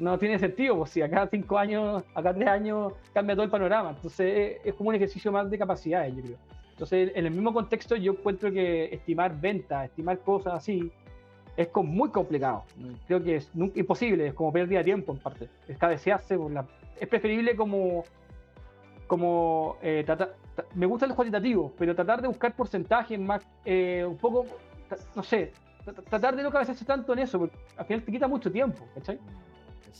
no 0.00 0.18
tiene 0.18 0.38
sentido. 0.40 0.76
Pues 0.76 0.90
si 0.90 1.00
acá 1.00 1.28
5 1.30 1.56
años, 1.56 2.02
acá 2.14 2.34
3 2.34 2.48
años 2.48 2.92
cambia 3.14 3.36
todo 3.36 3.44
el 3.44 3.50
panorama. 3.50 3.90
Entonces 3.90 4.56
es, 4.60 4.66
es 4.66 4.74
como 4.74 4.88
un 4.88 4.96
ejercicio 4.96 5.30
más 5.30 5.48
de 5.48 5.56
capacidades, 5.56 6.16
yo 6.16 6.22
creo. 6.22 6.36
Entonces, 6.72 7.10
en 7.14 7.26
el 7.26 7.32
mismo 7.32 7.52
contexto, 7.52 7.96
yo 7.96 8.12
encuentro 8.12 8.52
que 8.52 8.86
estimar 8.94 9.40
ventas, 9.40 9.86
estimar 9.86 10.18
cosas 10.20 10.54
así, 10.54 10.92
es 11.56 11.68
como 11.68 11.90
muy 11.90 12.10
complicado. 12.10 12.64
Creo 13.08 13.22
que 13.22 13.36
es 13.36 13.50
imposible, 13.74 14.28
es 14.28 14.34
como 14.34 14.52
pérdida 14.52 14.78
de 14.78 14.84
tiempo 14.84 15.12
en 15.12 15.18
parte. 15.18 15.48
Es 15.66 15.76
cabecearse 15.78 16.36
por 16.36 16.52
la. 16.52 16.64
Es 17.00 17.08
preferible 17.08 17.56
como, 17.56 18.04
como 19.08 19.76
eh, 19.82 20.02
trata- 20.06 20.34
me 20.74 20.86
gustan 20.86 21.08
los 21.08 21.16
cuantitativos, 21.16 21.72
pero 21.78 21.94
tratar 21.94 22.22
de 22.22 22.28
buscar 22.28 22.54
porcentajes 22.54 23.18
más, 23.18 23.46
eh, 23.64 24.04
un 24.06 24.16
poco, 24.16 24.46
no 25.14 25.22
sé, 25.22 25.52
tratar 26.08 26.36
de 26.36 26.42
no 26.42 26.50
cabecearse 26.50 26.84
tanto 26.84 27.12
en 27.12 27.20
eso, 27.20 27.38
porque 27.38 27.56
al 27.76 27.86
final 27.86 28.04
te 28.04 28.12
quita 28.12 28.28
mucho 28.28 28.50
tiempo, 28.50 28.84
¿cachai? 28.94 29.16
Mm, 29.16 29.20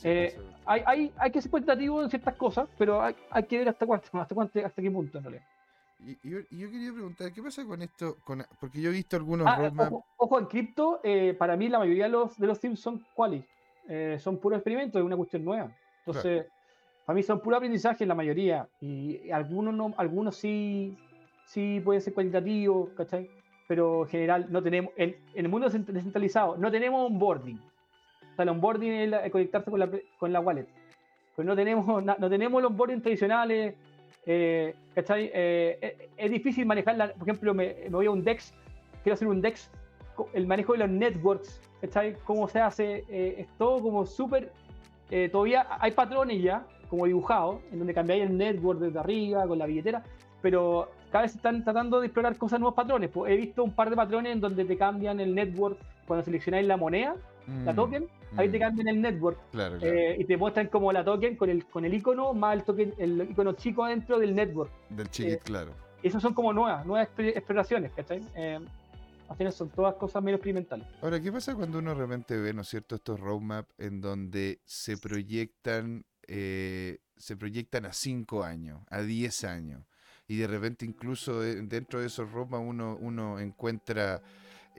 eh, 0.03 0.37
hay, 0.65 0.83
hay, 0.85 1.13
hay, 1.17 1.31
que 1.31 1.41
ser 1.41 1.51
cuantitativo 1.51 2.01
en 2.01 2.09
ciertas 2.09 2.35
cosas, 2.35 2.69
pero 2.77 3.01
hay, 3.01 3.15
hay 3.31 3.43
que 3.43 3.57
ver 3.57 3.69
hasta 3.69 3.85
cuánto, 3.85 4.07
hasta, 4.13 4.35
cuánto, 4.35 4.65
hasta 4.65 4.81
qué 4.81 4.91
punto 4.91 5.17
en 5.17 5.23
realidad. 5.23 5.45
Y, 6.01 6.17
yo, 6.29 6.39
quería 6.49 6.93
preguntar, 6.93 7.31
¿qué 7.33 7.43
pasa 7.43 7.65
con 7.65 7.81
esto? 7.81 8.17
Con, 8.23 8.45
porque 8.59 8.81
yo 8.81 8.89
he 8.89 8.93
visto 8.93 9.17
algunos 9.17 9.45
ah, 9.47 9.91
Ojo, 10.17 10.39
en 10.39 10.45
cripto, 10.45 11.01
eh, 11.03 11.35
para 11.37 11.57
mí 11.57 11.67
la 11.67 11.79
mayoría 11.79 12.05
de 12.05 12.11
los, 12.11 12.37
de 12.37 12.47
los 12.47 12.59
teams 12.59 12.79
son 12.79 13.05
quali, 13.13 13.43
eh, 13.87 14.17
son 14.19 14.37
puros 14.37 14.57
experimentos, 14.57 14.99
es 14.99 15.05
una 15.05 15.17
cuestión 15.17 15.43
nueva. 15.43 15.75
Entonces, 16.05 16.45
para 17.09 17.15
mí 17.15 17.23
son 17.23 17.39
puro 17.39 17.55
aprendizaje 17.55 18.05
la 18.05 18.13
mayoría, 18.13 18.69
y 18.81 19.31
algunos 19.31 19.73
no, 19.73 19.95
algunos 19.97 20.35
sí, 20.35 20.95
sí 21.43 21.81
pueden 21.83 22.03
ser 22.03 22.13
cuantitativos, 22.13 22.91
¿cachai? 22.91 23.27
Pero 23.67 24.03
en 24.03 24.09
general 24.09 24.45
no 24.51 24.61
tenemos, 24.61 24.93
en, 24.95 25.15
en 25.33 25.45
el 25.45 25.49
mundo 25.49 25.67
descentralizado, 25.69 26.55
no 26.57 26.69
tenemos 26.69 27.09
onboarding. 27.09 27.57
O 27.57 28.35
sea, 28.35 28.43
el 28.43 28.49
onboarding 28.49 28.91
es, 28.91 29.31
conectarse 29.31 29.71
con 29.71 29.79
la, 29.79 29.89
con 30.19 30.31
la 30.31 30.39
wallet. 30.39 30.67
Pero 31.35 31.47
no 31.47 31.55
tenemos, 31.55 32.03
no 32.19 32.29
tenemos 32.29 32.61
los 32.61 32.69
onboarding 32.69 33.01
tradicionales 33.01 33.73
eh, 34.27 34.75
¿cachai? 34.93 35.31
Eh, 35.33 36.09
es 36.15 36.29
difícil 36.29 36.67
manejar, 36.67 37.15
por 37.15 37.27
ejemplo, 37.27 37.55
me, 37.55 37.89
voy 37.89 38.05
a 38.05 38.11
un 38.11 38.23
DEX, 38.23 38.53
quiero 39.01 39.15
hacer 39.15 39.27
un 39.27 39.41
DEX, 39.41 39.71
el 40.33 40.45
manejo 40.45 40.73
de 40.73 40.77
los 40.77 40.89
networks, 40.91 41.59
¿cachai? 41.81 42.17
¿Cómo 42.23 42.47
se 42.47 42.59
hace? 42.59 43.03
Eh, 43.09 43.33
es 43.39 43.47
todo 43.57 43.81
como 43.81 44.05
súper, 44.05 44.51
todavía 45.31 45.65
hay 45.79 45.89
patrones 45.89 46.43
ya, 46.43 46.63
como 46.89 47.05
dibujados, 47.05 47.61
en 47.71 47.79
donde 47.79 47.93
cambiáis 47.93 48.23
el 48.23 48.37
network 48.37 48.79
desde 48.79 48.99
arriba, 48.99 49.47
con 49.47 49.57
la 49.57 49.65
billetera, 49.65 50.03
pero 50.41 50.89
cada 51.11 51.23
vez 51.23 51.35
están 51.35 51.63
tratando 51.63 51.99
de 51.99 52.07
explorar 52.07 52.37
cosas, 52.37 52.59
nuevos 52.59 52.75
patrones. 52.75 53.09
Pues 53.09 53.31
he 53.31 53.35
visto 53.35 53.63
un 53.63 53.73
par 53.73 53.89
de 53.89 53.95
patrones 53.95 54.33
en 54.33 54.41
donde 54.41 54.65
te 54.65 54.77
cambian 54.77 55.19
el 55.19 55.33
network 55.33 55.77
cuando 56.07 56.25
seleccionáis 56.25 56.67
la 56.67 56.77
moneda, 56.77 57.15
la 57.65 57.73
mm, 57.73 57.75
token, 57.75 58.07
ahí 58.37 58.49
te 58.49 58.57
mm. 58.57 58.61
cambian 58.61 58.87
el 58.87 59.01
network. 59.01 59.39
Eh, 59.81 60.17
y 60.19 60.25
te 60.25 60.37
muestran 60.37 60.67
como 60.67 60.91
la 60.91 61.03
token 61.03 61.35
con 61.35 61.49
el, 61.49 61.65
con 61.65 61.85
el 61.85 61.93
icono 61.93 62.33
más 62.33 62.55
el 62.55 62.63
token, 62.63 62.93
el 62.97 63.29
icono 63.29 63.53
chico 63.53 63.85
dentro 63.85 64.19
del 64.19 64.35
network. 64.35 64.71
Del 64.89 65.09
chiquit, 65.09 65.33
eh, 65.33 65.41
claro. 65.43 65.71
Esas 66.01 66.21
son 66.21 66.33
como 66.33 66.53
nuevas, 66.53 66.85
nuevas 66.85 67.09
exploraciones, 67.17 67.91
¿cachai? 67.91 68.21
Eh, 68.35 68.59
al 69.29 69.35
final 69.35 69.53
son 69.53 69.69
todas 69.69 69.93
cosas 69.95 70.23
menos 70.23 70.39
experimentales. 70.39 70.87
Ahora, 71.01 71.19
¿qué 71.19 71.31
pasa 71.31 71.53
cuando 71.53 71.77
uno 71.77 71.93
realmente 71.93 72.35
ve, 72.37 72.53
¿no 72.53 72.61
es 72.61 72.69
cierto?, 72.69 72.95
estos 72.95 73.19
roadmaps 73.19 73.71
en 73.77 74.01
donde 74.01 74.59
se 74.65 74.97
proyectan, 74.97 76.03
se 76.29 77.35
proyectan 77.37 77.85
a 77.85 77.93
5 77.93 78.43
años, 78.43 78.81
a 78.89 79.01
10 79.01 79.43
años, 79.45 79.83
y 80.27 80.37
de 80.37 80.47
repente 80.47 80.85
incluso 80.85 81.41
dentro 81.41 81.99
de 81.99 82.07
esos 82.07 82.31
roadmaps 82.31 82.63
uno, 82.65 82.97
uno 83.01 83.39
encuentra 83.39 84.21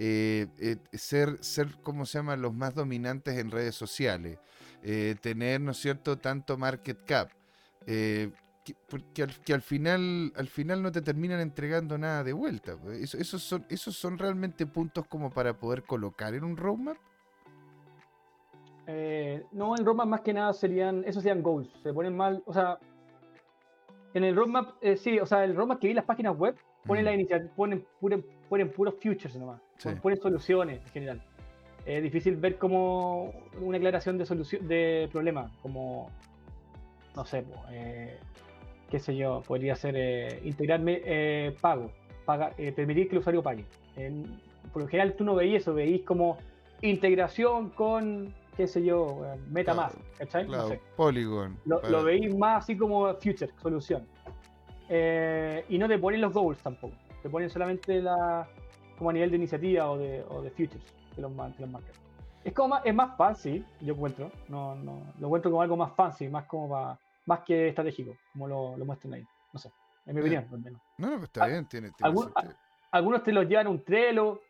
eh, 0.02 0.46
eh, 0.58 0.76
ser, 0.94 1.36
ser, 1.44 1.76
¿cómo 1.82 2.06
se 2.06 2.18
llama?, 2.18 2.34
los 2.36 2.54
más 2.54 2.74
dominantes 2.74 3.36
en 3.36 3.50
redes 3.50 3.74
sociales, 3.74 4.38
eh, 4.82 5.14
tener, 5.20 5.60
¿no 5.60 5.72
es 5.72 5.76
cierto?, 5.76 6.16
tanto 6.16 6.56
market 6.56 7.04
cap, 7.04 7.30
que, 7.84 8.32
porque 8.88 9.24
al, 9.24 9.40
que 9.42 9.52
al, 9.52 9.60
final, 9.60 10.32
al 10.36 10.48
final 10.48 10.82
no 10.82 10.90
te 10.90 11.02
terminan 11.02 11.40
entregando 11.40 11.98
nada 11.98 12.24
de 12.24 12.32
vuelta. 12.32 12.78
Pues. 12.78 13.14
esos, 13.14 13.42
son, 13.42 13.66
¿Esos 13.68 13.94
son 13.96 14.16
realmente 14.16 14.66
puntos 14.66 15.06
como 15.06 15.30
para 15.30 15.58
poder 15.58 15.82
colocar 15.82 16.32
en 16.34 16.44
un 16.44 16.56
roadmap? 16.56 16.96
No, 19.52 19.76
en 19.76 19.84
roadmap 19.84 20.06
más 20.06 20.20
que 20.20 20.32
nada 20.32 20.52
serían, 20.52 21.04
esos 21.06 21.22
serían 21.22 21.42
goals, 21.42 21.68
se 21.82 21.92
ponen 21.92 22.16
mal, 22.16 22.42
o 22.46 22.52
sea, 22.52 22.78
en 24.14 24.24
el 24.24 24.34
roadmap, 24.34 24.70
sí, 24.96 25.18
o 25.18 25.26
sea, 25.26 25.44
el 25.44 25.54
roadmap 25.54 25.78
que 25.78 25.86
vi 25.86 25.92
en 25.92 25.96
las 25.96 26.04
páginas 26.04 26.36
web, 26.36 26.56
ponen, 26.86 27.04
la 27.04 27.12
iniciativa, 27.12 27.50
ponen, 27.54 27.84
ponen 28.48 28.70
puros 28.70 28.94
futures 28.94 29.36
nomás 29.36 29.60
ponen 30.02 30.20
soluciones 30.20 30.80
en 30.80 30.88
general. 30.88 31.22
Es 31.86 32.02
difícil 32.02 32.36
ver 32.36 32.58
como 32.58 33.32
una 33.60 33.78
aclaración 33.78 34.18
de 34.18 34.26
solución 34.26 34.68
de 34.68 35.08
problema, 35.10 35.50
como 35.62 36.10
no 37.16 37.24
sé, 37.24 37.44
eh, 37.72 38.18
qué 38.90 38.98
sé 38.98 39.16
yo, 39.16 39.42
podría 39.46 39.74
ser 39.74 39.94
eh, 39.96 40.40
integrarme 40.44 41.00
eh, 41.04 41.56
pago, 41.60 41.90
permitir 42.76 43.08
que 43.08 43.16
el 43.16 43.18
usuario 43.18 43.42
pague. 43.42 43.64
por 44.72 44.82
lo 44.82 44.88
general 44.88 45.14
tú 45.14 45.24
no 45.24 45.34
veías 45.34 45.62
eso, 45.62 45.74
veís 45.74 46.02
como 46.02 46.36
integración 46.80 47.70
con, 47.70 48.32
qué 48.56 48.66
sé 48.66 48.82
yo, 48.84 49.22
MetaMask, 49.48 49.96
¿cachai? 50.18 50.46
Polygon. 50.96 51.58
Lo, 51.64 52.04
veís 52.04 52.34
más 52.36 52.64
así 52.64 52.76
como 52.76 53.12
future, 53.14 53.52
solución. 53.62 54.06
y 54.88 55.78
no 55.78 55.88
te 55.88 55.98
ponen 55.98 56.20
los 56.20 56.32
goals 56.32 56.58
tampoco, 56.62 56.94
te 57.22 57.28
ponen 57.28 57.50
solamente 57.50 58.00
la, 58.00 58.48
como 58.98 59.10
a 59.10 59.12
nivel 59.12 59.30
de 59.30 59.36
iniciativa 59.36 59.90
o 59.90 59.98
de, 59.98 60.24
o 60.28 60.42
de 60.42 60.50
futures 60.50 60.84
que 61.14 61.20
los, 61.22 61.32
que 61.32 61.62
los 61.62 61.70
market. 61.70 61.94
Es 62.44 62.52
como 62.54 62.68
más, 62.68 62.82
es 62.84 62.94
más 62.94 63.16
fancy, 63.16 63.64
yo 63.80 63.94
encuentro, 63.94 64.30
no, 64.48 64.74
no, 64.74 65.02
lo 65.18 65.26
encuentro 65.26 65.50
como 65.50 65.62
algo 65.62 65.76
más 65.76 65.92
fancy, 65.94 66.28
más 66.28 66.46
como 66.46 66.98
más 67.26 67.40
que 67.40 67.68
estratégico, 67.68 68.16
como 68.32 68.48
lo, 68.48 68.76
lo 68.76 68.84
muestran 68.84 69.14
ahí. 69.14 69.26
No 69.52 69.58
sé, 69.58 69.70
en 70.06 70.14
mi 70.14 70.20
opinión, 70.20 70.46
al 70.50 70.60
menos. 70.60 70.82
No, 70.98 71.16
no, 71.18 71.24
está 71.24 71.46
bien, 71.46 71.66
tiene, 71.66 71.90
Algunos 72.92 73.22
te 73.22 73.32
los 73.32 73.46
llevan 73.46 73.68
un 73.68 73.84
Trello, 73.84 74.40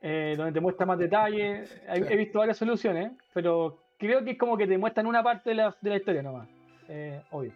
eh, 0.00 0.34
donde 0.36 0.52
te 0.52 0.60
muestra 0.60 0.86
más 0.86 0.98
detalles. 0.98 1.70
He, 1.88 2.16
visto 2.16 2.38
varias 2.38 2.56
soluciones, 2.56 3.12
pero 3.32 3.82
creo 3.98 4.24
que 4.24 4.32
es 4.32 4.38
como 4.38 4.56
que 4.56 4.66
te 4.66 4.78
muestran 4.78 5.06
una 5.06 5.22
parte 5.22 5.50
de 5.50 5.56
la, 5.56 5.76
de 5.80 5.90
la 5.90 5.96
historia 5.96 6.22
nomás. 6.22 6.48
Eh, 6.88 7.22
obvio. 7.30 7.52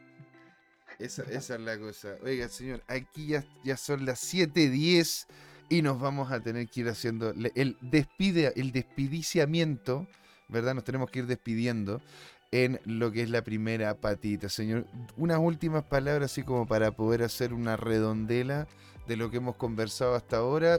Esa, 0.98 1.22
esa, 1.24 1.54
es 1.54 1.60
la 1.60 1.78
cosa. 1.78 2.16
Oiga, 2.22 2.48
señor, 2.48 2.82
aquí 2.86 3.28
ya, 3.28 3.44
ya 3.64 3.76
son 3.76 4.04
las 4.04 4.22
7:10 4.32 5.26
y 5.72 5.80
nos 5.80 5.98
vamos 5.98 6.30
a 6.30 6.40
tener 6.40 6.68
que 6.68 6.80
ir 6.80 6.88
haciendo 6.88 7.32
el, 7.54 7.78
despide, 7.80 8.52
el 8.56 8.72
despidiciamiento, 8.72 10.06
¿verdad? 10.48 10.74
Nos 10.74 10.84
tenemos 10.84 11.10
que 11.10 11.20
ir 11.20 11.26
despidiendo 11.26 12.02
en 12.50 12.78
lo 12.84 13.10
que 13.10 13.22
es 13.22 13.30
la 13.30 13.42
primera 13.42 13.94
patita. 13.94 14.50
Señor, 14.50 14.86
unas 15.16 15.38
últimas 15.38 15.84
palabras 15.84 16.30
así 16.30 16.42
como 16.42 16.66
para 16.66 16.90
poder 16.90 17.22
hacer 17.22 17.54
una 17.54 17.78
redondela 17.78 18.68
de 19.08 19.16
lo 19.16 19.30
que 19.30 19.38
hemos 19.38 19.56
conversado 19.56 20.14
hasta 20.14 20.36
ahora, 20.36 20.78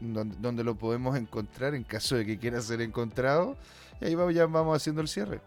donde, 0.00 0.64
lo 0.64 0.74
podemos 0.74 1.16
encontrar 1.16 1.74
en 1.74 1.84
caso 1.84 2.16
de 2.16 2.26
que 2.26 2.38
quiera 2.38 2.60
ser 2.60 2.80
encontrado. 2.80 3.56
Y 4.00 4.06
ahí 4.06 4.14
vamos, 4.14 4.34
ya 4.34 4.46
vamos 4.46 4.76
haciendo 4.76 5.00
el 5.00 5.08
cierre. 5.08 5.40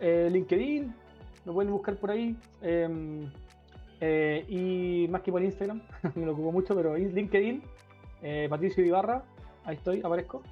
Eh, 0.00 0.28
LinkedIn, 0.30 0.94
lo 1.44 1.54
pueden 1.54 1.72
buscar 1.72 1.96
por 1.96 2.10
ahí. 2.10 2.36
Em, 2.62 3.30
eh, 4.00 4.44
y 4.48 5.08
más 5.08 5.22
que 5.22 5.32
por 5.32 5.42
Instagram, 5.42 5.82
me 6.14 6.26
lo 6.26 6.32
ocupo 6.32 6.52
mucho, 6.52 6.74
pero 6.74 6.96
LinkedIn, 6.96 7.62
eh, 8.22 8.46
Patricio 8.50 8.84
Ibarra, 8.84 9.22
ahí 9.64 9.76
estoy, 9.76 10.00
aparezco. 10.02 10.42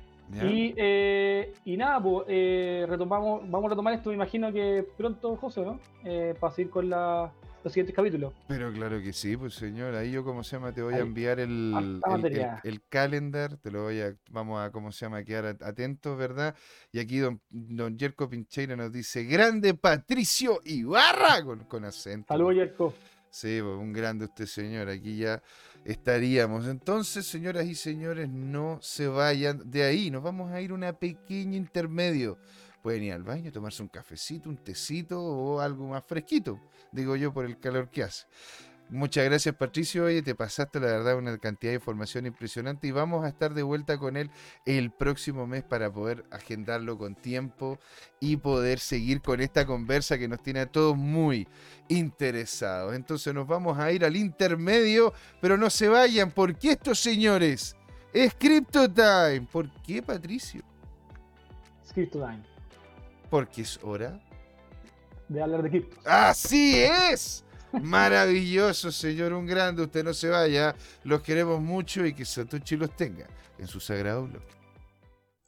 Y, 0.43 0.73
eh, 0.79 1.53
y, 1.67 1.77
nada, 1.77 2.03
pues 2.03 2.27
retomamos, 2.89 3.43
vamos 3.43 3.67
a 3.67 3.69
retomar 3.71 3.93
esto, 3.93 4.09
me 4.09 4.17
imagino 4.17 4.51
que 4.51 4.87
pronto, 4.97 5.37
José, 5.37 5.63
¿no? 5.63 5.79
para 6.41 6.55
seguir 6.55 6.71
con 6.71 6.89
la, 6.89 7.31
los 7.65 7.73
siguientes 7.73 7.97
capítulos. 7.97 8.33
Pero 8.47 8.73
claro 8.73 9.01
que 9.01 9.13
sí, 9.13 9.37
pues 9.37 9.55
señor, 9.55 9.95
ahí 9.95 10.13
yo 10.13 10.23
como 10.23 10.45
se 10.45 10.57
llama, 10.57 10.73
te 10.73 10.83
voy 10.83 10.95
a 10.95 10.99
enviar 10.99 11.41
el, 11.41 12.01
el, 12.05 12.61
el, 12.63 12.83
calendar, 12.89 13.57
te 13.57 13.71
lo 13.71 13.85
voy 13.85 14.01
a, 14.01 14.15
vamos 14.31 14.63
a, 14.63 14.71
como 14.71 14.93
se 14.93 15.07
llama, 15.07 15.25
quedar 15.25 15.57
atentos, 15.61 16.17
¿verdad? 16.17 16.55
Y 16.93 17.01
aquí 17.01 17.19
don, 17.19 17.41
don 17.51 17.99
Jerko 17.99 18.29
Pincheira 18.29 18.77
nos 18.77 18.93
dice, 18.93 19.25
grande 19.25 19.75
Patricio 19.75 20.61
Ibarra, 20.65 21.43
con, 21.43 21.65
con 21.65 21.85
acento. 21.85 22.27
Saludos, 22.29 22.55
Jerko. 22.55 22.95
Sí, 23.35 23.59
pues, 23.61 23.77
un 23.77 23.93
grande 23.93 24.27
usted, 24.27 24.47
señor. 24.47 24.89
Aquí 24.89 25.17
ya 25.17 25.43
estaríamos. 25.85 26.69
Entonces, 26.69 27.27
señoras 27.27 27.67
y 27.67 27.75
señores, 27.75 28.29
no 28.29 28.79
se 28.81 29.09
vayan 29.09 29.69
de 29.69 29.83
ahí. 29.83 30.09
Nos 30.09 30.23
vamos 30.23 30.53
a 30.53 30.61
ir 30.61 30.71
a 30.71 30.75
una 30.75 30.93
pequeña 30.93 31.57
intermedio. 31.57 32.39
Pueden 32.85 33.05
ir 33.05 33.15
al 33.15 33.23
baño, 33.23 33.51
tomarse 33.51 33.83
un 33.83 33.89
cafecito, 33.89 34.51
un 34.51 34.59
tecito 34.59 35.19
o 35.19 35.59
algo 35.59 35.89
más 35.89 36.05
fresquito, 36.07 36.61
digo 36.93 37.17
yo, 37.17 37.33
por 37.33 37.47
el 37.47 37.59
calor 37.59 37.89
que 37.89 38.03
hace. 38.03 38.27
Muchas 38.91 39.25
gracias 39.25 39.55
Patricio, 39.55 40.05
oye, 40.05 40.21
te 40.21 40.35
pasaste 40.35 40.81
la 40.81 40.89
verdad 40.89 41.17
una 41.17 41.39
cantidad 41.39 41.73
de 41.73 41.77
información 41.77 42.27
impresionante 42.27 42.87
y 42.87 42.91
vamos 42.91 43.25
a 43.25 43.29
estar 43.29 43.55
de 43.55 43.63
vuelta 43.63 43.97
con 43.97 44.19
él 44.19 44.31
el 44.67 44.91
próximo 44.91 45.47
mes 45.47 45.63
para 45.63 45.91
poder 45.91 46.27
agendarlo 46.31 46.99
con 46.99 47.15
tiempo 47.15 47.79
y 48.21 48.37
poder 48.37 48.79
seguir 48.81 49.23
con 49.23 49.41
esta 49.41 49.65
conversa 49.65 50.19
que 50.19 50.29
nos 50.29 50.43
tiene 50.43 50.61
a 50.61 50.67
todos 50.67 50.95
muy 50.95 51.49
interesados. 51.89 52.95
Entonces 52.95 53.33
nos 53.33 53.47
vamos 53.47 53.79
a 53.79 53.93
ir 53.93 54.05
al 54.05 54.15
intermedio, 54.15 55.15
pero 55.41 55.57
no 55.57 55.71
se 55.71 55.89
vayan 55.89 56.31
porque 56.31 56.73
estos 56.73 57.01
señores 57.01 57.75
es 58.13 58.35
Crypto 58.35 58.93
Time. 58.93 59.49
¿Por 59.51 59.71
qué 59.81 60.03
Patricio? 60.03 60.63
Es 61.83 61.91
Crypto 61.91 62.19
Time. 62.19 62.54
Porque 63.35 63.63
es 63.63 63.81
hora 63.83 64.17
de 65.29 65.43
hablar 65.43 65.65
de 65.65 65.69
cripto. 65.69 65.97
Así 66.05 66.77
es. 66.77 67.45
Maravilloso, 67.83 68.93
señor, 68.93 69.33
un 69.33 69.45
grande. 69.45 69.83
Usted 69.83 70.05
no 70.05 70.15
se 70.15 70.29
vaya. 70.29 70.77
Los 71.03 71.21
queremos 71.23 71.61
mucho 71.61 72.07
y 72.07 72.15
que 72.15 72.25
Satoshi 72.25 72.77
los 72.77 72.95
tenga 72.95 73.27
en 73.59 73.67
su 73.67 73.81
sagrado 73.81 74.29
blog. 74.29 74.45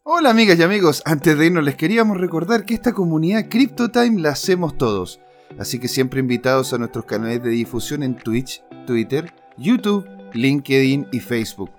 Hola 0.02 0.30
amigas 0.30 0.58
y 0.58 0.64
amigos, 0.64 1.00
antes 1.04 1.38
de 1.38 1.46
irnos 1.46 1.62
les 1.62 1.76
queríamos 1.76 2.16
recordar 2.16 2.64
que 2.64 2.74
esta 2.74 2.92
comunidad 2.92 3.48
CryptoTime 3.48 4.20
la 4.20 4.30
hacemos 4.30 4.76
todos, 4.76 5.20
así 5.56 5.78
que 5.78 5.86
siempre 5.86 6.18
invitados 6.18 6.72
a 6.72 6.78
nuestros 6.78 7.04
canales 7.04 7.40
de 7.44 7.50
difusión 7.50 8.02
en 8.02 8.16
Twitch 8.16 8.64
Twitter, 8.88 9.32
YouTube, 9.56 10.08
LinkedIn 10.32 11.06
y 11.12 11.20
Facebook. 11.20 11.70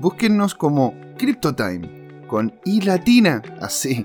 Búsquennos 0.00 0.56
como 0.56 0.92
CryptoTime, 1.18 2.26
con 2.26 2.52
I 2.64 2.80
latina, 2.80 3.40
así, 3.60 4.04